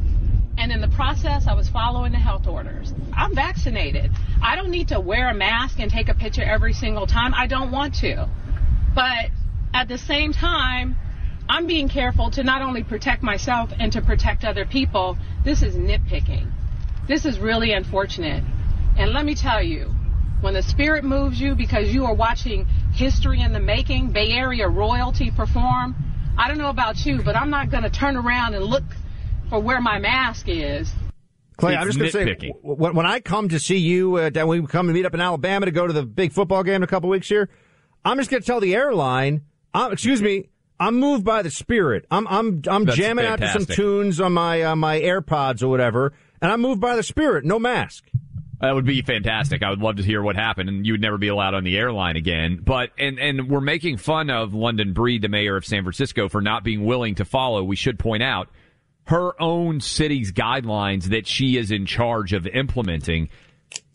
And 0.58 0.70
in 0.70 0.82
the 0.82 0.88
process, 0.88 1.46
I 1.48 1.54
was 1.54 1.66
following 1.70 2.12
the 2.12 2.18
health 2.18 2.46
orders. 2.46 2.92
I'm 3.14 3.34
vaccinated. 3.34 4.10
I 4.42 4.54
don't 4.54 4.70
need 4.70 4.88
to 4.88 5.00
wear 5.00 5.30
a 5.30 5.34
mask 5.34 5.80
and 5.80 5.90
take 5.90 6.10
a 6.10 6.14
picture 6.14 6.42
every 6.42 6.74
single 6.74 7.06
time. 7.06 7.32
I 7.32 7.46
don't 7.46 7.70
want 7.70 7.94
to. 8.00 8.28
But 8.94 9.30
at 9.72 9.88
the 9.88 9.96
same 9.96 10.34
time, 10.34 10.96
I'm 11.48 11.66
being 11.66 11.88
careful 11.88 12.30
to 12.33 12.42
not 12.42 12.62
only 12.62 12.83
protect 12.83 13.22
myself 13.22 13.70
and 13.78 13.92
to 13.92 14.00
protect 14.00 14.44
other 14.44 14.64
people. 14.64 15.18
This 15.44 15.62
is 15.62 15.74
nitpicking. 15.74 16.50
This 17.07 17.26
is 17.26 17.38
really 17.38 17.72
unfortunate. 17.72 18.42
And 18.96 19.12
let 19.12 19.24
me 19.24 19.35
tell 19.35 19.62
you, 19.62 19.94
when 20.40 20.54
the 20.54 20.62
spirit 20.62 21.04
moves 21.04 21.40
you 21.40 21.54
because 21.54 21.92
you 21.92 22.07
are 22.07 22.14
watching 22.14 22.66
history 22.92 23.40
in 23.40 23.52
the 23.52 23.61
making, 23.61 24.11
Bay 24.11 24.30
Area 24.30 24.68
royalty 24.68 25.30
perform, 25.30 25.94
I 26.38 26.48
don't 26.48 26.59
know 26.59 26.70
about 26.70 27.04
you, 27.04 27.22
but 27.22 27.37
I'm 27.37 27.50
not 27.50 27.70
going 27.70 27.83
to 27.83 27.90
turn 27.90 28.16
around 28.16 28.54
and 28.54 28.64
look 28.64 28.85
for 29.50 29.61
where 29.61 29.80
my 29.80 29.98
mask 29.98 30.46
is. 30.48 30.92
Clay, 31.57 31.76
I'm 31.76 31.87
just 31.87 31.98
going 31.98 32.11
to 32.11 32.37
say, 32.38 32.52
when, 32.62 32.94
when 32.94 33.07
I 33.07 33.20
come 33.20 33.50
to 33.50 33.61
see 33.61 33.76
you, 33.76 34.16
uh, 34.16 34.30
when 34.33 34.62
we 34.62 34.66
come 34.66 34.88
to 34.88 34.92
meet 34.92 35.07
up 35.07 35.14
in 35.14 35.20
Alabama 35.20 35.66
to 35.66 35.72
go 35.72 35.87
to 35.87 35.92
the 35.92 36.04
big 36.04 36.33
football 36.33 36.64
game 36.64 36.76
in 36.76 36.83
a 36.83 36.88
couple 36.88 37.09
weeks 37.09 37.28
here, 37.28 37.48
I'm 38.04 38.16
just 38.18 38.30
going 38.30 38.42
to 38.42 38.46
tell 38.46 38.61
the 38.61 38.74
airline, 38.74 39.42
uh, 39.72 39.90
excuse 39.92 40.20
me, 40.20 40.48
I'm 40.78 40.96
moved 40.96 41.24
by 41.24 41.42
the 41.42 41.50
spirit. 41.50 42.06
I'm 42.10 42.26
I'm 42.26 42.62
I'm 42.68 42.84
That's 42.84 42.96
jamming 42.96 43.26
out 43.26 43.40
to 43.40 43.48
some 43.48 43.66
tunes 43.66 44.20
on 44.20 44.32
my 44.32 44.62
uh, 44.62 44.76
my 44.76 45.00
AirPods 45.00 45.62
or 45.62 45.68
whatever, 45.68 46.12
and 46.42 46.50
I'm 46.50 46.60
moved 46.60 46.80
by 46.80 46.96
the 46.96 47.02
spirit. 47.02 47.44
No 47.44 47.58
mask. 47.58 48.04
That 48.60 48.74
would 48.74 48.87
be 48.87 49.02
fantastic. 49.02 49.62
I 49.62 49.70
would 49.70 49.80
love 49.80 49.96
to 49.96 50.02
hear 50.02 50.22
what 50.22 50.37
happened, 50.37 50.68
and 50.68 50.87
you 50.87 50.94
would 50.94 51.00
never 51.00 51.18
be 51.18 51.28
allowed 51.28 51.54
on 51.54 51.64
the 51.64 51.76
airline 51.76 52.16
again. 52.16 52.60
But 52.64 52.90
and 52.98 53.18
and 53.18 53.48
we're 53.48 53.60
making 53.60 53.98
fun 53.98 54.30
of 54.30 54.54
London 54.54 54.92
Breed, 54.92 55.22
the 55.22 55.28
mayor 55.28 55.56
of 55.56 55.64
San 55.64 55.82
Francisco, 55.82 56.28
for 56.28 56.40
not 56.40 56.64
being 56.64 56.84
willing 56.84 57.16
to 57.16 57.24
follow. 57.24 57.62
We 57.62 57.76
should 57.76 57.98
point 57.98 58.22
out 58.22 58.48
her 59.06 59.40
own 59.40 59.80
city's 59.80 60.32
guidelines 60.32 61.04
that 61.04 61.26
she 61.26 61.56
is 61.56 61.70
in 61.70 61.87
charge 61.87 62.32
of 62.32 62.46
implementing. 62.46 63.28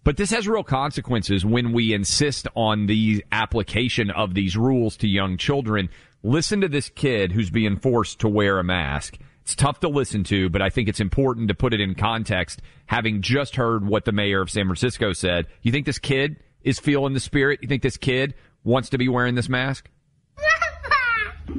But 0.04 0.18
this 0.18 0.32
has 0.32 0.48
real 0.48 0.64
consequences 0.64 1.46
when 1.46 1.72
we 1.74 1.94
insist 1.94 2.48
on 2.56 2.86
the 2.88 3.24
application 3.32 4.10
of 4.10 4.34
these 4.34 4.56
rules 4.58 4.98
to 4.98 5.08
young 5.08 5.38
children. 5.38 5.90
Listen 6.24 6.62
to 6.62 6.68
this 6.68 6.90
kid 6.90 7.32
who's 7.32 7.50
being 7.50 7.78
forced 7.78 8.20
to 8.20 8.28
wear 8.28 8.60
a 8.60 8.64
mask. 8.64 9.18
It's 9.42 9.56
tough 9.56 9.80
to 9.82 9.90
listen 9.90 10.24
to, 10.26 10.50
but 10.50 10.62
I 10.62 10.70
think 10.70 10.88
it's 10.90 11.00
important 11.00 11.48
to 11.50 11.54
put 11.54 11.74
it 11.74 11.82
in 11.82 11.96
context, 11.96 12.62
having 12.86 13.22
just 13.22 13.56
heard 13.56 13.86
what 13.86 14.06
the 14.06 14.12
mayor 14.12 14.42
of 14.42 14.50
San 14.50 14.66
Francisco 14.66 15.12
said. 15.14 15.48
You 15.62 15.72
think 15.72 15.86
this 15.86 16.00
kid 16.00 16.38
is 16.64 16.80
feeling 16.80 17.14
the 17.14 17.20
spirit? 17.20 17.60
You 17.62 17.68
think 17.68 17.82
this 17.82 17.98
kid 17.98 18.36
wants 18.64 18.90
to 18.90 18.98
be 18.98 19.08
wearing 19.10 19.36
this 19.36 19.50
mask? 19.50 19.90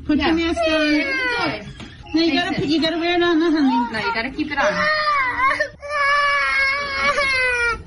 Put 0.07 0.18
your 0.18 0.33
mask 0.33 0.61
on. 0.68 1.66
No, 2.14 2.20
you 2.20 2.33
gotta 2.33 2.55
put, 2.57 2.64
you 2.66 2.81
gotta 2.81 2.98
wear 2.98 3.16
it 3.16 3.22
on, 3.22 3.40
honey. 3.40 3.92
No, 3.92 3.98
you 3.98 4.14
gotta 4.14 4.31
keep 4.31 4.50
it 4.50 4.59
on. 4.59 4.72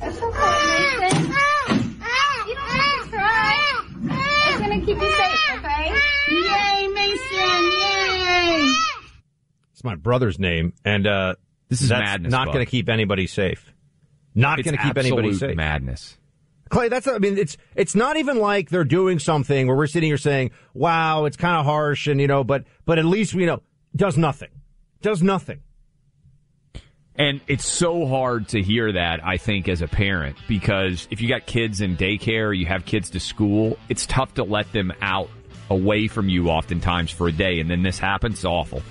It's 0.05 0.21
okay, 0.21 0.97
Mason. 0.99 1.31
You 2.47 2.55
don't 2.55 2.69
have 2.69 3.03
to 3.03 3.09
cry. 3.09 3.55
It's 4.49 4.59
gonna 4.59 4.79
keep 4.81 4.97
you 4.97 5.11
safe, 5.11 5.39
okay? 5.57 5.93
Yay, 6.29 6.87
Mason! 6.87 7.63
Yay! 7.79 8.73
It's 9.83 9.89
my 9.89 9.95
brother's 9.95 10.39
name, 10.39 10.71
and 10.85 11.05
uh, 11.05 11.35
this 11.67 11.81
is 11.81 11.89
madness, 11.89 12.31
Not 12.31 12.53
going 12.53 12.65
to 12.65 12.65
keep 12.65 12.87
anybody 12.87 13.27
safe. 13.27 13.69
Not 14.33 14.63
going 14.63 14.77
to 14.77 14.81
keep 14.81 14.97
anybody 14.97 15.33
safe. 15.33 15.57
Madness. 15.57 16.17
Clay, 16.69 16.87
that's 16.87 17.05
I 17.05 17.17
mean 17.17 17.37
it's 17.37 17.57
it's 17.75 17.93
not 17.93 18.15
even 18.15 18.37
like 18.37 18.69
they're 18.69 18.85
doing 18.85 19.19
something 19.19 19.67
where 19.67 19.75
we're 19.75 19.87
sitting 19.87 20.07
here 20.07 20.17
saying, 20.17 20.51
"Wow, 20.73 21.25
it's 21.25 21.35
kind 21.35 21.57
of 21.57 21.65
harsh," 21.65 22.07
and 22.07 22.21
you 22.21 22.27
know, 22.27 22.45
but 22.45 22.63
but 22.85 22.97
at 22.97 23.03
least 23.03 23.33
we 23.33 23.45
know 23.45 23.61
does 23.93 24.17
nothing, 24.17 24.51
does 25.01 25.21
nothing. 25.21 25.61
And 27.15 27.41
it's 27.49 27.67
so 27.67 28.07
hard 28.07 28.47
to 28.49 28.61
hear 28.61 28.93
that, 28.93 29.19
I 29.21 29.35
think, 29.35 29.67
as 29.67 29.81
a 29.81 29.87
parent, 29.87 30.37
because 30.47 31.09
if 31.11 31.19
you 31.19 31.27
got 31.27 31.45
kids 31.45 31.81
in 31.81 31.97
daycare, 31.97 32.57
you 32.57 32.67
have 32.67 32.85
kids 32.85 33.09
to 33.09 33.19
school, 33.19 33.77
it's 33.89 34.05
tough 34.05 34.33
to 34.35 34.45
let 34.45 34.71
them 34.71 34.93
out 35.01 35.29
away 35.69 36.07
from 36.07 36.29
you 36.29 36.47
oftentimes 36.49 37.11
for 37.11 37.27
a 37.27 37.33
day, 37.33 37.59
and 37.59 37.69
then 37.69 37.83
this 37.83 37.99
happens. 37.99 38.35
It's 38.35 38.45
awful. 38.45 38.81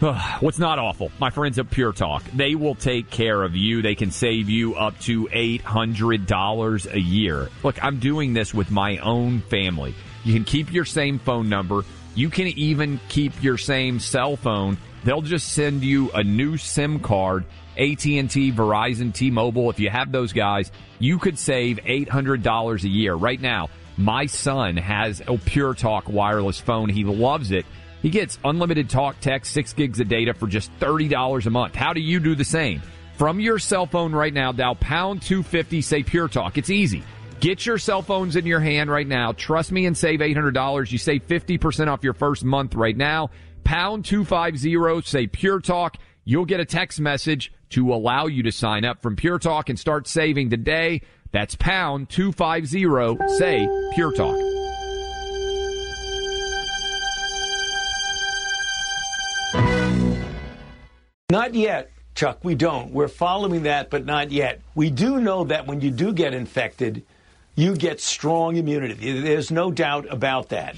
What's 0.00 0.60
not 0.60 0.78
awful? 0.78 1.10
My 1.18 1.30
friends 1.30 1.58
at 1.58 1.70
Pure 1.70 1.94
Talk. 1.94 2.22
They 2.32 2.54
will 2.54 2.76
take 2.76 3.10
care 3.10 3.42
of 3.42 3.56
you. 3.56 3.82
They 3.82 3.96
can 3.96 4.12
save 4.12 4.48
you 4.48 4.76
up 4.76 4.96
to 5.00 5.26
$800 5.26 6.92
a 6.92 7.00
year. 7.00 7.48
Look, 7.64 7.82
I'm 7.82 7.98
doing 7.98 8.32
this 8.32 8.54
with 8.54 8.70
my 8.70 8.98
own 8.98 9.40
family. 9.40 9.96
You 10.24 10.34
can 10.34 10.44
keep 10.44 10.72
your 10.72 10.84
same 10.84 11.18
phone 11.18 11.48
number. 11.48 11.82
You 12.14 12.30
can 12.30 12.46
even 12.46 13.00
keep 13.08 13.42
your 13.42 13.58
same 13.58 13.98
cell 13.98 14.36
phone. 14.36 14.78
They'll 15.02 15.20
just 15.20 15.52
send 15.52 15.82
you 15.82 16.12
a 16.12 16.22
new 16.22 16.56
SIM 16.58 17.00
card. 17.00 17.44
AT&T, 17.76 18.52
Verizon, 18.52 19.12
T-Mobile, 19.12 19.70
if 19.70 19.80
you 19.80 19.90
have 19.90 20.12
those 20.12 20.32
guys, 20.32 20.70
you 20.98 21.18
could 21.18 21.38
save 21.38 21.78
$800 21.78 22.84
a 22.84 22.88
year. 22.88 23.14
Right 23.14 23.40
now, 23.40 23.68
my 23.96 24.26
son 24.26 24.76
has 24.76 25.22
a 25.26 25.36
Pure 25.38 25.74
Talk 25.74 26.08
wireless 26.08 26.60
phone. 26.60 26.88
He 26.88 27.02
loves 27.02 27.50
it. 27.50 27.66
He 28.02 28.10
gets 28.10 28.38
unlimited 28.44 28.88
talk, 28.88 29.20
text, 29.20 29.52
six 29.52 29.72
gigs 29.72 30.00
of 30.00 30.08
data 30.08 30.34
for 30.34 30.46
just 30.46 30.70
$30 30.78 31.46
a 31.46 31.50
month. 31.50 31.74
How 31.74 31.92
do 31.92 32.00
you 32.00 32.20
do 32.20 32.34
the 32.34 32.44
same? 32.44 32.82
From 33.16 33.40
your 33.40 33.58
cell 33.58 33.86
phone 33.86 34.12
right 34.12 34.32
now, 34.32 34.52
dial 34.52 34.76
pound 34.76 35.22
250, 35.22 35.82
say 35.82 36.02
Pure 36.04 36.28
Talk. 36.28 36.56
It's 36.56 36.70
easy. 36.70 37.02
Get 37.40 37.66
your 37.66 37.78
cell 37.78 38.02
phones 38.02 38.36
in 38.36 38.46
your 38.46 38.60
hand 38.60 38.90
right 38.90 39.06
now. 39.06 39.32
Trust 39.32 39.72
me 39.72 39.86
and 39.86 39.96
save 39.96 40.20
$800. 40.20 40.90
You 40.90 40.98
save 40.98 41.26
50% 41.26 41.88
off 41.88 42.04
your 42.04 42.14
first 42.14 42.44
month 42.44 42.74
right 42.74 42.96
now. 42.96 43.30
Pound 43.64 44.04
250, 44.04 45.02
say 45.02 45.26
Pure 45.26 45.60
Talk. 45.60 45.96
You'll 46.24 46.44
get 46.44 46.60
a 46.60 46.64
text 46.64 47.00
message 47.00 47.52
to 47.70 47.92
allow 47.92 48.26
you 48.26 48.44
to 48.44 48.52
sign 48.52 48.84
up 48.84 49.02
from 49.02 49.16
Pure 49.16 49.40
Talk 49.40 49.68
and 49.68 49.78
start 49.78 50.06
saving 50.06 50.50
today. 50.50 51.02
That's 51.32 51.56
pound 51.56 52.08
250, 52.10 53.36
say 53.38 53.68
Pure 53.94 54.12
Talk. 54.12 54.57
Not 61.30 61.52
yet, 61.52 61.90
Chuck. 62.14 62.38
We 62.42 62.54
don't. 62.54 62.90
We're 62.90 63.06
following 63.06 63.64
that, 63.64 63.90
but 63.90 64.06
not 64.06 64.32
yet. 64.32 64.62
We 64.74 64.88
do 64.88 65.20
know 65.20 65.44
that 65.44 65.66
when 65.66 65.82
you 65.82 65.90
do 65.90 66.14
get 66.14 66.32
infected, 66.32 67.02
you 67.54 67.76
get 67.76 68.00
strong 68.00 68.56
immunity. 68.56 69.20
There's 69.20 69.50
no 69.50 69.70
doubt 69.70 70.06
about 70.10 70.48
that. 70.48 70.76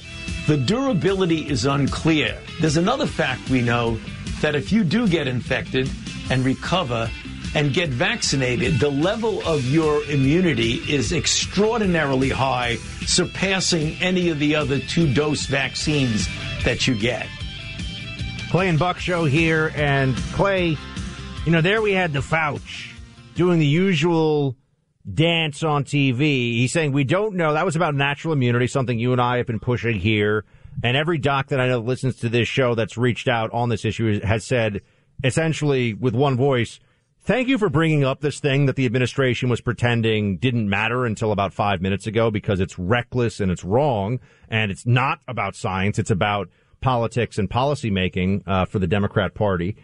The 0.49 0.57
durability 0.57 1.49
is 1.49 1.67
unclear. 1.67 2.37
There's 2.61 2.77
another 2.77 3.07
fact 3.07 3.49
we 3.49 3.63
know 3.63 4.01
that 4.41 4.57
if 4.57 4.73
you 4.73 4.83
do 4.83 5.07
get 5.07 5.29
infected 5.29 5.89
and 6.33 6.45
recover 6.45 7.09
and 7.55 7.73
get 7.73 7.91
vaccinated, 7.91 8.81
the 8.81 8.91
level 8.91 9.47
of 9.47 9.65
your 9.67 10.03
immunity 10.11 10.83
is 10.93 11.13
extraordinarily 11.13 12.31
high, 12.31 12.75
surpassing 13.07 13.93
any 14.01 14.31
of 14.31 14.41
the 14.41 14.57
other 14.57 14.81
two 14.81 15.15
dose 15.15 15.47
vaccines 15.47 16.27
that 16.65 16.89
you 16.89 16.97
get. 16.97 17.29
Clay 18.51 18.69
and 18.69 18.81
Buck 18.81 18.99
show 18.99 19.27
here, 19.27 19.71
and 19.77 20.17
Clay, 20.33 20.77
you 21.45 21.53
know, 21.53 21.61
there 21.61 21.81
we 21.81 21.93
had 21.93 22.13
the 22.13 22.19
Fauch 22.19 22.93
doing 23.37 23.61
the 23.61 23.67
usual 23.67 24.57
dance 25.15 25.63
on 25.63 25.85
TV. 25.85 26.19
He's 26.55 26.73
saying 26.73 26.91
we 26.91 27.05
don't 27.05 27.37
know. 27.37 27.53
That 27.53 27.65
was 27.65 27.77
about 27.77 27.95
natural 27.95 28.33
immunity, 28.33 28.67
something 28.67 28.99
you 28.99 29.13
and 29.13 29.21
I 29.21 29.37
have 29.37 29.47
been 29.47 29.61
pushing 29.61 30.01
here. 30.01 30.45
And 30.83 30.97
every 30.97 31.17
doc 31.17 31.47
that 31.49 31.61
I 31.61 31.69
know 31.69 31.79
listens 31.79 32.17
to 32.17 32.29
this 32.29 32.49
show 32.49 32.75
that's 32.75 32.97
reached 32.97 33.29
out 33.29 33.53
on 33.53 33.69
this 33.69 33.85
issue 33.85 34.21
has 34.21 34.45
said, 34.45 34.81
essentially 35.23 35.95
with 35.95 36.17
one 36.17 36.37
voice, 36.37 36.81
thank 37.21 37.47
you 37.47 37.57
for 37.57 37.69
bringing 37.69 38.03
up 38.03 38.21
this 38.21 38.41
thing 38.41 38.67
that 38.67 38.75
the 38.75 38.85
administration 38.87 39.49
was 39.49 39.61
pretending 39.61 40.39
didn't 40.39 40.69
matter 40.69 41.07
until 41.07 41.31
about 41.31 41.53
five 41.53 41.81
minutes 41.81 42.09
ago 42.09 42.33
because 42.33 42.59
it's 42.59 42.81
reckless 42.81 43.39
and 43.39 43.53
it's 43.53 43.63
wrong. 43.63 44.19
And 44.49 44.73
it's 44.73 44.87
not 44.87 45.21
about 45.29 45.55
science. 45.55 46.01
It's 46.01 46.11
about 46.11 46.49
politics 46.81 47.39
and 47.39 47.49
policy 47.49 47.91
making 47.91 48.43
uh, 48.47 48.65
for 48.65 48.79
the 48.79 48.87
Democrat 48.87 49.35
Party. 49.35 49.77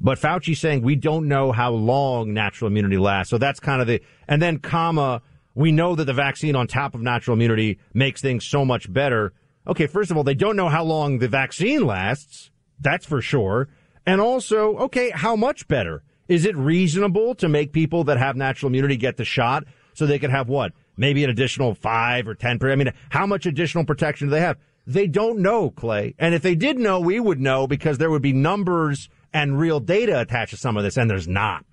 But 0.00 0.18
Fauci 0.18 0.56
saying 0.56 0.82
we 0.82 0.96
don't 0.96 1.28
know 1.28 1.52
how 1.52 1.70
long 1.72 2.34
natural 2.34 2.68
immunity 2.68 2.98
lasts. 2.98 3.30
So 3.30 3.38
that's 3.38 3.60
kind 3.60 3.80
of 3.80 3.86
the, 3.86 4.02
and 4.26 4.42
then 4.42 4.58
comma, 4.58 5.22
we 5.54 5.70
know 5.70 5.94
that 5.94 6.04
the 6.04 6.12
vaccine 6.12 6.56
on 6.56 6.66
top 6.66 6.94
of 6.94 7.02
natural 7.02 7.34
immunity 7.34 7.78
makes 7.94 8.20
things 8.20 8.44
so 8.44 8.64
much 8.64 8.92
better. 8.92 9.32
Okay, 9.66 9.86
first 9.86 10.10
of 10.10 10.16
all, 10.16 10.24
they 10.24 10.34
don't 10.34 10.56
know 10.56 10.68
how 10.68 10.82
long 10.82 11.18
the 11.18 11.28
vaccine 11.28 11.86
lasts. 11.86 12.50
That's 12.80 13.06
for 13.06 13.20
sure. 13.20 13.68
And 14.04 14.20
also, 14.20 14.76
okay, 14.78 15.10
how 15.10 15.36
much 15.36 15.68
better? 15.68 16.02
Is 16.26 16.46
it 16.46 16.56
reasonable 16.56 17.36
to 17.36 17.48
make 17.48 17.72
people 17.72 18.02
that 18.04 18.18
have 18.18 18.34
natural 18.34 18.70
immunity 18.70 18.96
get 18.96 19.16
the 19.16 19.24
shot 19.24 19.64
so 19.94 20.06
they 20.06 20.18
could 20.18 20.30
have 20.30 20.48
what? 20.48 20.72
Maybe 20.96 21.22
an 21.22 21.30
additional 21.30 21.74
five 21.74 22.26
or 22.26 22.34
ten 22.34 22.58
percent? 22.58 22.80
I 22.80 22.84
mean, 22.84 22.94
how 23.10 23.26
much 23.26 23.46
additional 23.46 23.84
protection 23.84 24.28
do 24.28 24.30
they 24.32 24.40
have? 24.40 24.56
They 24.86 25.06
don't 25.06 25.38
know, 25.38 25.70
Clay. 25.70 26.14
And 26.18 26.34
if 26.34 26.42
they 26.42 26.54
did 26.54 26.78
know, 26.78 27.00
we 27.00 27.20
would 27.20 27.40
know 27.40 27.66
because 27.66 27.98
there 27.98 28.10
would 28.10 28.22
be 28.22 28.32
numbers 28.32 29.08
and 29.32 29.58
real 29.58 29.80
data 29.80 30.20
attached 30.20 30.50
to 30.50 30.56
some 30.56 30.76
of 30.76 30.82
this, 30.82 30.96
and 30.96 31.08
there's 31.08 31.28
not. 31.28 31.64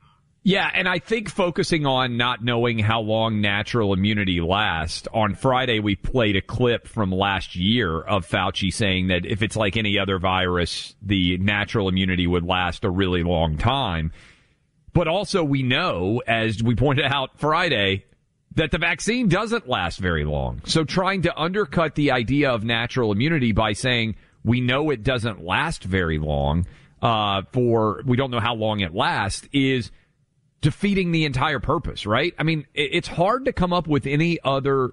Yeah, 0.43 0.69
and 0.73 0.87
I 0.87 0.99
think 0.99 1.29
focusing 1.29 1.85
on 1.85 2.15
not 2.15 2.43
knowing 2.43 2.79
how 2.79 3.01
long 3.01 3.41
natural 3.41 3.93
immunity 3.93 4.39
lasts. 4.39 5.07
On 5.13 5.35
Friday, 5.35 5.79
we 5.79 5.95
played 5.95 6.37
a 6.37 6.41
clip 6.41 6.87
from 6.87 7.11
last 7.11 7.57
year 7.57 7.99
of 7.99 8.25
Fauci 8.25 8.73
saying 8.73 9.07
that 9.07 9.25
if 9.25 9.41
it's 9.41 9.57
like 9.57 9.75
any 9.75 9.99
other 9.99 10.17
virus, 10.17 10.95
the 11.01 11.37
natural 11.39 11.89
immunity 11.89 12.25
would 12.25 12.45
last 12.45 12.85
a 12.85 12.89
really 12.89 13.21
long 13.21 13.57
time. 13.57 14.13
But 14.93 15.09
also, 15.09 15.43
we 15.43 15.61
know, 15.61 16.21
as 16.25 16.63
we 16.63 16.73
pointed 16.73 17.05
out 17.05 17.37
Friday, 17.37 18.05
that 18.55 18.71
the 18.71 18.77
vaccine 18.77 19.27
doesn't 19.27 19.67
last 19.67 19.99
very 19.99 20.25
long. 20.25 20.61
So 20.65 20.83
trying 20.83 21.21
to 21.23 21.39
undercut 21.39 21.95
the 21.95 22.11
idea 22.11 22.51
of 22.51 22.63
natural 22.63 23.11
immunity 23.11 23.51
by 23.51 23.73
saying 23.73 24.15
we 24.43 24.61
know 24.61 24.89
it 24.89 25.03
doesn't 25.03 25.43
last 25.43 25.83
very 25.83 26.17
long, 26.17 26.65
uh, 27.01 27.43
for 27.53 28.01
we 28.05 28.17
don't 28.17 28.31
know 28.31 28.39
how 28.39 28.55
long 28.55 28.79
it 28.79 28.93
lasts 28.93 29.47
is 29.53 29.91
defeating 30.61 31.11
the 31.11 31.25
entire 31.25 31.59
purpose, 31.59 32.05
right? 32.05 32.33
I 32.37 32.43
mean, 32.43 32.65
it's 32.73 33.07
hard 33.07 33.45
to 33.45 33.53
come 33.53 33.71
up 33.71 33.87
with 33.87 34.05
any 34.05 34.39
other 34.43 34.91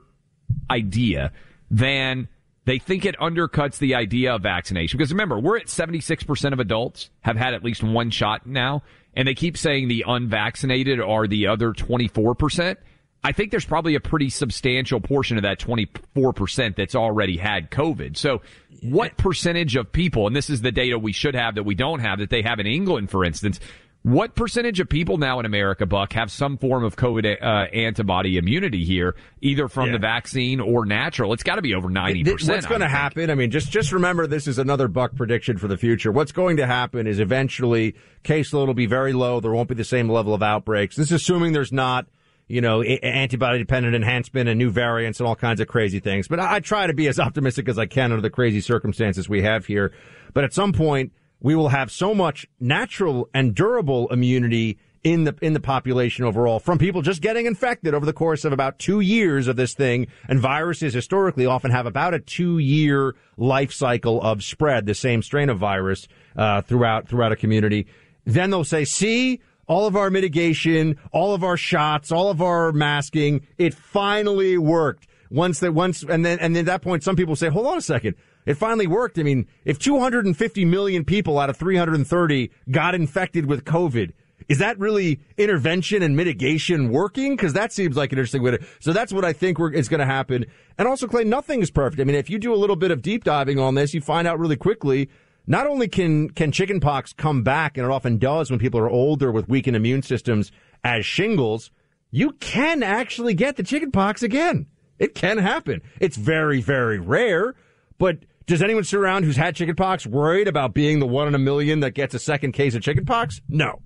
idea 0.71 1.33
than 1.71 2.29
they 2.67 2.79
think 2.79 3.05
it 3.05 3.17
undercuts 3.19 3.79
the 3.79 3.95
idea 3.95 4.35
of 4.35 4.43
vaccination. 4.43 4.99
Because 4.99 5.13
remember, 5.13 5.39
we're 5.39 5.57
at 5.57 5.67
76% 5.67 6.53
of 6.53 6.61
adults 6.61 7.11
have 7.21 7.37
had 7.37 7.55
at 7.55 7.65
least 7.65 7.83
one 7.83 8.11
shot 8.11 8.47
now, 8.47 8.83
and 9.15 9.27
they 9.27 9.35
keep 9.35 9.57
saying 9.57 9.89
the 9.89 10.05
unvaccinated 10.07 11.01
are 11.01 11.27
the 11.27 11.47
other 11.47 11.73
24%. 11.73 12.77
I 13.25 13.33
think 13.33 13.51
there's 13.51 13.65
probably 13.65 13.97
a 13.97 14.01
pretty 14.01 14.31
substantial 14.31 15.01
portion 15.01 15.37
of 15.37 15.43
that 15.43 15.59
24% 15.59 16.77
that's 16.77 16.95
already 16.95 17.37
had 17.37 17.71
COVID. 17.71 18.17
So 18.17 18.43
what 18.83 19.17
percentage 19.17 19.75
of 19.75 19.91
people, 19.91 20.27
and 20.27 20.37
this 20.37 20.49
is 20.49 20.61
the 20.63 20.71
data 20.71 20.99
we 20.99 21.13
should 21.13 21.35
have 21.35 21.57
that 21.57 21.65
we 21.65 21.75
don't 21.75 22.01
have, 22.01 22.21
that 22.21 22.31
they 22.31 22.43
have 22.43 22.61
in 22.61 22.67
England, 22.67 23.11
for 23.11 23.25
instance, 23.25 23.59
what 24.07 24.37
percentage 24.37 24.79
of 24.79 24.89
people 24.89 25.19
now 25.19 25.41
in 25.41 25.47
America, 25.47 25.85
Buck, 25.85 26.13
have 26.13 26.31
some 26.31 26.59
form 26.59 26.85
of 26.85 26.95
COVID 26.95 27.43
uh, 27.43 27.69
antibody 27.75 28.37
immunity 28.37 28.85
here, 28.85 29.17
either 29.41 29.67
from 29.67 29.87
yeah. 29.87 29.93
the 29.95 29.99
vaccine 29.99 30.61
or 30.61 30.87
natural? 30.87 31.33
It's 31.33 31.43
got 31.43 31.57
to 31.57 31.63
be 31.63 31.75
over 31.75 31.91
ninety 31.91 32.23
percent. 32.23 32.59
What's 32.59 32.67
going 32.67 32.83
to 32.83 32.89
happen? 32.89 33.31
I 33.31 33.35
mean, 33.35 33.51
just 33.51 33.73
just 33.73 33.91
remember, 33.91 34.29
this 34.29 34.47
is 34.47 34.61
another 34.61 34.87
Buck 34.87 35.17
prediction 35.17 35.59
for 35.59 35.67
the 35.67 35.77
future. 35.77 36.13
What's 36.13 36.31
going 36.31 36.59
to 36.59 36.69
happen 36.69 37.09
is 37.09 37.19
eventually 37.19 37.97
caseload 38.23 38.69
will 38.69 38.75
be 38.75 38.87
very 38.87 39.13
low. 39.13 39.41
There 39.41 39.51
won't 39.51 39.69
be 39.69 39.75
the 39.75 39.83
same 39.83 40.09
level 40.09 40.35
of 40.35 40.41
outbreaks. 40.41 40.95
This 40.95 41.09
is 41.09 41.23
assuming 41.23 41.53
there's 41.53 41.73
not 41.73 42.07
you 42.49 42.61
know, 42.61 42.83
antibody 42.83 43.59
dependent 43.59 43.95
enhancement 43.95 44.49
and 44.49 44.59
new 44.59 44.71
variants 44.71 45.19
and 45.19 45.27
all 45.27 45.35
kinds 45.35 45.61
of 45.61 45.67
crazy 45.67 45.99
things. 45.99 46.29
But 46.29 46.39
I, 46.39 46.61
try 46.61 46.87
to 46.87 46.95
be 46.95 47.09
as 47.09 47.19
optimistic 47.21 47.69
as 47.69 47.79
I 47.79 47.87
can 47.87 48.13
under 48.13 48.23
the 48.23 48.31
crazy 48.31 48.61
circumstances 48.61 49.29
we 49.29 49.43
have 49.43 49.67
here. 49.67 49.93
But 50.33 50.45
at 50.45 50.53
some 50.53 50.73
point, 50.73 51.13
we 51.41 51.55
will 51.55 51.69
have 51.69 51.91
so 51.91 52.15
much 52.15 52.47
natural 52.61 53.29
and 53.35 53.55
durable 53.55 54.09
immunity 54.09 54.79
in 55.05 55.23
the 55.23 55.37
in 55.41 55.53
the 55.53 55.61
population 55.61 56.25
overall 56.25 56.59
from 56.59 56.79
people 56.79 57.01
just 57.01 57.23
getting 57.23 57.47
infected 57.47 57.95
over 57.95 58.05
the 58.05 58.13
course 58.13 58.45
of 58.45 58.53
about 58.53 58.77
two 58.79 58.99
years 58.99 59.47
of 59.47 59.55
this 59.55 59.73
thing. 59.73 60.09
And 60.29 60.41
viruses 60.41 60.95
historically 60.95 61.47
often 61.47 61.71
have 61.71 61.87
about 61.87 62.15
a 62.15 62.19
two 62.19 62.59
year 62.59 63.15
life 63.37 63.73
cycle 63.73 64.21
of 64.21 64.43
spread, 64.43 64.87
the 64.87 64.95
same 64.95 65.23
strain 65.23 65.49
of 65.49 65.59
virus 65.59 66.09
uh, 66.37 66.63
throughout 66.63 67.09
throughout 67.09 67.31
a 67.31 67.37
community. 67.37 67.87
Then 68.25 68.51
they'll 68.51 68.65
say, 68.65 68.85
"See." 68.85 69.41
All 69.69 69.87
of 69.87 69.97
our 69.97 70.11
mitigation, 70.11 70.99
all 71.13 71.35
of 71.35 71.43
our 71.43 71.57
shots, 71.57 72.13
all 72.13 72.31
of 72.31 72.41
our 72.41 72.73
masking, 72.73 73.47
it 73.59 73.75
finally 73.75 74.59
worked. 74.59 75.09
Once 75.29 75.59
that 75.59 75.73
once 75.73 76.05
and 76.05 76.25
then 76.25 76.39
and 76.39 76.55
then 76.55 76.61
at 76.61 76.67
that 76.67 76.83
point 76.83 77.03
some 77.03 77.17
people 77.17 77.35
say, 77.35 77.49
hold 77.49 77.67
on 77.67 77.77
a 77.77 77.83
second 77.83 78.15
it 78.47 78.55
finally 78.55 78.87
worked. 78.87 79.19
I 79.19 79.25
mean, 79.25 79.47
if 79.65 79.79
250 79.79 80.65
million 80.65 81.05
people 81.05 81.39
out 81.39 81.51
of 81.51 81.57
330 81.57 82.51
got 82.71 82.95
infected 82.95 83.47
with 83.47 83.65
COVID, 83.65 84.13
is 84.49 84.59
that 84.59 84.79
really 84.79 85.21
intervention 85.37 86.03
and 86.03 86.17
mitigation 86.17 86.91
working? 86.91 87.35
Because 87.35 87.53
that 87.55 87.73
seems 87.73 87.97
like 87.97 88.13
an 88.13 88.19
interesting 88.19 88.43
way 88.43 88.53
to. 88.53 88.65
So 88.79 88.93
that's 88.93 89.13
what 89.13 89.25
I 89.25 89.33
think 89.33 89.59
is 89.75 89.89
going 89.89 90.01
to 90.01 90.07
happen. 90.07 90.47
And 90.79 90.87
also, 90.87 91.09
Clay, 91.09 91.25
nothing 91.25 91.61
is 91.61 91.71
perfect. 91.71 92.01
I 92.01 92.05
mean, 92.05 92.15
if 92.15 92.31
you 92.31 92.39
do 92.39 92.55
a 92.55 92.57
little 92.57 92.77
bit 92.77 92.93
of 92.93 93.03
deep 93.03 93.25
diving 93.25 93.59
on 93.59 93.75
this, 93.75 93.93
you 93.93 94.01
find 94.01 94.29
out 94.29 94.39
really 94.39 94.57
quickly. 94.57 95.11
Not 95.47 95.67
only 95.67 95.89
can 95.89 96.31
can 96.31 96.53
chickenpox 96.53 97.13
come 97.13 97.43
back, 97.43 97.77
and 97.77 97.87
it 97.87 97.91
often 97.91 98.19
does 98.19 98.51
when 98.51 98.59
people 98.59 98.81
are 98.81 98.91
older 98.91 99.31
with 99.31 99.49
weakened 99.49 99.77
immune 99.77 100.03
systems, 100.03 100.51
as 100.83 101.07
shingles, 101.07 101.71
you 102.11 102.33
can 102.33 102.83
actually 102.83 103.35
get 103.35 103.57
the 103.57 103.63
chickenpox 103.63 104.23
again. 104.23 104.67
It 104.99 105.15
can 105.15 105.39
happen. 105.39 105.83
It's 106.01 106.17
very, 106.17 106.61
very 106.61 106.99
rare, 106.99 107.55
but 107.99 108.19
does 108.47 108.63
anyone 108.63 108.85
sit 108.85 108.99
around 108.99 109.25
who's 109.25 109.37
had 109.37 109.57
chickenpox 109.57 110.07
worried 110.07 110.49
about 110.49 110.73
being 110.73 111.01
the 111.01 111.07
one 111.07 111.29
in 111.29 111.35
a 111.35 111.39
million 111.39 111.81
that 111.81 111.93
gets 111.93 112.15
a 112.15 112.19
second 112.19 112.53
case 112.53 112.75
of 112.75 112.83
chickenpox? 112.83 113.41
No. 113.49 113.83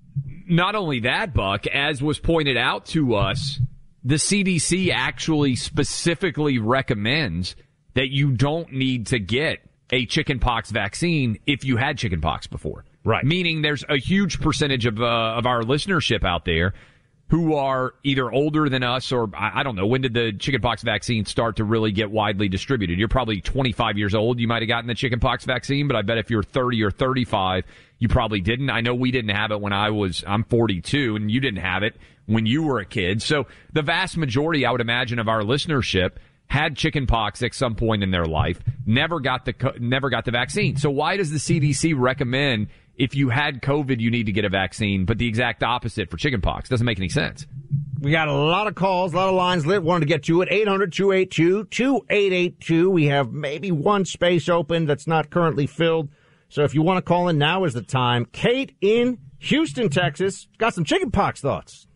Not 0.47 0.75
only 0.75 1.01
that, 1.01 1.33
Buck, 1.33 1.65
as 1.67 2.01
was 2.01 2.19
pointed 2.19 2.57
out 2.57 2.85
to 2.87 3.15
us, 3.15 3.59
the 4.03 4.15
CDC 4.15 4.91
actually 4.91 5.55
specifically 5.55 6.59
recommends 6.59 7.55
that 7.93 8.09
you 8.09 8.31
don't 8.31 8.71
need 8.71 9.07
to 9.07 9.19
get 9.19 9.59
a 9.91 10.05
chickenpox 10.05 10.71
vaccine 10.71 11.39
if 11.45 11.63
you 11.65 11.77
had 11.77 11.97
chickenpox 11.97 12.47
before. 12.47 12.85
Right. 13.03 13.23
Meaning 13.23 13.61
there's 13.61 13.83
a 13.89 13.97
huge 13.97 14.39
percentage 14.39 14.85
of, 14.85 15.01
uh, 15.01 15.05
of 15.05 15.45
our 15.45 15.63
listenership 15.63 16.23
out 16.23 16.45
there 16.45 16.73
who 17.31 17.55
are 17.55 17.93
either 18.03 18.29
older 18.29 18.67
than 18.67 18.83
us 18.83 19.09
or 19.13 19.29
I, 19.33 19.63
don't 19.63 19.77
know 19.77 19.87
when 19.87 20.01
did 20.01 20.13
the 20.13 20.33
chickenpox 20.33 20.81
vaccine 20.81 21.23
start 21.23 21.55
to 21.55 21.63
really 21.63 21.93
get 21.93 22.11
widely 22.11 22.49
distributed. 22.49 22.99
You're 22.99 23.07
probably 23.07 23.39
25 23.39 23.97
years 23.97 24.13
old. 24.13 24.41
You 24.41 24.49
might 24.49 24.61
have 24.61 24.67
gotten 24.67 24.87
the 24.87 24.93
chickenpox 24.93 25.45
vaccine, 25.45 25.87
but 25.87 25.95
I 25.95 26.01
bet 26.01 26.17
if 26.17 26.29
you're 26.29 26.43
30 26.43 26.83
or 26.83 26.91
35, 26.91 27.63
you 27.99 28.09
probably 28.09 28.41
didn't. 28.41 28.69
I 28.69 28.81
know 28.81 28.93
we 28.93 29.11
didn't 29.11 29.33
have 29.33 29.51
it 29.51 29.61
when 29.61 29.71
I 29.71 29.91
was 29.91 30.25
I'm 30.27 30.43
42, 30.43 31.15
and 31.15 31.31
you 31.31 31.39
didn't 31.39 31.61
have 31.61 31.83
it 31.83 31.95
when 32.25 32.45
you 32.45 32.63
were 32.63 32.79
a 32.79 32.85
kid. 32.85 33.21
So 33.21 33.47
the 33.71 33.81
vast 33.81 34.17
majority, 34.17 34.65
I 34.65 34.71
would 34.71 34.81
imagine, 34.81 35.17
of 35.17 35.29
our 35.29 35.41
listenership 35.41 36.17
had 36.51 36.75
chickenpox 36.75 37.41
at 37.43 37.53
some 37.53 37.75
point 37.75 38.03
in 38.03 38.11
their 38.11 38.25
life, 38.25 38.59
never 38.85 39.21
got 39.21 39.45
the 39.45 39.53
never 39.79 40.09
got 40.09 40.25
the 40.25 40.31
vaccine. 40.31 40.75
So 40.75 40.91
why 40.91 41.15
does 41.15 41.31
the 41.31 41.37
CDC 41.37 41.93
recommend 41.97 42.67
if 42.97 43.15
you 43.15 43.29
had 43.29 43.61
COVID, 43.61 44.01
you 44.01 44.11
need 44.11 44.25
to 44.25 44.33
get 44.33 44.43
a 44.43 44.49
vaccine, 44.49 45.05
but 45.05 45.17
the 45.17 45.27
exact 45.27 45.63
opposite 45.63 46.11
for 46.11 46.17
chickenpox. 46.17 46.67
Doesn't 46.67 46.85
make 46.85 46.99
any 46.99 47.07
sense. 47.07 47.47
We 48.01 48.11
got 48.11 48.27
a 48.27 48.33
lot 48.33 48.67
of 48.67 48.75
calls, 48.75 49.13
a 49.13 49.15
lot 49.15 49.29
of 49.29 49.35
lines 49.35 49.65
lit. 49.65 49.81
Wanted 49.81 50.01
to 50.01 50.07
get 50.07 50.23
to 50.23 50.41
it. 50.41 50.49
800-282-2882. 50.49 52.91
We 52.91 53.05
have 53.05 53.31
maybe 53.31 53.71
one 53.71 54.03
space 54.03 54.49
open 54.49 54.85
that's 54.85 55.07
not 55.07 55.29
currently 55.29 55.67
filled. 55.67 56.09
So 56.49 56.63
if 56.63 56.75
you 56.75 56.81
want 56.81 56.97
to 56.97 57.01
call 57.01 57.29
in, 57.29 57.37
now 57.37 57.63
is 57.63 57.73
the 57.73 57.81
time. 57.81 58.25
Kate 58.33 58.75
in 58.81 59.19
Houston, 59.39 59.87
Texas, 59.87 60.49
got 60.57 60.73
some 60.73 60.83
chickenpox 60.83 61.39
thoughts. 61.39 61.87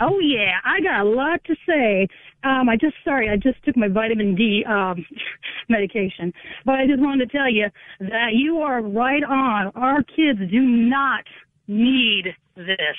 Oh 0.00 0.18
yeah, 0.18 0.58
I 0.64 0.80
got 0.80 1.00
a 1.00 1.08
lot 1.08 1.44
to 1.44 1.54
say. 1.68 2.08
Um, 2.42 2.70
I 2.70 2.76
just 2.76 2.94
sorry, 3.04 3.28
I 3.28 3.36
just 3.36 3.62
took 3.64 3.76
my 3.76 3.88
vitamin 3.88 4.34
D 4.34 4.64
um, 4.66 5.04
medication, 5.68 6.32
but 6.64 6.76
I 6.76 6.86
just 6.86 7.00
wanted 7.00 7.30
to 7.30 7.36
tell 7.36 7.50
you 7.50 7.66
that 8.00 8.30
you 8.32 8.58
are 8.58 8.80
right 8.80 9.22
on. 9.22 9.72
Our 9.74 10.02
kids 10.02 10.40
do 10.50 10.60
not 10.60 11.24
need 11.68 12.34
this 12.56 12.98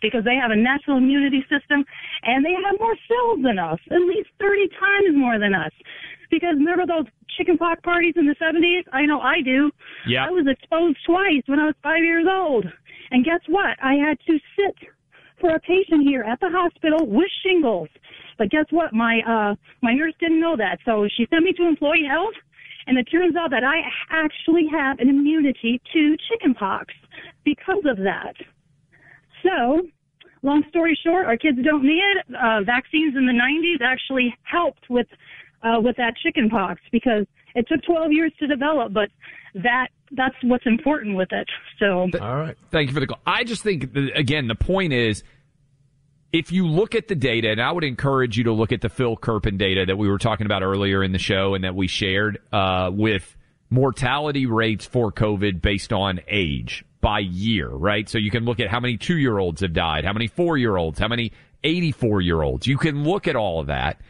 because 0.00 0.24
they 0.24 0.36
have 0.36 0.50
a 0.50 0.56
natural 0.56 0.98
immunity 0.98 1.42
system 1.50 1.84
and 2.22 2.44
they 2.44 2.52
have 2.52 2.78
more 2.78 2.96
cells 3.08 3.40
than 3.42 3.58
us, 3.58 3.80
at 3.90 4.00
least 4.00 4.28
30 4.38 4.68
times 4.78 5.16
more 5.16 5.38
than 5.38 5.54
us. 5.54 5.72
Because 6.30 6.54
remember 6.56 6.86
those 6.86 7.06
chickenpox 7.36 7.80
parties 7.82 8.14
in 8.16 8.26
the 8.26 8.36
70s? 8.40 8.84
I 8.92 9.04
know 9.04 9.20
I 9.20 9.42
do. 9.42 9.70
Yeah. 10.06 10.26
I 10.26 10.30
was 10.30 10.46
exposed 10.48 10.98
twice 11.04 11.42
when 11.46 11.58
I 11.58 11.66
was 11.66 11.74
five 11.82 12.02
years 12.02 12.26
old. 12.30 12.66
And 13.10 13.24
guess 13.24 13.40
what? 13.48 13.76
I 13.82 13.94
had 13.94 14.18
to 14.26 14.38
sit 14.56 14.88
for 15.42 15.50
a 15.50 15.60
patient 15.60 16.06
here 16.06 16.22
at 16.22 16.40
the 16.40 16.48
hospital 16.48 17.04
with 17.04 17.28
shingles. 17.44 17.88
But 18.38 18.48
guess 18.48 18.64
what? 18.70 18.94
My 18.94 19.20
uh 19.28 19.54
my 19.82 19.92
nurse 19.92 20.14
didn't 20.18 20.40
know 20.40 20.56
that, 20.56 20.78
so 20.86 21.06
she 21.14 21.26
sent 21.28 21.44
me 21.44 21.52
to 21.52 21.66
employee 21.66 22.06
health, 22.08 22.38
and 22.86 22.96
it 22.96 23.04
turns 23.04 23.36
out 23.36 23.50
that 23.50 23.64
I 23.64 23.82
actually 24.08 24.66
have 24.72 24.98
an 25.00 25.10
immunity 25.10 25.82
to 25.92 26.16
chickenpox 26.30 26.94
because 27.44 27.84
of 27.84 27.98
that. 27.98 28.34
So, 29.42 29.82
long 30.42 30.62
story 30.70 30.98
short, 31.04 31.26
our 31.26 31.36
kids 31.36 31.58
don't 31.62 31.82
need 31.82 32.02
it. 32.16 32.34
Uh, 32.34 32.62
vaccines 32.62 33.16
in 33.16 33.26
the 33.26 33.32
90s 33.32 33.84
actually 33.84 34.34
helped 34.44 34.88
with 34.88 35.08
uh, 35.62 35.80
with 35.80 35.96
that 35.96 36.14
chickenpox 36.22 36.80
because 36.90 37.26
it 37.54 37.66
took 37.68 37.82
12 37.84 38.12
years 38.12 38.32
to 38.38 38.46
develop, 38.46 38.94
but 38.94 39.10
that 39.54 39.88
that's 40.14 40.34
what's 40.42 40.66
important 40.66 41.16
with 41.16 41.32
it. 41.32 41.48
So, 41.78 42.08
all 42.20 42.36
right. 42.36 42.56
Thank 42.70 42.88
you 42.88 42.94
for 42.94 43.00
the 43.00 43.06
call. 43.06 43.20
I 43.26 43.44
just 43.44 43.62
think 43.62 43.96
again 44.14 44.48
the 44.48 44.54
point 44.54 44.92
is 44.92 45.22
if 46.32 46.50
you 46.50 46.66
look 46.66 46.94
at 46.94 47.08
the 47.08 47.14
data, 47.14 47.50
and 47.50 47.60
I 47.60 47.70
would 47.72 47.84
encourage 47.84 48.38
you 48.38 48.44
to 48.44 48.52
look 48.52 48.72
at 48.72 48.80
the 48.80 48.88
Phil 48.88 49.16
Kerpen 49.16 49.58
data 49.58 49.84
that 49.86 49.96
we 49.96 50.08
were 50.08 50.18
talking 50.18 50.46
about 50.46 50.62
earlier 50.62 51.02
in 51.02 51.12
the 51.12 51.18
show 51.18 51.54
and 51.54 51.64
that 51.64 51.74
we 51.74 51.88
shared 51.88 52.38
uh, 52.52 52.90
with 52.92 53.36
mortality 53.68 54.46
rates 54.46 54.86
for 54.86 55.12
COVID 55.12 55.60
based 55.60 55.92
on 55.92 56.20
age 56.28 56.84
by 57.00 57.18
year, 57.18 57.68
right? 57.68 58.08
So 58.08 58.18
you 58.18 58.30
can 58.30 58.44
look 58.44 58.60
at 58.60 58.68
how 58.68 58.80
many 58.80 58.96
two 58.96 59.18
year 59.18 59.38
olds 59.38 59.60
have 59.60 59.72
died, 59.74 60.04
how 60.04 60.12
many 60.12 60.26
four 60.26 60.56
year 60.56 60.76
olds, 60.76 60.98
how 60.98 61.08
many 61.08 61.32
84 61.64 62.20
year 62.22 62.42
olds. 62.42 62.66
You 62.66 62.78
can 62.78 63.04
look 63.04 63.28
at 63.28 63.36
all 63.36 63.60
of 63.60 63.66
that. 63.66 64.00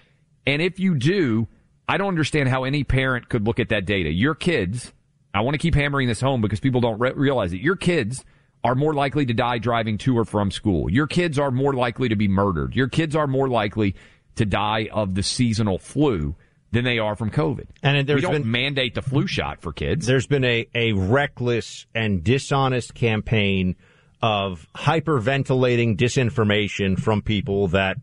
And 0.47 0.63
if 0.63 0.79
you 0.79 0.95
do, 0.95 1.49
I 1.89 1.97
don't 1.97 2.09
understand 2.09 2.49
how 2.49 2.65
any 2.65 2.85
parent 2.85 3.29
could 3.29 3.47
look 3.47 3.61
at 3.61 3.71
that 3.71 3.85
data. 3.85 4.11
Your 4.11 4.35
kids, 4.35 4.93
I 5.35 5.41
want 5.41 5.55
to 5.55 5.59
keep 5.59 5.75
hammering 5.75 6.09
this 6.09 6.21
home 6.21 6.41
because 6.41 6.61
people 6.61 6.81
don't 6.81 6.99
re- 6.99 7.13
realize 7.15 7.53
it. 7.53 7.61
Your 7.61 7.77
kids 7.77 8.25
are 8.65 8.75
more 8.75 8.95
likely 8.95 9.27
to 9.27 9.35
die 9.35 9.59
driving 9.59 9.99
to 9.99 10.17
or 10.19 10.25
from 10.25 10.51
school. 10.51 10.91
Your 10.91 11.07
kids 11.07 11.39
are 11.39 11.51
more 11.51 11.73
likely 11.73 12.09
to 12.09 12.17
be 12.17 12.29
murdered. 12.29 12.77
Your 12.77 12.89
kids 12.89 13.17
are 13.17 13.27
more 13.27 13.49
likely 13.49 13.95
to 14.37 14.45
die 14.45 14.89
of 14.93 15.15
the 15.15 15.23
seasonal 15.23 15.79
flu 15.79 16.35
than 16.71 16.85
they 16.85 16.99
are 16.99 17.17
from 17.17 17.31
COVID. 17.31 17.67
And 17.83 18.07
there's 18.07 18.19
we 18.19 18.23
don't 18.23 18.43
been- 18.43 18.51
mandate 18.51 18.95
the 18.95 19.03
flu 19.03 19.27
shot 19.27 19.61
for 19.61 19.73
kids. 19.73 20.07
There's 20.07 20.27
been 20.27 20.45
a, 20.45 20.67
a 20.75 20.93
reckless 20.93 21.87
and 21.95 22.23
dishonest 22.23 22.95
campaign 22.95 23.77
of 24.23 24.67
hyperventilating 24.77 25.97
disinformation 25.97 26.99
from 26.99 27.23
people 27.23 27.69
that 27.69 27.97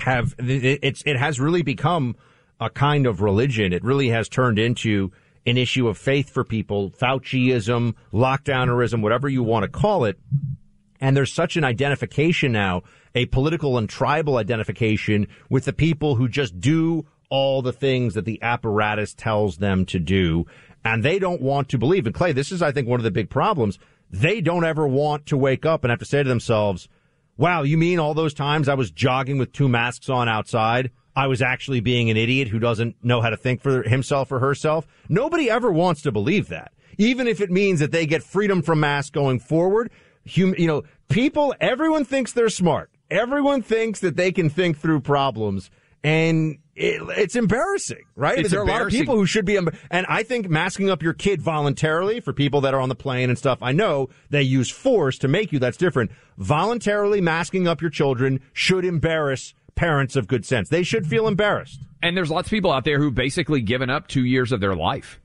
have 0.00 0.34
it's 0.38 1.02
it 1.06 1.16
has 1.16 1.40
really 1.40 1.62
become 1.62 2.16
a 2.60 2.68
kind 2.68 3.06
of 3.06 3.20
religion. 3.22 3.72
It 3.72 3.84
really 3.84 4.08
has 4.08 4.28
turned 4.28 4.58
into 4.58 5.12
an 5.46 5.56
issue 5.56 5.88
of 5.88 5.98
faith 5.98 6.30
for 6.30 6.44
people, 6.44 6.90
Fauciism, 6.90 7.94
lockdownerism, 8.12 9.02
whatever 9.02 9.28
you 9.28 9.42
want 9.42 9.64
to 9.64 9.68
call 9.68 10.04
it. 10.04 10.18
And 11.00 11.16
there's 11.16 11.32
such 11.32 11.56
an 11.56 11.64
identification 11.64 12.52
now, 12.52 12.82
a 13.14 13.26
political 13.26 13.78
and 13.78 13.88
tribal 13.88 14.36
identification 14.36 15.28
with 15.48 15.64
the 15.64 15.72
people 15.72 16.16
who 16.16 16.28
just 16.28 16.60
do 16.60 17.06
all 17.30 17.62
the 17.62 17.72
things 17.72 18.14
that 18.14 18.24
the 18.24 18.42
apparatus 18.42 19.14
tells 19.14 19.58
them 19.58 19.84
to 19.86 19.98
do. 19.98 20.46
And 20.84 21.02
they 21.02 21.18
don't 21.18 21.42
want 21.42 21.68
to 21.70 21.78
believe. 21.78 22.06
And 22.06 22.14
Clay, 22.14 22.32
this 22.32 22.52
is, 22.52 22.62
I 22.62 22.72
think, 22.72 22.88
one 22.88 23.00
of 23.00 23.04
the 23.04 23.10
big 23.10 23.30
problems. 23.30 23.78
They 24.10 24.40
don't 24.40 24.64
ever 24.64 24.88
want 24.88 25.26
to 25.26 25.36
wake 25.36 25.66
up 25.66 25.84
and 25.84 25.90
have 25.90 25.98
to 25.98 26.04
say 26.04 26.22
to 26.22 26.28
themselves, 26.28 26.88
wow, 27.36 27.62
you 27.62 27.76
mean 27.76 27.98
all 27.98 28.14
those 28.14 28.34
times 28.34 28.68
I 28.68 28.74
was 28.74 28.90
jogging 28.90 29.38
with 29.38 29.52
two 29.52 29.68
masks 29.68 30.08
on 30.08 30.28
outside? 30.28 30.90
I 31.18 31.26
was 31.26 31.42
actually 31.42 31.80
being 31.80 32.10
an 32.10 32.16
idiot 32.16 32.46
who 32.46 32.60
doesn't 32.60 32.94
know 33.02 33.20
how 33.20 33.28
to 33.28 33.36
think 33.36 33.60
for 33.60 33.82
himself 33.82 34.30
or 34.30 34.38
herself. 34.38 34.86
Nobody 35.08 35.50
ever 35.50 35.68
wants 35.68 36.00
to 36.02 36.12
believe 36.12 36.46
that. 36.50 36.70
Even 36.96 37.26
if 37.26 37.40
it 37.40 37.50
means 37.50 37.80
that 37.80 37.90
they 37.90 38.06
get 38.06 38.22
freedom 38.22 38.62
from 38.62 38.78
masks 38.78 39.10
going 39.10 39.40
forward. 39.40 39.90
Hum, 40.32 40.54
you 40.56 40.68
know, 40.68 40.84
people, 41.08 41.56
everyone 41.60 42.04
thinks 42.04 42.32
they're 42.32 42.48
smart. 42.48 42.92
Everyone 43.10 43.62
thinks 43.62 43.98
that 43.98 44.14
they 44.14 44.30
can 44.30 44.48
think 44.48 44.78
through 44.78 45.00
problems 45.00 45.72
and 46.04 46.58
it, 46.76 47.02
it's 47.16 47.34
embarrassing, 47.34 48.04
right? 48.14 48.38
It's 48.38 48.50
there 48.50 48.60
are 48.60 48.64
a 48.64 48.66
lot 48.66 48.82
of 48.82 48.90
people 48.90 49.16
who 49.16 49.26
should 49.26 49.44
be, 49.44 49.56
and 49.56 50.06
I 50.08 50.22
think 50.22 50.48
masking 50.48 50.88
up 50.88 51.02
your 51.02 51.14
kid 51.14 51.42
voluntarily 51.42 52.20
for 52.20 52.32
people 52.32 52.60
that 52.60 52.74
are 52.74 52.80
on 52.80 52.88
the 52.88 52.94
plane 52.94 53.28
and 53.28 53.36
stuff. 53.36 53.58
I 53.60 53.72
know 53.72 54.08
they 54.30 54.42
use 54.42 54.70
force 54.70 55.18
to 55.18 55.28
make 55.28 55.50
you. 55.50 55.58
That's 55.58 55.76
different. 55.76 56.12
Voluntarily 56.36 57.20
masking 57.20 57.66
up 57.66 57.80
your 57.80 57.90
children 57.90 58.40
should 58.52 58.84
embarrass 58.84 59.54
parents 59.78 60.16
of 60.16 60.26
good 60.26 60.44
sense. 60.44 60.68
They 60.68 60.82
should 60.82 61.06
feel 61.06 61.28
embarrassed. 61.28 61.80
And 62.02 62.16
there's 62.16 62.32
lots 62.32 62.48
of 62.48 62.50
people 62.50 62.72
out 62.72 62.84
there 62.84 62.98
who've 62.98 63.14
basically 63.14 63.60
given 63.60 63.90
up 63.90 64.08
two 64.08 64.24
years 64.24 64.50
of 64.50 64.58
their 64.58 64.74
life. 64.74 65.20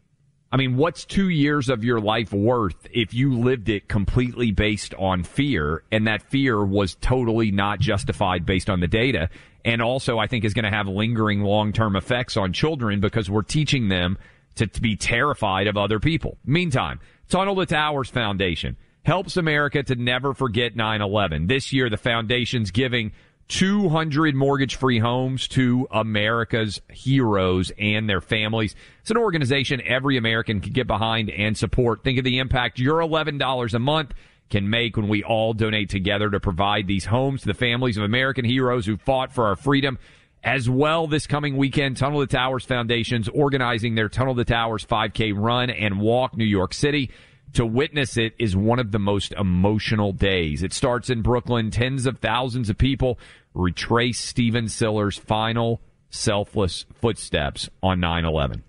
I 0.52 0.58
mean, 0.58 0.78
what's 0.78 1.06
two 1.06 1.30
years 1.30 1.70
of 1.70 1.84
your 1.84 2.00
life 2.00 2.32
worth 2.32 2.88
if 2.92 3.16
you 3.16 3.40
lived 3.40 3.68
it 3.70 3.88
completely 3.88 4.52
based 4.52 4.94
on 4.94 5.24
fear 5.24 5.84
and 5.92 6.06
that 6.06 6.30
fear 6.30 6.64
was 6.64 6.94
totally 6.94 7.50
not 7.50 7.80
justified 7.80 8.46
based 8.46 8.70
on 8.70 8.80
the 8.80 8.88
data? 8.88 9.32
And 9.66 9.82
also, 9.82 10.20
I 10.20 10.28
think 10.28 10.46
is 10.46 10.54
going 10.54 10.66
to 10.66 10.70
have 10.70 10.88
lingering 10.88 11.42
long-term 11.42 11.96
effects 11.96 12.38
on 12.38 12.54
children 12.54 13.00
because 13.00 13.32
we're 13.32 13.42
teaching 13.42 13.90
them 13.90 14.20
to, 14.56 14.68
to 14.68 14.82
be 14.82 14.96
terrified 14.96 15.66
of 15.66 15.78
other 15.78 16.00
people. 16.00 16.38
Meantime, 16.46 17.00
Tunnel 17.28 17.56
to 17.56 17.66
Towers 17.66 18.12
Foundation 18.12 18.78
helps 19.04 19.36
America 19.36 19.82
to 19.82 19.96
never 19.96 20.36
forget 20.36 20.76
9-11. 20.76 21.48
This 21.48 21.74
year, 21.74 21.90
the 21.90 21.98
foundation's 21.98 22.70
giving 22.70 23.14
200 23.50 24.36
mortgage 24.36 24.76
free 24.76 25.00
homes 25.00 25.48
to 25.50 25.88
America's 25.92 26.82
heroes 26.90 27.72
and 27.78 28.10
their 28.10 28.22
families. 28.22 28.76
It's 29.02 29.12
an 29.12 29.18
organization 29.18 29.82
every 29.86 30.18
American 30.18 30.62
can 30.62 30.74
get 30.74 30.88
behind 30.88 31.30
and 31.30 31.58
support. 31.58 32.04
Think 32.04 32.18
of 32.18 32.26
the 32.26 32.40
impact 32.40 32.80
your 32.80 33.00
$11 33.00 33.74
a 33.74 33.80
month 33.80 34.14
can 34.50 34.70
make 34.70 34.98
when 34.98 35.08
we 35.08 35.24
all 35.24 35.54
donate 35.54 35.90
together 35.90 36.30
to 36.30 36.40
provide 36.40 36.88
these 36.88 37.06
homes 37.06 37.42
to 37.42 37.48
the 37.48 37.54
families 37.54 37.98
of 37.98 38.04
American 38.04 38.46
heroes 38.46 38.86
who 38.86 38.98
fought 38.98 39.34
for 39.34 39.48
our 39.48 39.56
freedom. 39.56 39.98
As 40.44 40.70
well, 40.70 41.08
this 41.08 41.26
coming 41.26 41.56
weekend, 41.56 41.98
Tunnel 41.98 42.20
to 42.20 42.28
Towers 42.28 42.66
Foundation's 42.66 43.30
organizing 43.30 43.96
their 43.96 44.10
Tunnel 44.10 44.36
to 44.36 44.44
Towers 44.44 44.86
5K 44.86 45.34
run 45.36 45.70
and 45.70 46.00
walk 46.02 46.36
New 46.36 46.44
York 46.44 46.74
City. 46.74 47.12
To 47.54 47.66
witness 47.66 48.18
it 48.18 48.34
is 48.40 48.56
one 48.56 48.80
of 48.80 48.92
the 48.92 49.00
most 49.00 49.32
emotional 49.34 50.12
days. 50.12 50.64
It 50.64 50.74
starts 50.74 51.10
in 51.10 51.22
Brooklyn. 51.22 51.70
Tens 51.70 52.06
of 52.06 52.18
thousands 52.18 52.70
of 52.70 52.78
people 52.78 53.20
retrace 53.54 54.20
Stephen 54.20 54.68
Siller's 54.68 55.18
final 55.18 55.82
selfless 56.10 56.86
footsteps 56.94 57.70
on 57.82 58.00
9-11. 58.00 58.62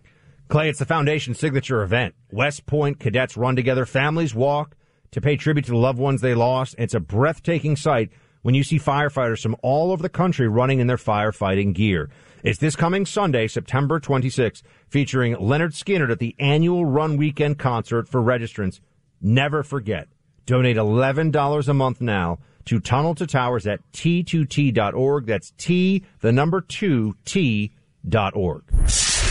Clay, 0.48 0.68
it's 0.68 0.78
the 0.78 0.84
foundation 0.84 1.34
signature 1.34 1.82
event. 1.82 2.14
West 2.30 2.66
Point 2.66 3.00
cadets 3.00 3.36
run 3.36 3.56
together, 3.56 3.86
families 3.86 4.34
walk 4.34 4.76
to 5.10 5.20
pay 5.20 5.36
tribute 5.36 5.64
to 5.64 5.70
the 5.70 5.76
loved 5.76 5.98
ones 5.98 6.20
they 6.20 6.34
lost. 6.34 6.74
It's 6.76 6.94
a 6.94 7.00
breathtaking 7.00 7.76
sight 7.76 8.10
when 8.42 8.54
you 8.54 8.62
see 8.62 8.78
firefighters 8.78 9.42
from 9.42 9.56
all 9.62 9.90
over 9.90 10.02
the 10.02 10.08
country 10.08 10.48
running 10.48 10.80
in 10.80 10.86
their 10.86 10.98
firefighting 10.98 11.72
gear. 11.72 12.10
It's 12.44 12.58
this 12.58 12.76
coming 12.76 13.06
Sunday, 13.06 13.48
September 13.48 13.98
26th, 13.98 14.60
featuring 14.86 15.34
Lynyrd 15.36 15.72
Skynyrd 15.72 16.10
at 16.10 16.18
the 16.18 16.36
annual 16.38 16.84
Run 16.84 17.16
Weekend 17.16 17.58
concert 17.58 18.06
for 18.06 18.20
registrants. 18.20 18.80
Never 19.22 19.62
forget, 19.62 20.08
donate 20.44 20.76
$11 20.76 21.68
a 21.68 21.72
month 21.72 22.02
now 22.02 22.40
to 22.66 22.80
Tunnel 22.80 23.14
to 23.14 23.26
Towers 23.26 23.66
at 23.66 23.80
t2t.org. 23.92 25.24
That's 25.24 25.54
T, 25.56 26.04
the 26.20 26.32
number 26.32 26.60
two, 26.60 27.16
T 27.24 27.72
dot 28.06 28.36
org. 28.36 28.64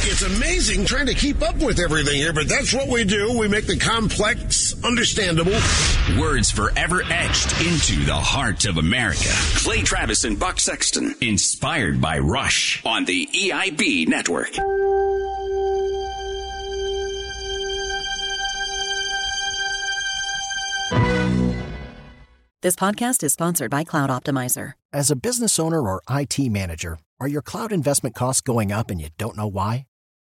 It's 0.06 0.22
amazing 0.22 0.86
trying 0.86 1.06
to 1.06 1.14
keep 1.14 1.42
up 1.42 1.56
with 1.60 1.80
everything 1.80 2.16
here, 2.16 2.34
but 2.34 2.50
that's 2.50 2.74
what 2.74 2.90
we 2.90 3.06
do. 3.06 3.40
We 3.40 3.48
make 3.48 3.68
the 3.68 3.78
complex 3.78 4.76
understandable. 4.84 5.54
Words 6.20 6.52
forever 6.52 7.02
etched 7.10 7.62
into 7.62 8.04
the 8.04 8.14
heart 8.14 8.66
of 8.66 8.78
America. 8.78 9.30
Clay 9.64 9.82
Travis 9.82 10.26
and 10.26 10.38
Buck 10.38 10.60
Sexton, 10.60 11.16
inspired 11.22 12.02
by 12.02 12.20
Rush 12.20 12.82
on 12.86 13.06
the 13.06 13.28
EIB 13.28 14.10
network. 14.10 14.52
This 22.62 22.76
podcast 22.76 23.24
is 23.24 23.32
sponsored 23.32 23.72
by 23.72 23.86
Cloud 23.86 24.10
Optimizer. 24.10 24.74
As 24.92 25.10
a 25.10 25.16
business 25.16 25.58
owner 25.60 25.82
or 25.82 26.02
IT 26.10 26.40
manager, 26.40 27.00
are 27.22 27.28
your 27.30 27.42
cloud 27.42 27.72
investment 27.72 28.16
costs 28.16 28.42
going 28.42 28.74
up 28.74 28.90
and 28.92 29.00
you 29.00 29.08
don't 29.18 29.38
know 29.38 29.48
why? 29.48 29.86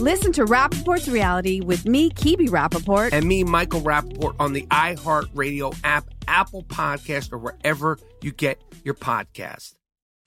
Listen 0.00 0.30
to 0.34 0.44
Rapaport's 0.44 1.08
reality 1.08 1.60
with 1.60 1.84
me, 1.84 2.10
Kebby 2.10 2.48
Rapaport. 2.48 3.12
And 3.12 3.26
me, 3.26 3.42
Michael 3.42 3.80
Rapaport, 3.80 4.36
on 4.38 4.52
the 4.52 4.62
iHeartRadio 4.66 5.76
app, 5.82 6.04
Apple 6.28 6.62
Podcast, 6.62 7.32
or 7.32 7.38
wherever 7.38 7.98
you 8.22 8.30
get 8.30 8.60
your 8.84 8.94
podcast. 8.94 9.74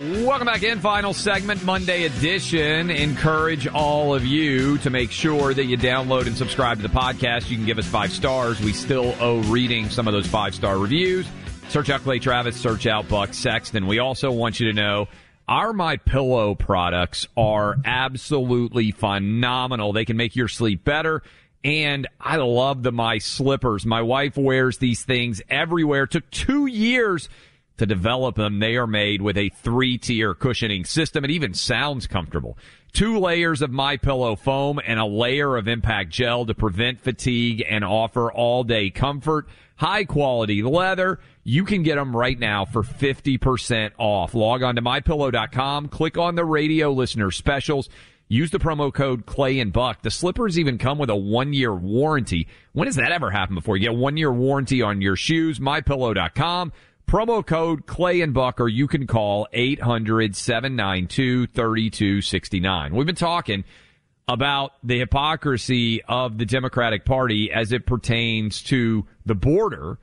Welcome 0.01 0.47
back 0.47 0.63
in. 0.63 0.79
Final 0.79 1.13
segment, 1.13 1.63
Monday 1.63 2.03
edition. 2.03 2.89
Encourage 2.89 3.65
all 3.67 4.13
of 4.13 4.25
you 4.25 4.77
to 4.79 4.89
make 4.89 5.09
sure 5.09 5.53
that 5.53 5.65
you 5.65 5.77
download 5.77 6.27
and 6.27 6.35
subscribe 6.35 6.81
to 6.81 6.83
the 6.83 6.93
podcast. 6.93 7.49
You 7.49 7.55
can 7.55 7.65
give 7.65 7.77
us 7.77 7.87
five 7.87 8.11
stars. 8.11 8.59
We 8.59 8.73
still 8.73 9.15
owe 9.21 9.39
reading 9.43 9.89
some 9.89 10.05
of 10.05 10.13
those 10.13 10.27
five 10.27 10.53
star 10.53 10.77
reviews. 10.79 11.25
Search 11.69 11.89
out 11.89 12.01
Clay 12.01 12.19
Travis, 12.19 12.59
search 12.59 12.87
out 12.87 13.07
Buck 13.07 13.33
Sexton. 13.33 13.87
We 13.87 13.99
also 13.99 14.31
want 14.31 14.59
you 14.59 14.67
to 14.67 14.73
know 14.73 15.07
our 15.51 15.73
My 15.73 15.97
Pillow 15.97 16.55
products 16.55 17.27
are 17.35 17.75
absolutely 17.83 18.91
phenomenal. 18.91 19.91
They 19.91 20.05
can 20.05 20.15
make 20.15 20.33
your 20.33 20.47
sleep 20.47 20.85
better. 20.85 21.23
And 21.61 22.07
I 22.21 22.37
love 22.37 22.83
the 22.83 22.93
My 22.93 23.17
Slippers. 23.17 23.85
My 23.85 24.01
wife 24.01 24.37
wears 24.37 24.77
these 24.77 25.03
things 25.03 25.41
everywhere. 25.49 26.03
It 26.03 26.11
took 26.11 26.31
two 26.31 26.67
years 26.67 27.27
to 27.75 27.85
develop 27.85 28.37
them. 28.37 28.59
They 28.59 28.77
are 28.77 28.87
made 28.87 29.21
with 29.21 29.37
a 29.37 29.49
three 29.49 29.97
tier 29.97 30.33
cushioning 30.33 30.85
system. 30.85 31.25
It 31.25 31.31
even 31.31 31.53
sounds 31.53 32.07
comfortable. 32.07 32.57
Two 32.93 33.19
layers 33.19 33.61
of 33.61 33.71
My 33.71 33.97
Pillow 33.97 34.37
foam 34.37 34.79
and 34.85 35.01
a 35.01 35.05
layer 35.05 35.57
of 35.57 35.67
impact 35.67 36.11
gel 36.11 36.45
to 36.45 36.53
prevent 36.53 37.01
fatigue 37.01 37.61
and 37.69 37.83
offer 37.83 38.31
all 38.31 38.63
day 38.63 38.89
comfort. 38.89 39.47
High 39.75 40.05
quality 40.05 40.63
leather. 40.63 41.19
You 41.43 41.65
can 41.65 41.83
get 41.83 41.95
them 41.95 42.15
right 42.15 42.37
now 42.37 42.65
for 42.65 42.83
50% 42.83 43.91
off. 43.97 44.33
Log 44.33 44.63
on 44.63 44.75
to 44.75 44.81
mypillow.com, 44.81 45.87
click 45.87 46.17
on 46.17 46.35
the 46.35 46.45
radio 46.45 46.91
listener 46.91 47.31
specials. 47.31 47.89
Use 48.27 48.49
the 48.49 48.59
promo 48.59 48.93
code 48.93 49.25
Clay 49.25 49.59
and 49.59 49.73
Buck. 49.73 50.03
The 50.03 50.09
slippers 50.09 50.57
even 50.57 50.77
come 50.77 50.97
with 50.97 51.09
a 51.09 51.15
one 51.17 51.51
year 51.51 51.75
warranty. 51.75 52.47
When 52.71 52.87
has 52.87 52.95
that 52.95 53.11
ever 53.11 53.29
happened 53.29 53.55
before? 53.55 53.75
You 53.75 53.89
get 53.89 53.97
one 53.97 54.15
year 54.15 54.31
warranty 54.31 54.81
on 54.81 55.01
your 55.01 55.17
shoes. 55.17 55.59
MyPillow.com. 55.59 56.71
Promo 57.11 57.45
code 57.45 57.87
Clay 57.87 58.21
and 58.21 58.33
Buck, 58.33 58.61
or 58.61 58.69
you 58.69 58.87
can 58.87 59.05
call 59.05 59.49
800 59.51 60.33
792 60.33 61.47
3269. 61.47 62.95
We've 62.95 63.05
been 63.05 63.15
talking 63.15 63.65
about 64.29 64.75
the 64.81 64.99
hypocrisy 64.99 66.01
of 66.03 66.37
the 66.37 66.45
Democratic 66.45 67.03
Party 67.03 67.51
as 67.51 67.73
it 67.73 67.85
pertains 67.85 68.61
to 68.63 69.05
the 69.25 69.35
border, 69.35 69.99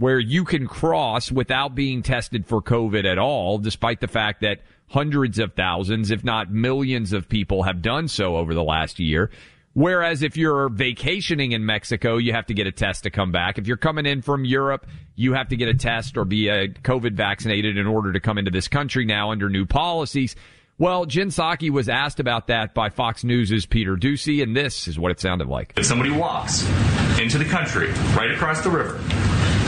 where 0.00 0.18
you 0.18 0.46
can 0.46 0.66
cross 0.66 1.30
without 1.30 1.74
being 1.74 2.02
tested 2.02 2.46
for 2.46 2.62
COVID 2.62 3.04
at 3.04 3.18
all, 3.18 3.58
despite 3.58 4.00
the 4.00 4.08
fact 4.08 4.40
that 4.40 4.60
hundreds 4.88 5.38
of 5.38 5.52
thousands, 5.52 6.10
if 6.10 6.24
not 6.24 6.50
millions 6.50 7.12
of 7.12 7.28
people 7.28 7.64
have 7.64 7.82
done 7.82 8.08
so 8.08 8.38
over 8.38 8.54
the 8.54 8.64
last 8.64 8.98
year. 8.98 9.30
Whereas 9.74 10.22
if 10.22 10.38
you're 10.38 10.70
vacationing 10.70 11.52
in 11.52 11.66
Mexico, 11.66 12.16
you 12.16 12.32
have 12.32 12.46
to 12.46 12.54
get 12.54 12.66
a 12.66 12.72
test 12.72 13.02
to 13.02 13.10
come 13.10 13.30
back. 13.30 13.58
If 13.58 13.66
you're 13.66 13.76
coming 13.76 14.06
in 14.06 14.22
from 14.22 14.46
Europe, 14.46 14.86
you 15.16 15.34
have 15.34 15.48
to 15.48 15.56
get 15.56 15.68
a 15.68 15.74
test 15.74 16.16
or 16.16 16.24
be 16.24 16.48
uh, 16.48 16.68
COVID 16.82 17.12
vaccinated 17.12 17.76
in 17.76 17.86
order 17.86 18.10
to 18.14 18.20
come 18.20 18.38
into 18.38 18.50
this 18.50 18.68
country 18.68 19.04
now 19.04 19.30
under 19.30 19.50
new 19.50 19.66
policies. 19.66 20.34
Well, 20.78 21.04
Jen 21.04 21.28
Psaki 21.28 21.68
was 21.68 21.90
asked 21.90 22.20
about 22.20 22.46
that 22.46 22.72
by 22.72 22.88
Fox 22.88 23.22
News' 23.22 23.66
Peter 23.66 23.96
Doocy, 23.96 24.42
and 24.42 24.56
this 24.56 24.88
is 24.88 24.98
what 24.98 25.12
it 25.12 25.20
sounded 25.20 25.46
like. 25.46 25.74
If 25.76 25.84
somebody 25.84 26.10
walks 26.10 26.66
into 27.20 27.36
the 27.36 27.44
country 27.44 27.88
right 28.16 28.30
across 28.30 28.64
the 28.64 28.70
river, 28.70 28.98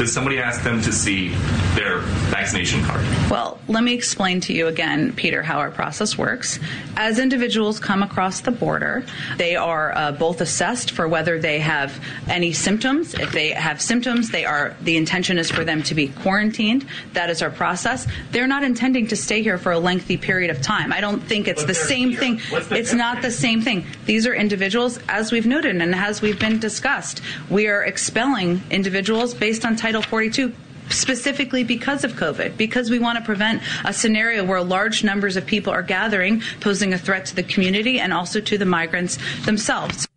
does 0.03 0.12
somebody 0.12 0.40
ask 0.40 0.64
them 0.64 0.82
to 0.82 0.92
see 0.92 1.28
their 1.76 2.00
vaccination 2.28 2.82
card? 2.82 3.07
Well, 3.30 3.61
let 3.68 3.84
me 3.84 3.94
explain 3.94 4.40
to 4.40 4.53
you 4.53 4.66
again, 4.66 5.12
Peter, 5.12 5.42
how 5.42 5.59
our 5.59 5.70
process 5.70 6.18
works. 6.18 6.59
As 6.96 7.20
individuals 7.20 7.78
come 7.78 8.03
across 8.03 8.40
the 8.40 8.50
border, 8.50 9.05
they 9.36 9.55
are 9.55 9.96
uh, 9.96 10.11
both 10.11 10.40
assessed 10.40 10.90
for 10.90 11.07
whether 11.07 11.38
they 11.38 11.61
have 11.61 12.05
any 12.28 12.53
symptoms. 12.53 13.14
If 13.14 13.30
they 13.30 13.50
have 13.50 13.80
symptoms, 13.80 14.30
they 14.30 14.44
are 14.44 14.76
the 14.80 14.96
intention 14.96 15.38
is 15.38 15.53
for 15.53 15.64
them 15.64 15.84
to 15.84 15.94
be 15.94 16.09
quarantined. 16.09 16.84
That 17.12 17.30
is 17.30 17.40
our 17.40 17.50
process. 17.50 18.09
They're 18.32 18.48
not 18.48 18.64
intending 18.64 19.07
to 19.07 19.16
stay 19.16 19.40
here 19.40 19.57
for 19.57 19.70
a 19.70 19.78
lengthy 19.78 20.16
period 20.16 20.50
of 20.50 20.61
time. 20.61 20.92
I 20.92 21.00
don't 21.00 21.20
think 21.20 21.46
it's 21.46 21.64
the 21.64 21.74
same 21.74 22.16
thing. 22.16 22.40
It's 22.50 22.92
not 22.92 23.22
the 23.22 23.30
same 23.30 23.62
thing. 23.62 23.86
These 24.07 24.26
are 24.26 24.34
individuals, 24.34 24.98
as 25.09 25.30
we've 25.30 25.46
noted 25.46 25.80
and 25.80 25.94
as 25.94 26.20
we've 26.20 26.40
been 26.40 26.59
discussed, 26.59 27.22
we 27.48 27.68
are 27.68 27.84
expelling 27.84 28.61
individuals 28.70 29.32
based 29.32 29.64
on 29.64 29.76
Title 29.93 30.09
42 30.09 30.55
specifically 30.88 31.64
because 31.64 32.03
of 32.03 32.14
COVID, 32.14 32.57
because 32.57 32.88
we 32.88 32.99
want 32.99 33.18
to 33.18 33.24
prevent 33.26 33.62
a 33.84 33.93
scenario 33.93 34.43
where 34.43 34.62
large 34.62 35.05
numbers 35.05 35.36
of 35.36 35.45
people 35.45 35.70
are 35.70 35.82
gathering, 35.82 36.40
posing 36.61 36.95
a 36.95 36.99
threat 36.99 37.26
to 37.26 37.36
the 37.36 37.43
community 37.43 38.01
and 38.01 38.11
also 38.11 38.40
to 38.40 38.57
the 38.57 38.64
migrants 38.64 39.18
themselves. 39.45 40.09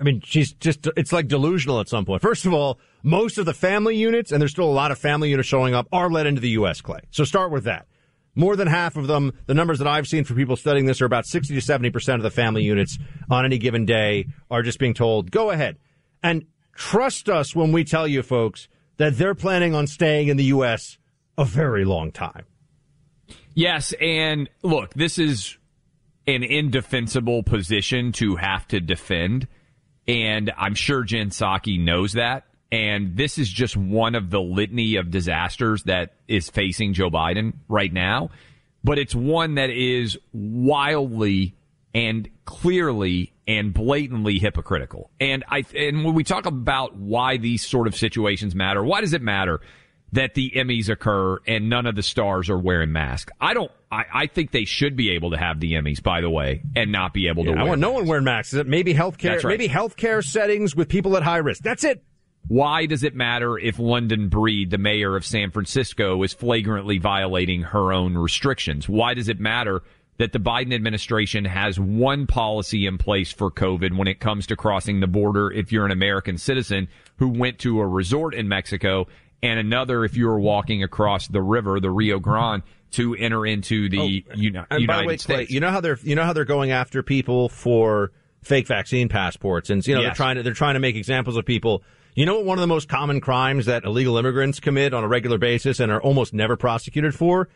I 0.00 0.04
mean, 0.04 0.22
she's 0.24 0.54
just, 0.54 0.88
it's 0.96 1.12
like 1.12 1.28
delusional 1.28 1.80
at 1.80 1.88
some 1.90 2.06
point. 2.06 2.22
First 2.22 2.46
of 2.46 2.54
all, 2.54 2.78
most 3.02 3.36
of 3.36 3.44
the 3.44 3.52
family 3.52 3.94
units, 3.94 4.32
and 4.32 4.40
there's 4.40 4.52
still 4.52 4.64
a 4.64 4.72
lot 4.72 4.90
of 4.90 4.96
family 4.96 5.28
units 5.28 5.50
showing 5.50 5.74
up, 5.74 5.86
are 5.92 6.08
let 6.08 6.26
into 6.26 6.40
the 6.40 6.50
U.S., 6.50 6.80
Clay. 6.80 7.00
So 7.10 7.24
start 7.24 7.50
with 7.50 7.64
that. 7.64 7.86
More 8.34 8.56
than 8.56 8.68
half 8.68 8.96
of 8.96 9.06
them, 9.06 9.34
the 9.44 9.52
numbers 9.52 9.80
that 9.80 9.86
I've 9.86 10.06
seen 10.06 10.24
for 10.24 10.32
people 10.32 10.56
studying 10.56 10.86
this 10.86 11.02
are 11.02 11.06
about 11.06 11.26
60 11.26 11.54
to 11.54 11.60
70% 11.60 12.14
of 12.14 12.22
the 12.22 12.30
family 12.30 12.62
units 12.62 12.98
on 13.28 13.44
any 13.44 13.58
given 13.58 13.84
day 13.84 14.28
are 14.50 14.62
just 14.62 14.78
being 14.78 14.94
told, 14.94 15.30
go 15.30 15.50
ahead. 15.50 15.76
And 16.22 16.46
trust 16.74 17.28
us 17.28 17.54
when 17.54 17.70
we 17.70 17.84
tell 17.84 18.08
you, 18.08 18.22
folks, 18.22 18.66
that 18.96 19.16
they're 19.16 19.34
planning 19.34 19.74
on 19.74 19.86
staying 19.86 20.28
in 20.28 20.36
the 20.36 20.44
U.S. 20.44 20.98
a 21.36 21.44
very 21.44 21.84
long 21.84 22.12
time. 22.12 22.44
Yes, 23.54 23.94
and 24.00 24.48
look, 24.62 24.94
this 24.94 25.18
is 25.18 25.56
an 26.26 26.42
indefensible 26.42 27.42
position 27.42 28.12
to 28.12 28.36
have 28.36 28.66
to 28.68 28.80
defend, 28.80 29.46
and 30.08 30.52
I'm 30.56 30.74
sure 30.74 31.04
Jen 31.04 31.30
Psaki 31.30 31.82
knows 31.82 32.14
that. 32.14 32.46
And 32.72 33.16
this 33.16 33.38
is 33.38 33.48
just 33.48 33.76
one 33.76 34.16
of 34.16 34.30
the 34.30 34.40
litany 34.40 34.96
of 34.96 35.10
disasters 35.10 35.84
that 35.84 36.14
is 36.26 36.50
facing 36.50 36.92
Joe 36.92 37.08
Biden 37.08 37.52
right 37.68 37.92
now. 37.92 38.30
But 38.82 38.98
it's 38.98 39.14
one 39.14 39.54
that 39.54 39.70
is 39.70 40.18
wildly 40.32 41.54
and 41.94 42.28
clearly 42.44 43.32
and 43.46 43.74
blatantly 43.74 44.38
hypocritical. 44.38 45.10
And 45.20 45.44
I 45.48 45.64
and 45.76 46.04
when 46.04 46.14
we 46.14 46.24
talk 46.24 46.46
about 46.46 46.96
why 46.96 47.36
these 47.36 47.66
sort 47.66 47.86
of 47.86 47.96
situations 47.96 48.54
matter, 48.54 48.82
why 48.82 49.00
does 49.00 49.12
it 49.12 49.22
matter 49.22 49.60
that 50.12 50.34
the 50.34 50.52
Emmys 50.56 50.88
occur 50.88 51.38
and 51.46 51.68
none 51.68 51.86
of 51.86 51.96
the 51.96 52.02
stars 52.02 52.48
are 52.48 52.58
wearing 52.58 52.92
masks? 52.92 53.32
I 53.40 53.54
don't. 53.54 53.70
I, 53.90 54.04
I 54.12 54.26
think 54.26 54.50
they 54.50 54.64
should 54.64 54.96
be 54.96 55.10
able 55.10 55.30
to 55.32 55.36
have 55.36 55.60
the 55.60 55.72
Emmys, 55.72 56.02
by 56.02 56.20
the 56.20 56.30
way, 56.30 56.62
and 56.74 56.90
not 56.90 57.12
be 57.12 57.28
able 57.28 57.44
Yeah, 57.44 57.54
to. 57.54 57.60
I 57.60 57.64
want 57.64 57.80
no 57.80 57.92
one 57.92 58.06
wearing 58.06 58.24
masks. 58.24 58.54
Maybe 58.54 58.94
healthcare, 58.94 59.42
right. 59.42 59.44
maybe 59.44 59.68
healthcare 59.68 60.24
settings 60.24 60.74
with 60.74 60.88
people 60.88 61.16
at 61.16 61.22
high 61.22 61.38
risk. 61.38 61.62
That's 61.62 61.84
it. 61.84 62.02
Why 62.46 62.84
does 62.86 63.02
it 63.02 63.14
matter 63.14 63.58
if 63.58 63.78
London 63.78 64.28
Breed, 64.28 64.70
the 64.70 64.78
mayor 64.78 65.16
of 65.16 65.24
San 65.24 65.50
Francisco, 65.50 66.22
is 66.22 66.34
flagrantly 66.34 66.98
violating 66.98 67.62
her 67.62 67.92
own 67.92 68.18
restrictions? 68.18 68.86
Why 68.86 69.14
does 69.14 69.28
it 69.30 69.40
matter 69.40 69.82
that 70.18 70.32
the 70.32 70.38
Biden 70.38 70.72
administration 70.74 71.44
has 71.44 71.78
one 71.80 72.26
policy 72.26 72.86
in 72.86 72.98
place 72.98 73.32
for 73.32 73.50
COVID 73.50 73.96
when 73.96 74.06
it 74.08 74.20
comes 74.20 74.46
to 74.46 74.56
crossing 74.56 75.00
the 75.00 75.06
border 75.06 75.50
if 75.50 75.72
you're 75.72 75.84
an 75.84 75.90
American 75.90 76.38
citizen 76.38 76.88
who 77.16 77.28
went 77.28 77.58
to 77.60 77.80
a 77.80 77.86
resort 77.86 78.34
in 78.34 78.48
Mexico 78.48 79.06
and 79.42 79.58
another 79.58 80.04
if 80.04 80.16
you 80.16 80.26
were 80.26 80.38
walking 80.40 80.82
across 80.82 81.26
the 81.28 81.42
river, 81.42 81.80
the 81.80 81.90
Rio 81.90 82.18
Grande, 82.18 82.62
to 82.92 83.14
enter 83.16 83.44
into 83.44 83.88
the 83.88 83.98
Oh, 83.98 84.04
uni- 84.36 84.58
and 84.70 84.80
United 84.80 84.86
by 84.86 85.00
the 85.02 85.06
way, 85.08 85.16
Clay, 85.16 85.34
States. 85.36 85.50
you 85.50 85.58
know 85.60 85.70
how 85.70 85.80
they're 85.80 85.98
you 86.02 86.14
know 86.14 86.22
how 86.24 86.32
they're 86.32 86.44
going 86.44 86.70
after 86.70 87.02
people 87.02 87.48
for 87.48 88.12
fake 88.42 88.68
vaccine 88.68 89.08
passports, 89.08 89.68
and 89.68 89.84
you 89.86 89.94
know 89.96 90.02
they're 90.02 90.14
trying 90.14 90.36
to 90.36 90.42
they're 90.44 90.52
trying 90.54 90.74
to 90.74 90.80
make 90.80 90.94
examples 90.96 91.36
of 91.36 91.44
people. 91.44 91.82
You 92.14 92.24
know 92.24 92.36
what 92.36 92.44
one 92.44 92.58
of 92.58 92.60
the 92.60 92.68
most 92.68 92.88
common 92.88 93.20
crimes 93.20 93.66
that 93.66 93.82
illegal 93.84 94.16
immigrants 94.16 94.60
commit 94.60 94.94
on 94.94 95.02
a 95.02 95.08
regular 95.08 95.38
basis 95.38 95.80
and 95.80 95.90
are 95.90 96.00
almost 96.00 96.32
never 96.32 96.56
prosecuted 96.56 97.14
for? 97.16 97.48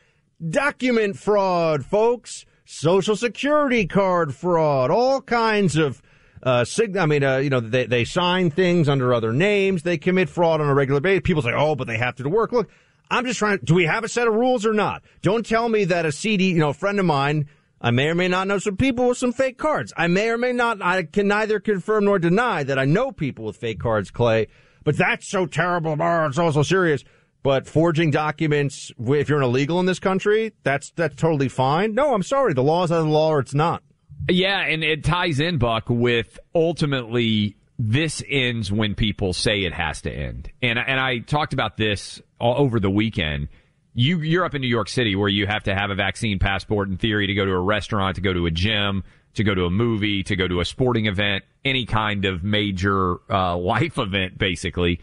Document 0.50 1.16
fraud, 1.16 1.84
folks. 1.84 2.44
Social 2.70 3.16
security 3.16 3.86
card 3.86 4.34
fraud, 4.34 4.90
all 4.90 5.22
kinds 5.22 5.76
of 5.76 6.02
uh, 6.42 6.66
sig- 6.66 6.98
I 6.98 7.06
mean, 7.06 7.24
uh, 7.24 7.38
you 7.38 7.48
know, 7.48 7.60
they, 7.60 7.86
they 7.86 8.04
sign 8.04 8.50
things 8.50 8.90
under 8.90 9.14
other 9.14 9.32
names. 9.32 9.84
They 9.84 9.96
commit 9.96 10.28
fraud 10.28 10.60
on 10.60 10.68
a 10.68 10.74
regular 10.74 11.00
basis. 11.00 11.22
People 11.24 11.40
say, 11.40 11.54
oh, 11.54 11.76
but 11.76 11.86
they 11.86 11.96
have 11.96 12.16
to 12.16 12.24
do 12.24 12.28
work. 12.28 12.52
Look, 12.52 12.68
I'm 13.10 13.24
just 13.24 13.38
trying. 13.38 13.60
Do 13.64 13.74
we 13.74 13.86
have 13.86 14.04
a 14.04 14.08
set 14.08 14.28
of 14.28 14.34
rules 14.34 14.66
or 14.66 14.74
not? 14.74 15.02
Don't 15.22 15.46
tell 15.46 15.70
me 15.70 15.84
that 15.86 16.04
a 16.04 16.12
CD, 16.12 16.50
you 16.50 16.58
know, 16.58 16.68
a 16.68 16.74
friend 16.74 17.00
of 17.00 17.06
mine. 17.06 17.48
I 17.80 17.90
may 17.90 18.08
or 18.08 18.14
may 18.14 18.28
not 18.28 18.46
know 18.46 18.58
some 18.58 18.76
people 18.76 19.08
with 19.08 19.16
some 19.16 19.32
fake 19.32 19.56
cards. 19.56 19.94
I 19.96 20.06
may 20.06 20.28
or 20.28 20.36
may 20.36 20.52
not. 20.52 20.82
I 20.82 21.04
can 21.04 21.26
neither 21.26 21.60
confirm 21.60 22.04
nor 22.04 22.18
deny 22.18 22.64
that 22.64 22.78
I 22.78 22.84
know 22.84 23.12
people 23.12 23.46
with 23.46 23.56
fake 23.56 23.80
cards, 23.80 24.10
Clay. 24.10 24.48
But 24.84 24.98
that's 24.98 25.26
so 25.26 25.46
terrible. 25.46 25.96
Oh, 25.98 26.26
it's 26.26 26.38
also 26.38 26.62
serious. 26.62 27.02
But 27.42 27.66
forging 27.66 28.10
documents, 28.10 28.90
if 28.98 29.28
you're 29.28 29.38
an 29.38 29.44
illegal 29.44 29.80
in 29.80 29.86
this 29.86 29.98
country, 29.98 30.52
that's 30.64 30.90
that's 30.90 31.14
totally 31.16 31.48
fine. 31.48 31.94
No, 31.94 32.14
I'm 32.14 32.22
sorry. 32.22 32.52
The 32.52 32.62
law 32.62 32.84
is 32.84 32.90
either 32.90 33.02
the 33.02 33.08
law 33.08 33.30
or 33.30 33.38
it's 33.38 33.54
not. 33.54 33.82
Yeah, 34.28 34.60
and 34.60 34.82
it 34.82 35.04
ties 35.04 35.40
in, 35.40 35.58
Buck, 35.58 35.88
with 35.88 36.38
ultimately 36.54 37.56
this 37.78 38.22
ends 38.28 38.72
when 38.72 38.94
people 38.94 39.32
say 39.32 39.62
it 39.62 39.72
has 39.72 40.02
to 40.02 40.10
end. 40.12 40.50
And 40.60 40.78
and 40.78 41.00
I 41.00 41.20
talked 41.20 41.52
about 41.52 41.76
this 41.76 42.20
over 42.40 42.80
the 42.80 42.90
weekend. 42.90 43.48
You 43.94 44.18
you're 44.20 44.44
up 44.44 44.54
in 44.54 44.60
New 44.60 44.68
York 44.68 44.88
City 44.88 45.14
where 45.14 45.28
you 45.28 45.46
have 45.46 45.62
to 45.64 45.74
have 45.74 45.90
a 45.90 45.94
vaccine 45.94 46.38
passport 46.38 46.88
in 46.88 46.96
theory 46.96 47.28
to 47.28 47.34
go 47.34 47.44
to 47.44 47.52
a 47.52 47.60
restaurant, 47.60 48.16
to 48.16 48.20
go 48.20 48.32
to 48.32 48.46
a 48.46 48.50
gym, 48.50 49.04
to 49.34 49.44
go 49.44 49.54
to 49.54 49.64
a 49.64 49.70
movie, 49.70 50.22
to 50.24 50.36
go 50.36 50.48
to 50.48 50.60
a 50.60 50.64
sporting 50.64 51.06
event, 51.06 51.44
any 51.64 51.86
kind 51.86 52.24
of 52.24 52.42
major 52.42 53.18
uh, 53.30 53.56
life 53.56 53.98
event, 53.98 54.36
basically. 54.36 55.00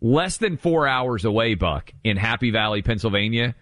Less 0.00 0.38
than 0.38 0.56
four 0.56 0.86
hours 0.86 1.24
away, 1.24 1.54
Buck, 1.54 1.92
in 2.02 2.16
Happy 2.16 2.50
Valley, 2.50 2.80
Pennsylvania, 2.82 3.54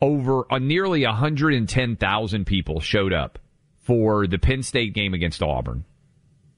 over 0.00 0.52
uh, 0.52 0.58
nearly 0.58 1.04
110,000 1.04 2.44
people 2.44 2.80
showed 2.80 3.12
up 3.12 3.38
for 3.82 4.26
the 4.26 4.38
Penn 4.38 4.62
State 4.62 4.94
game 4.94 5.14
against 5.14 5.42
Auburn. 5.42 5.84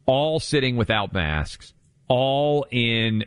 All 0.05 0.39
sitting 0.39 0.77
without 0.77 1.13
masks, 1.13 1.73
all 2.09 2.67
in 2.71 3.25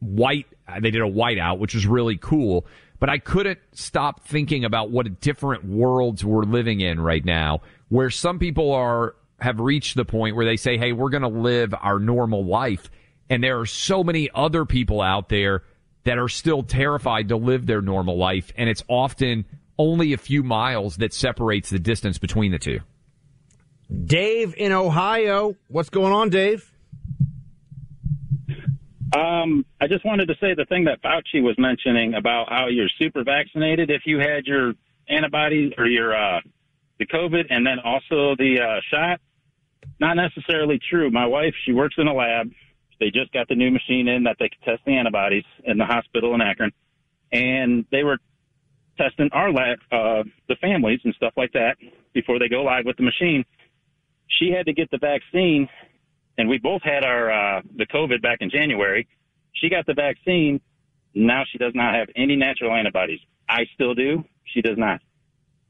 white. 0.00 0.46
They 0.80 0.90
did 0.90 1.02
a 1.02 1.10
whiteout, 1.10 1.58
which 1.58 1.74
was 1.74 1.86
really 1.86 2.16
cool. 2.16 2.66
But 3.00 3.08
I 3.08 3.18
couldn't 3.18 3.58
stop 3.72 4.24
thinking 4.24 4.64
about 4.64 4.90
what 4.90 5.20
different 5.20 5.64
worlds 5.64 6.24
we're 6.24 6.44
living 6.44 6.80
in 6.80 7.00
right 7.00 7.24
now, 7.24 7.62
where 7.88 8.10
some 8.10 8.38
people 8.38 8.72
are 8.72 9.16
have 9.40 9.58
reached 9.58 9.96
the 9.96 10.04
point 10.04 10.36
where 10.36 10.46
they 10.46 10.56
say, 10.56 10.76
"Hey, 10.76 10.92
we're 10.92 11.10
going 11.10 11.22
to 11.22 11.28
live 11.28 11.74
our 11.80 11.98
normal 11.98 12.44
life," 12.44 12.90
and 13.30 13.42
there 13.42 13.58
are 13.60 13.66
so 13.66 14.04
many 14.04 14.28
other 14.34 14.64
people 14.64 15.00
out 15.00 15.28
there 15.28 15.62
that 16.04 16.18
are 16.18 16.28
still 16.28 16.62
terrified 16.62 17.28
to 17.28 17.36
live 17.36 17.66
their 17.66 17.80
normal 17.80 18.16
life, 18.16 18.52
and 18.56 18.68
it's 18.68 18.82
often 18.88 19.44
only 19.78 20.12
a 20.12 20.18
few 20.18 20.42
miles 20.42 20.96
that 20.96 21.12
separates 21.14 21.70
the 21.70 21.78
distance 21.78 22.18
between 22.18 22.52
the 22.52 22.58
two. 22.58 22.80
Dave 24.04 24.54
in 24.56 24.72
Ohio, 24.72 25.56
what's 25.68 25.90
going 25.90 26.12
on, 26.12 26.30
Dave? 26.30 26.72
Um, 29.14 29.66
I 29.80 29.88
just 29.88 30.04
wanted 30.04 30.26
to 30.28 30.34
say 30.40 30.54
the 30.54 30.64
thing 30.64 30.84
that 30.84 31.02
Fauci 31.02 31.42
was 31.42 31.54
mentioning 31.58 32.14
about 32.14 32.48
how 32.48 32.68
you're 32.68 32.88
super 32.98 33.24
vaccinated 33.24 33.90
if 33.90 34.02
you 34.06 34.18
had 34.18 34.46
your 34.46 34.72
antibodies 35.08 35.72
or 35.76 35.86
your 35.86 36.16
uh, 36.16 36.40
the 36.98 37.06
COVID 37.06 37.46
and 37.50 37.66
then 37.66 37.78
also 37.84 38.34
the 38.36 38.58
uh, 38.60 38.80
shot. 38.90 39.20
Not 40.00 40.16
necessarily 40.16 40.80
true. 40.90 41.10
My 41.10 41.26
wife, 41.26 41.54
she 41.64 41.72
works 41.72 41.96
in 41.98 42.06
a 42.08 42.14
lab. 42.14 42.50
They 43.02 43.10
just 43.10 43.32
got 43.32 43.48
the 43.48 43.56
new 43.56 43.72
machine 43.72 44.06
in 44.06 44.22
that 44.24 44.36
they 44.38 44.48
can 44.48 44.60
test 44.62 44.84
the 44.86 44.92
antibodies 44.92 45.44
in 45.64 45.76
the 45.76 45.84
hospital 45.84 46.34
in 46.34 46.40
Akron, 46.40 46.70
and 47.32 47.84
they 47.90 48.04
were 48.04 48.18
testing 48.96 49.28
our 49.32 49.50
lab, 49.50 49.78
uh, 49.90 50.22
the 50.48 50.54
families 50.60 51.00
and 51.02 51.12
stuff 51.14 51.32
like 51.36 51.52
that 51.54 51.76
before 52.12 52.38
they 52.38 52.48
go 52.48 52.62
live 52.62 52.84
with 52.84 52.96
the 52.96 53.02
machine. 53.02 53.44
She 54.38 54.50
had 54.50 54.66
to 54.66 54.72
get 54.72 54.90
the 54.92 54.98
vaccine 54.98 55.68
and 56.38 56.48
we 56.48 56.58
both 56.58 56.82
had 56.82 57.04
our 57.04 57.30
uh, 57.30 57.62
the 57.76 57.86
COVID 57.86 58.22
back 58.22 58.38
in 58.40 58.50
January. 58.50 59.06
She 59.54 59.68
got 59.68 59.86
the 59.86 59.94
vaccine. 59.94 60.60
Now 61.14 61.42
she 61.50 61.58
does 61.58 61.72
not 61.74 61.94
have 61.94 62.08
any 62.16 62.36
natural 62.36 62.74
antibodies. 62.74 63.20
I 63.48 63.64
still 63.74 63.94
do. 63.94 64.24
She 64.44 64.62
does 64.62 64.78
not. 64.78 65.00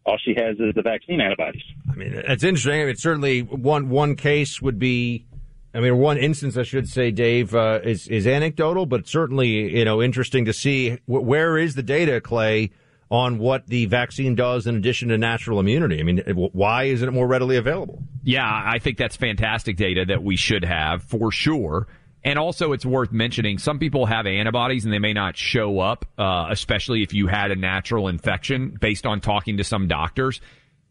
All 0.04 0.18
she 0.24 0.34
has 0.36 0.56
is 0.58 0.74
the 0.74 0.82
vaccine 0.82 1.20
antibodies. 1.20 1.62
I 1.90 1.94
mean, 1.94 2.12
it's 2.12 2.44
interesting. 2.44 2.80
I 2.80 2.86
mean, 2.86 2.96
certainly 2.96 3.40
one 3.40 3.88
one 3.88 4.16
case 4.16 4.62
would 4.62 4.78
be, 4.78 5.26
I 5.74 5.80
mean, 5.80 5.96
one 5.98 6.18
instance, 6.18 6.56
I 6.56 6.64
should 6.64 6.88
say, 6.88 7.10
Dave, 7.10 7.54
uh, 7.54 7.80
is 7.82 8.06
is 8.08 8.26
anecdotal, 8.26 8.86
but 8.86 9.08
certainly 9.08 9.76
you 9.78 9.84
know 9.84 10.02
interesting 10.02 10.44
to 10.44 10.52
see 10.52 10.98
wh- 11.06 11.24
where 11.24 11.56
is 11.56 11.74
the 11.74 11.82
data, 11.82 12.20
Clay, 12.20 12.70
on 13.10 13.38
what 13.38 13.66
the 13.66 13.86
vaccine 13.86 14.34
does 14.34 14.66
in 14.66 14.76
addition 14.76 15.08
to 15.08 15.18
natural 15.18 15.60
immunity. 15.60 16.00
I 16.00 16.02
mean, 16.02 16.18
why 16.52 16.84
isn't 16.84 17.06
it 17.06 17.12
more 17.12 17.26
readily 17.26 17.56
available? 17.56 18.02
Yeah, 18.22 18.46
I 18.46 18.78
think 18.78 18.98
that's 18.98 19.16
fantastic 19.16 19.76
data 19.76 20.04
that 20.06 20.22
we 20.22 20.36
should 20.36 20.64
have 20.64 21.02
for 21.02 21.30
sure. 21.30 21.88
And 22.24 22.38
also, 22.38 22.72
it's 22.72 22.86
worth 22.86 23.10
mentioning 23.10 23.58
some 23.58 23.78
people 23.78 24.06
have 24.06 24.26
antibodies 24.26 24.84
and 24.84 24.94
they 24.94 25.00
may 25.00 25.12
not 25.12 25.36
show 25.36 25.80
up, 25.80 26.04
uh, 26.16 26.46
especially 26.50 27.02
if 27.02 27.12
you 27.12 27.26
had 27.26 27.50
a 27.50 27.56
natural 27.56 28.08
infection 28.08 28.76
based 28.80 29.06
on 29.06 29.20
talking 29.20 29.56
to 29.56 29.64
some 29.64 29.88
doctors. 29.88 30.40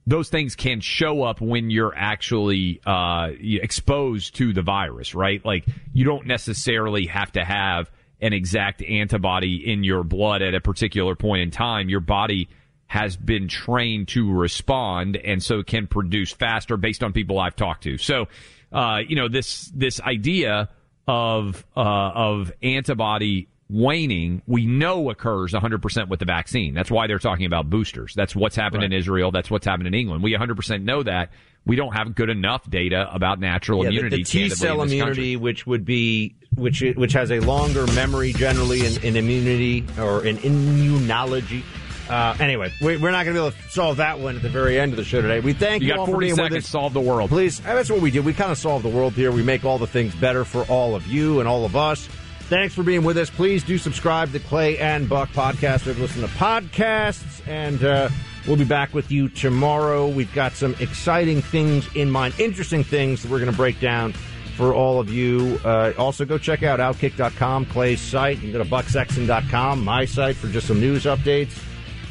Those 0.07 0.29
things 0.29 0.55
can 0.55 0.81
show 0.81 1.23
up 1.23 1.41
when 1.41 1.69
you're 1.69 1.93
actually 1.95 2.81
uh, 2.85 3.29
exposed 3.39 4.35
to 4.35 4.51
the 4.51 4.61
virus, 4.61 5.13
right? 5.13 5.43
Like, 5.45 5.65
you 5.93 6.05
don't 6.05 6.25
necessarily 6.25 7.05
have 7.05 7.31
to 7.33 7.45
have 7.45 7.91
an 8.19 8.33
exact 8.33 8.81
antibody 8.83 9.71
in 9.71 9.83
your 9.83 10.03
blood 10.03 10.41
at 10.41 10.55
a 10.55 10.61
particular 10.61 11.15
point 11.15 11.41
in 11.41 11.51
time. 11.51 11.89
Your 11.89 11.99
body 11.99 12.49
has 12.87 13.15
been 13.15 13.47
trained 13.47 14.07
to 14.09 14.31
respond 14.31 15.15
and 15.17 15.41
so 15.41 15.63
can 15.63 15.87
produce 15.87 16.31
faster 16.31 16.77
based 16.77 17.03
on 17.03 17.13
people 17.13 17.39
I've 17.39 17.55
talked 17.55 17.83
to. 17.83 17.97
So, 17.97 18.27
uh, 18.71 18.99
you 19.07 19.15
know, 19.15 19.29
this, 19.29 19.71
this 19.73 20.01
idea 20.01 20.69
of, 21.07 21.65
uh, 21.75 21.79
of 21.79 22.51
antibody 22.61 23.47
waning, 23.71 24.41
we 24.47 24.65
know 24.65 25.09
occurs 25.09 25.53
100% 25.53 26.09
with 26.09 26.19
the 26.19 26.25
vaccine. 26.25 26.73
That's 26.73 26.91
why 26.91 27.07
they're 27.07 27.19
talking 27.19 27.45
about 27.45 27.69
boosters. 27.69 28.13
That's 28.15 28.35
what's 28.35 28.55
happened 28.55 28.83
in 28.83 28.91
Israel. 28.93 29.31
That's 29.31 29.49
what's 29.49 29.65
happened 29.65 29.87
in 29.87 29.93
England. 29.93 30.21
We 30.23 30.33
100% 30.33 30.83
know 30.83 31.03
that. 31.03 31.31
We 31.65 31.75
don't 31.75 31.93
have 31.95 32.15
good 32.15 32.29
enough 32.29 32.67
data 32.69 33.07
about 33.13 33.39
natural 33.39 33.83
immunity. 33.83 33.95
Yeah, 33.95 34.01
the- 34.01 34.15
immunity. 34.15 34.23
the, 34.23 34.49
T 34.49 34.55
cell 34.55 34.81
immunity, 34.81 35.05
country. 35.05 35.35
which 35.37 35.67
would 35.67 35.85
be 35.85 36.35
which 36.55 36.83
which 36.95 37.13
has 37.13 37.31
a 37.31 37.39
longer 37.39 37.85
memory 37.93 38.33
generally 38.33 38.83
in, 38.85 39.03
in 39.03 39.15
immunity 39.15 39.85
or 39.99 40.25
in 40.25 40.37
immunology. 40.37 41.63
Uh, 42.09 42.35
anyway, 42.39 42.73
we, 42.81 42.97
we're 42.97 43.11
not 43.11 43.23
going 43.25 43.35
to 43.35 43.41
be 43.41 43.47
able 43.47 43.51
to 43.51 43.69
solve 43.69 43.97
that 43.97 44.19
one 44.19 44.35
at 44.35 44.41
the 44.41 44.49
very 44.49 44.77
end 44.79 44.91
of 44.91 44.97
the 44.97 45.03
show 45.05 45.21
today. 45.21 45.39
We 45.39 45.53
thank 45.53 45.81
You 45.81 45.87
you, 45.89 45.93
got 45.93 45.99
all 45.99 46.05
for 46.07 46.11
40 46.13 46.25
being 46.25 46.31
with 46.35 46.45
seconds, 46.45 46.65
us. 46.65 46.69
solve 46.69 46.93
the 46.93 46.99
world. 46.99 47.29
Please, 47.29 47.59
that's 47.61 47.89
what 47.89 48.01
we 48.01 48.11
do. 48.11 48.21
We 48.21 48.33
kind 48.33 48.51
of 48.51 48.57
solve 48.57 48.83
the 48.83 48.89
world 48.89 49.13
here. 49.13 49.31
We 49.31 49.43
make 49.43 49.63
all 49.63 49.77
the 49.77 49.87
things 49.87 50.13
better 50.15 50.43
for 50.43 50.63
all 50.63 50.95
of 50.95 51.07
you 51.07 51.39
and 51.39 51.47
all 51.47 51.63
of 51.63 51.75
us. 51.77 52.09
Thanks 52.51 52.75
for 52.75 52.83
being 52.83 53.05
with 53.05 53.17
us. 53.17 53.29
Please 53.29 53.63
do 53.63 53.77
subscribe 53.77 54.33
to 54.33 54.39
Clay 54.39 54.77
and 54.77 55.07
Buck 55.07 55.29
podcast. 55.29 55.85
We've 55.85 55.97
listened 55.97 56.27
to 56.27 56.31
podcasts, 56.35 57.47
and 57.47 57.81
uh, 57.81 58.09
we'll 58.45 58.57
be 58.57 58.65
back 58.65 58.93
with 58.93 59.09
you 59.09 59.29
tomorrow. 59.29 60.09
We've 60.09 60.33
got 60.33 60.51
some 60.51 60.75
exciting 60.81 61.41
things 61.41 61.87
in 61.95 62.11
mind, 62.11 62.33
interesting 62.37 62.83
things 62.83 63.23
that 63.23 63.31
we're 63.31 63.39
going 63.39 63.51
to 63.51 63.55
break 63.55 63.79
down 63.79 64.11
for 64.57 64.73
all 64.73 64.99
of 64.99 65.09
you. 65.09 65.61
Uh, 65.63 65.93
also, 65.97 66.25
go 66.25 66.37
check 66.37 66.61
out 66.61 66.81
Outkick.com, 66.81 67.67
Clay's 67.67 68.01
site. 68.01 68.41
Can 68.41 68.51
go 68.51 68.57
to 68.57 68.69
BuckSexton.com, 68.69 69.81
my 69.81 70.03
site, 70.03 70.35
for 70.35 70.49
just 70.49 70.67
some 70.67 70.81
news 70.81 71.05
updates. 71.05 71.57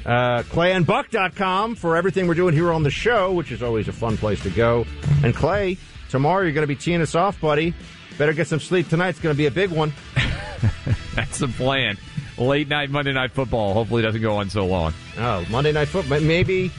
Uh, 0.07 0.43
ClayandBuck.com 0.45 1.74
for 1.74 1.99
everything 1.99 2.26
we're 2.26 2.32
doing 2.32 2.55
here 2.55 2.72
on 2.72 2.82
the 2.82 2.91
show, 2.91 3.30
which 3.30 3.53
is 3.53 3.62
always 3.62 3.88
a 3.88 3.93
fun 3.93 4.16
place 4.16 4.43
to 4.45 4.51
go. 4.51 4.86
And 5.22 5.34
Clay, 5.34 5.76
tomorrow 6.09 6.45
you're 6.45 6.53
going 6.53 6.62
to 6.62 6.66
be 6.66 6.76
teeing 6.76 7.03
us 7.03 7.14
off, 7.14 7.38
buddy. 7.43 7.74
Better 8.21 8.35
get 8.35 8.49
some 8.49 8.61
sleep 8.61 8.87
tonight. 8.87 9.09
It's 9.09 9.18
going 9.18 9.35
to 9.35 9.39
be 9.39 9.47
a 9.47 9.51
big 9.51 9.71
one. 9.71 9.95
That's 11.14 11.39
the 11.39 11.49
plan. 11.49 11.97
Late 12.37 12.68
night 12.68 12.91
Monday 12.91 13.14
night 13.14 13.33
football. 13.33 13.73
Hopefully, 13.73 14.03
it 14.03 14.05
doesn't 14.05 14.21
go 14.21 14.37
on 14.37 14.51
so 14.51 14.66
long. 14.66 14.93
Oh, 15.16 15.47
Monday 15.49 15.73
night 15.73 15.89
football. 15.89 16.21
Maybe, 16.21 16.71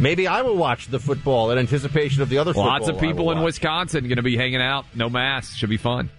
maybe 0.00 0.26
I 0.26 0.42
will 0.42 0.56
watch 0.56 0.88
the 0.88 0.98
football 0.98 1.52
in 1.52 1.58
anticipation 1.58 2.20
of 2.20 2.28
the 2.28 2.38
other. 2.38 2.52
Football. 2.52 2.66
Lots 2.66 2.86
football 2.86 2.98
of 2.98 3.04
I 3.04 3.12
people 3.12 3.26
will 3.26 3.32
in 3.34 3.38
watch. 3.38 3.44
Wisconsin 3.44 4.08
going 4.08 4.16
to 4.16 4.24
be 4.24 4.36
hanging 4.36 4.60
out. 4.60 4.86
No 4.96 5.08
masks. 5.08 5.54
Should 5.54 5.70
be 5.70 5.76
fun. 5.76 6.10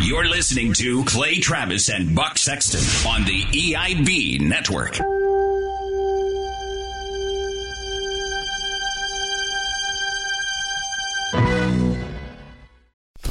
You're 0.00 0.26
listening 0.26 0.72
to 0.72 1.04
Clay 1.04 1.34
Travis 1.40 1.90
and 1.90 2.16
Buck 2.16 2.38
Sexton 2.38 3.12
on 3.12 3.26
the 3.26 3.42
EIB 3.42 4.40
network. 4.40 4.98